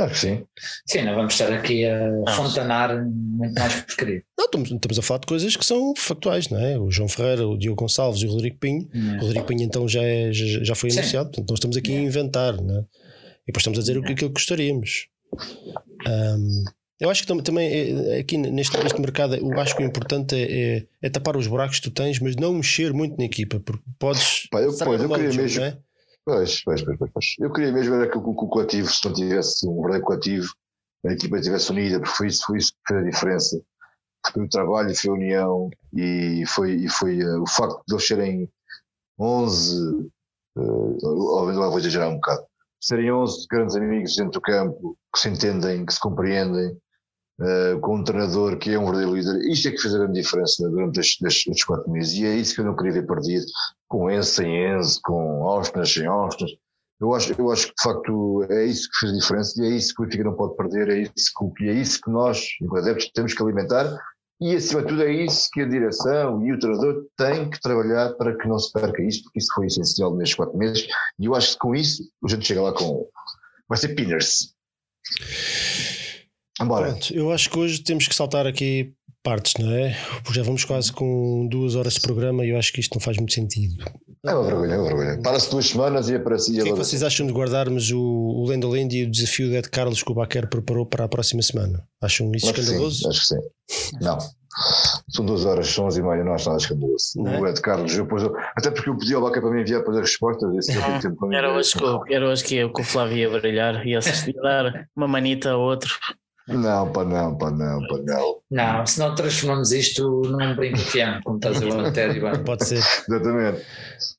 [0.01, 0.47] Claro que sim.
[0.87, 4.23] Sim, não vamos estar aqui a fontanar muito mais porcaria.
[4.39, 6.79] Não, estamos, estamos, a falar de coisas que são factuais, não é?
[6.79, 8.89] O João Ferreira, o Diogo Gonçalves e o Rodrigo Pinho.
[8.95, 9.19] É.
[9.19, 11.01] O Rodrigo Pinho então já, é, já, já foi sim.
[11.01, 11.99] anunciado, portanto nós estamos aqui é.
[11.99, 12.81] a inventar, não é?
[12.81, 13.99] E depois estamos a dizer é.
[13.99, 15.09] o que, aquilo que gostaríamos.
[16.09, 16.65] Um,
[16.99, 20.79] eu acho que também é, aqui neste, neste mercado, eu acho que o importante é,
[20.79, 23.83] é, é, tapar os buracos que tu tens, mas não mexer muito na equipa, porque
[23.99, 24.47] podes.
[24.51, 25.63] Pá, eu, pois, eu queria mesmo.
[25.63, 25.77] É?
[26.25, 29.67] Pois, pois, pois, pois, Eu queria mesmo era que o, o coletivo, se não tivesse
[29.67, 30.53] um verdadeiro coletivo,
[31.07, 33.63] a equipa estivesse unida, porque foi isso, foi isso que fez a diferença.
[34.33, 38.07] Foi o trabalho, foi a união e foi, e foi uh, o facto de eles
[38.07, 38.53] serem
[39.19, 40.11] 11,
[40.57, 42.45] uh, lá vou exagerar um bocado,
[42.81, 46.77] serem 11 grandes amigos dentro do campo, que se entendem, que se compreendem,
[47.41, 49.51] uh, com um treinador que é um verdadeiro líder.
[49.51, 52.61] Isto é que fez a grande diferença durante estes, quatro meses e é isso que
[52.61, 53.47] eu não queria ver perdido,
[53.89, 56.47] com Enzo sem Enzo, com Austin sem Austin.
[57.01, 59.71] Eu acho, eu acho que de facto é isso que fez a diferença e é
[59.71, 62.83] isso que o Benfica não pode perder, é isso que, é isso que nós, enquanto
[62.83, 63.99] adeptos, temos que alimentar
[64.39, 68.15] e acima de tudo é isso que a direção e o treinador têm que trabalhar
[68.15, 70.87] para que não se perca isto, porque isso foi essencial nestes quatro meses
[71.19, 73.07] e eu acho que com isso a gente chega lá com.
[73.69, 74.55] Vai ser Pinners.
[76.67, 78.93] Pronto, eu acho que hoje temos que saltar aqui
[79.23, 79.97] partes, não é?
[80.23, 83.01] Porque já vamos quase com duas horas de programa e eu acho que isto não
[83.01, 83.85] faz muito sentido.
[84.25, 85.23] É uma vergonha, é uma vergonha.
[85.23, 86.61] Para-se duas semanas e aparecia.
[86.61, 89.51] O que é que vocês acham de guardarmos o, o Lendo Land e o desafio
[89.51, 91.83] de Carlos que o Baquer preparou para a próxima semana?
[92.03, 93.03] Acham isso acho escandaloso?
[93.03, 93.99] Que acho que sim.
[94.01, 94.19] Não.
[95.09, 97.13] São duas horas, são onze e meia, não acho nada escandaloso.
[97.27, 97.41] É?
[97.41, 98.23] O Ed Carlos, eu pus,
[98.57, 100.55] até porque eu pedi ao Baquer para me enviar depois as respostas.
[100.55, 103.31] Esse ah, tempo para era, hoje que, era hoje que eu com o Flávio ia
[103.31, 105.95] brilhar e assistir dar uma manita a outro.
[106.51, 108.41] Não, para não, para não, para não.
[108.51, 112.79] Não, se não transformamos isto num brinco fiano, como estás a ver o Pode ser.
[112.79, 113.65] Exatamente.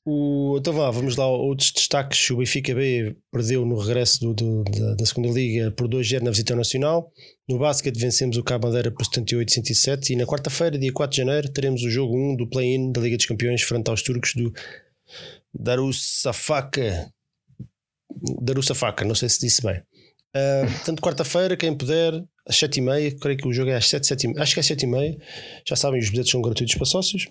[0.04, 1.26] O, então vá, vamos lá.
[1.26, 5.86] Outros destaques: o Benfica B perdeu no regresso do, do, da, da, segunda Liga por
[5.86, 7.12] 2-0 na visita Nacional.
[7.48, 10.10] No basquete vencemos o Cabo Madeira por 78-107.
[10.10, 13.16] E na quarta-feira, dia 4 de janeiro, teremos o jogo 1 do play-in da Liga
[13.16, 14.52] dos Campeões frente aos turcos do
[15.52, 17.12] Darussafaka.
[18.40, 19.82] Darussafaka, não sei se disse bem.
[20.34, 22.14] Uh, portanto, quarta-feira, quem puder,
[22.48, 25.18] às 7h30, creio que o jogo é às 7, 7 acho que é às 7h30.
[25.66, 27.28] Já sabem, os bilhetes são gratuitos para sócios.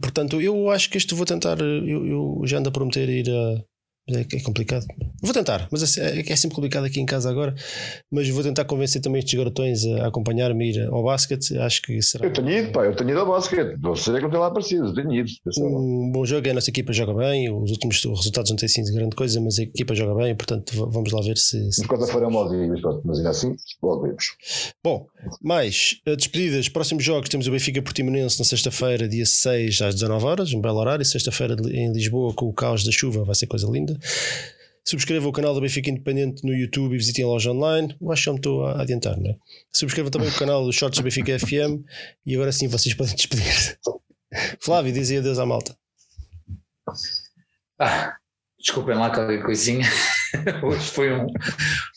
[0.00, 1.60] Portanto, eu acho que isto vou tentar.
[1.60, 3.62] Eu, eu já ando a prometer ir a
[4.08, 4.86] é, é complicado.
[5.20, 7.54] Vou tentar, mas é, é, sempre complicado aqui em casa agora.
[8.10, 11.58] Mas vou tentar convencer também estes garotões a acompanhar-me ir ao basquete.
[11.58, 12.24] Acho que será.
[12.24, 13.76] Eu tenho ido, pá, eu tenho ido ao basquete.
[13.80, 15.28] Não sei que não tem lá aparecido, tenho ido.
[15.58, 17.52] Um bom jogo, a nossa equipa joga bem.
[17.52, 20.36] Os últimos resultados não têm sido grande coisa, mas a equipa joga bem.
[20.36, 21.72] Portanto, vamos lá ver se.
[21.72, 21.84] se...
[21.86, 22.36] Quarta-feira é um
[23.04, 24.36] mas ainda assim, logo vemos.
[24.84, 25.06] Bom,
[25.42, 26.68] mais eh, despedidas.
[26.68, 30.78] Próximos jogos temos o Benfica Portimonense na sexta-feira, dia 6 às 19 horas, um belo
[30.78, 31.04] horário.
[31.04, 33.95] Sexta-feira em Lisboa com o caos da chuva, vai ser coisa linda.
[34.88, 37.96] Subscrevam o canal da Benfica Independente no YouTube e visitem a loja online.
[38.00, 39.36] Eu acho que já me estou a adiantar, não é?
[39.72, 41.82] Subscrevam também o canal do Shorts da Benfica FM
[42.24, 43.78] e agora sim vocês podem despedir.
[44.60, 45.76] Flávio, dizia adeus à malta.
[47.80, 48.14] Ah,
[48.60, 49.88] desculpem lá qualquer coisinha.
[50.62, 51.26] Hoje foi um.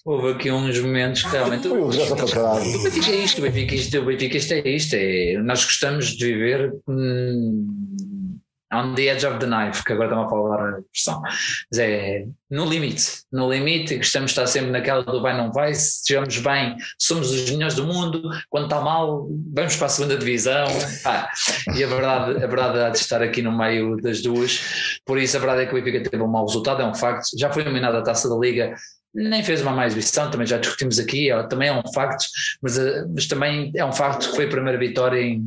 [0.03, 1.67] Houve aqui uns momentos que realmente.
[1.67, 4.95] O Benfica é isto, o Benfica, isto, o Benfica isto é isto.
[4.95, 6.73] É, nós gostamos de viver.
[6.87, 8.39] Hum,
[8.71, 12.25] on the edge of the knife, que agora estão a falar a expressão, mas é
[12.49, 16.37] no limite, no limite, gostamos de estar sempre naquela do vai não vai, se estivermos
[16.37, 20.67] bem, somos os melhores do mundo, quando está mal, vamos para a segunda divisão,
[21.05, 21.29] ah,
[21.75, 25.37] e a verdade, a verdade há de estar aqui no meio das duas, por isso
[25.37, 27.63] a verdade é que o Benfica teve um mau resultado, é um facto, já foi
[27.63, 28.75] eliminado a taça da Liga,
[29.13, 32.25] nem fez uma má exibição, também já discutimos aqui, também é um facto,
[32.61, 35.43] mas, eh, mas também é um facto que foi a primeira vitória em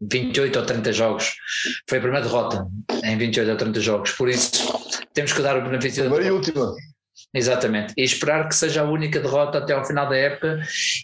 [0.00, 1.34] 28 ou 30 jogos.
[1.88, 2.66] Foi a primeira derrota
[3.04, 4.12] em 28 ou 30 jogos.
[4.12, 4.68] Por isso,
[5.12, 6.72] temos que dar o benefício Primeira e última.
[7.34, 7.94] exatamente.
[7.96, 10.60] E esperar que seja a única derrota até ao final da época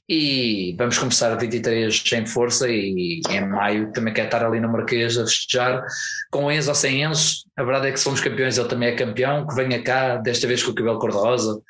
[0.08, 4.70] e vamos começar a 23 sem força e em maio também quer estar ali no
[4.70, 5.84] Marquês a festejar
[6.30, 7.44] com Enzo ou sem Enzo.
[7.56, 10.62] A verdade é que somos campeões, ele também é campeão, que venha cá, desta vez
[10.62, 11.60] com o cabelo cor-de-rosa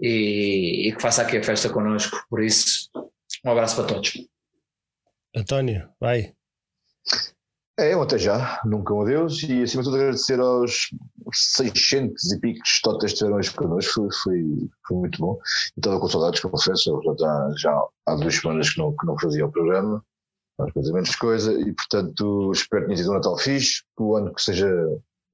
[0.00, 2.22] e, e que faça aqui a festa connosco.
[2.28, 2.90] Por isso,
[3.44, 4.12] um abraço para todos.
[5.34, 6.32] António, vai.
[7.78, 9.42] É, até já, nunca um adeus.
[9.42, 10.88] E acima de tudo agradecer aos
[11.30, 15.38] 600 e picos totas que estiveram hoje connosco, foi, foi, foi muito bom.
[15.76, 19.52] Estava com saudades, confesso, já, já há duas semanas que não, que não fazia o
[19.52, 20.02] programa,
[20.58, 24.16] mais coisa menos coisa, e portanto espero que tenha tido um Natal fixe, que o
[24.16, 24.68] ano que seja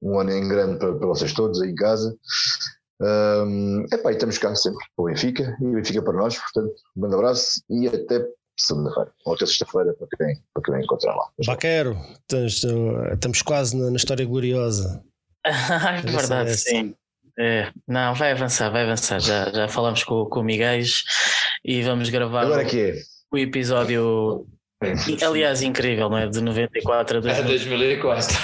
[0.01, 2.13] um ano em grande para, para vocês todos aí em casa.
[3.01, 6.73] Um, epá, e estamos cá sempre, para o Benfica, e o Benfica para nós, portanto,
[6.95, 8.27] um grande abraço e até
[8.57, 11.29] segunda-feira, ou até sexta-feira, para quem, para quem encontrar lá.
[11.45, 12.63] Baquero, estamos,
[13.13, 15.03] estamos quase na, na história gloriosa.
[15.45, 16.95] é verdade, sim.
[17.37, 19.19] É, não, vai avançar, vai avançar.
[19.19, 20.81] Já, já falamos com, com o Miguel
[21.65, 22.95] e vamos gravar Agora que é.
[23.31, 24.45] o episódio
[25.25, 26.27] Aliás, incrível, não é?
[26.27, 28.37] De 94 a 2004.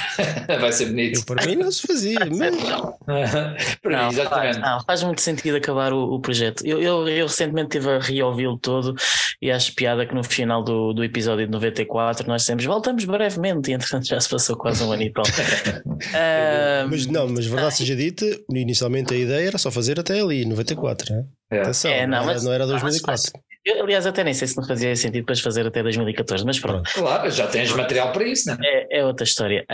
[0.48, 1.20] É, Vai ser bonito.
[1.20, 2.56] Eu, para mim não se fazia, mas...
[3.84, 4.30] não, exatamente.
[4.30, 6.66] Faz, não, faz muito sentido acabar o, o projeto.
[6.66, 8.95] Eu, eu, eu, recentemente estive a reouvi-lo todo
[9.41, 13.72] e acho piada que no final do, do episódio de 94 nós dissemos voltamos brevemente
[13.72, 15.24] e entretanto já se passou quase um ano e tal.
[16.90, 21.14] mas não, mas verdade seja dita, inicialmente a ideia era só fazer até ali, 94,
[21.14, 21.26] né?
[21.52, 21.61] É.
[21.61, 23.32] Atenção, é, não, não, era, não era 2004.
[23.34, 26.60] Mas, eu, aliás, até nem sei se não fazia sentido depois fazer até 2014, mas
[26.60, 26.90] pronto.
[26.94, 28.88] Claro, já tens material para isso, não é?
[28.90, 29.65] É, é outra história.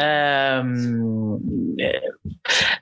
[0.65, 2.01] Um, é,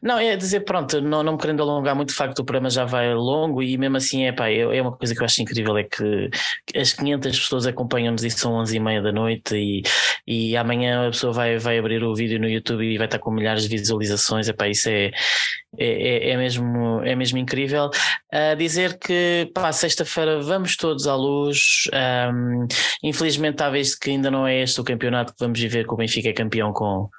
[0.01, 2.85] não, é dizer, pronto, não, não me querendo alongar muito, de facto o programa já
[2.85, 5.77] vai longo e mesmo assim é, pá, é, é uma coisa que eu acho incrível,
[5.77, 6.29] é que
[6.75, 9.83] as 500 pessoas acompanham-nos e são 11 e meia da noite e,
[10.27, 13.31] e amanhã a pessoa vai, vai abrir o vídeo no YouTube e vai estar com
[13.31, 15.11] milhares de visualizações, é pá, isso é,
[15.77, 17.89] é, é, é, mesmo, é mesmo incrível.
[18.31, 21.89] Uh, dizer que, pá, sexta-feira vamos todos à luz.
[21.93, 22.67] Um,
[23.03, 26.29] infelizmente, talvez que ainda não é este o campeonato que vamos viver, que o Benfica
[26.29, 27.09] é campeão com,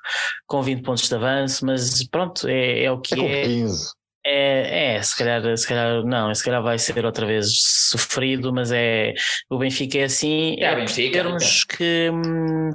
[0.46, 3.40] com 20 pontos de avanço, mas pronto, é, é o que é.
[3.40, 3.44] é.
[3.44, 3.92] 15.
[4.26, 7.46] É, é, se calhar, se calhar não, se calhar vai ser outra vez
[7.90, 9.12] sofrido, mas é
[9.50, 11.76] o Benfica é assim, é, é Benfica, termos então.
[11.76, 12.70] que hum,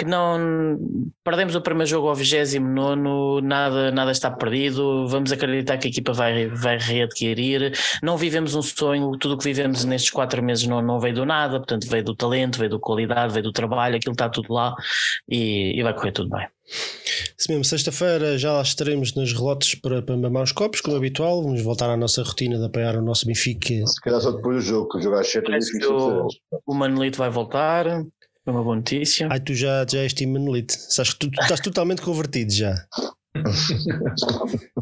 [0.00, 0.78] que não
[1.22, 6.14] perdemos o primeiro jogo ao 29, nada, nada está perdido, vamos acreditar que a equipa
[6.14, 7.72] vai, vai readquirir,
[8.02, 11.26] não vivemos um sonho, tudo o que vivemos nestes quatro meses não, não veio do
[11.26, 14.74] nada, portanto veio do talento, veio da qualidade, veio do trabalho, aquilo está tudo lá
[15.28, 16.48] e, e vai correr tudo bem.
[17.36, 21.42] Se mesmo, sexta-feira já lá estaremos nos relotes para, para mamar os copos, como habitual.
[21.42, 23.86] Vamos voltar à nossa rotina de apoiar o nosso Benfica.
[23.86, 25.50] Se calhar só depois do jogo, que o jogo às 7
[25.88, 26.28] o,
[26.64, 27.86] o Manolito vai voltar.
[28.46, 29.28] É uma boa notícia.
[29.30, 30.74] Ai, tu já, já és time Manolite.
[30.74, 32.74] Sabes que tu, tu estás totalmente convertido já.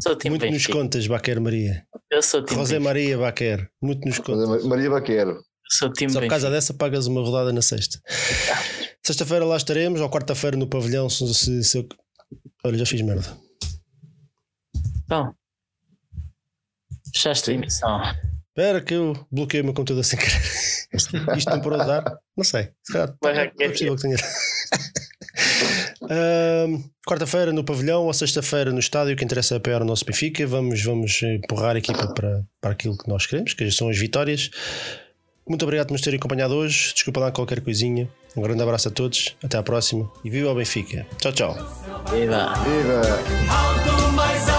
[0.01, 0.51] sou time Muito Benfica.
[0.51, 1.85] nos contas, Baquer Maria.
[2.09, 3.69] Eu sou time José Maria Baquer.
[3.81, 4.63] Muito nos contas.
[4.65, 5.27] Maria Baquer.
[5.71, 7.99] Sou time Só por causa dessa pagas uma rodada na sexta.
[9.05, 11.09] Sexta-feira lá estaremos, ou quarta-feira no pavilhão.
[11.09, 11.87] Se, se, se eu...
[12.63, 13.37] Olha, já fiz merda.
[15.03, 15.33] Então,
[17.13, 18.01] fechaste a emissão.
[18.49, 20.41] Espera que eu bloqueei o meu computador sem querer.
[20.93, 22.03] Isto não parou de dar?
[22.35, 22.69] Não sei.
[22.83, 23.15] Se calhar,
[23.59, 24.17] é possível que tenha.
[26.01, 30.05] Uh, Quarta-feira no pavilhão ou sexta-feira no estádio, o que interessa é apoiar o nosso
[30.05, 30.45] Benfica.
[30.45, 34.51] Vamos, vamos empurrar a equipa para, para aquilo que nós queremos, que são as vitórias.
[35.47, 36.93] Muito obrigado por nos terem acompanhado hoje.
[36.93, 38.07] Desculpa lá qualquer coisinha.
[38.37, 39.35] Um grande abraço a todos.
[39.43, 41.07] Até à próxima e viva o Benfica.
[41.17, 41.55] Tchau, tchau.
[42.11, 42.53] Viva!
[42.63, 44.58] Viva!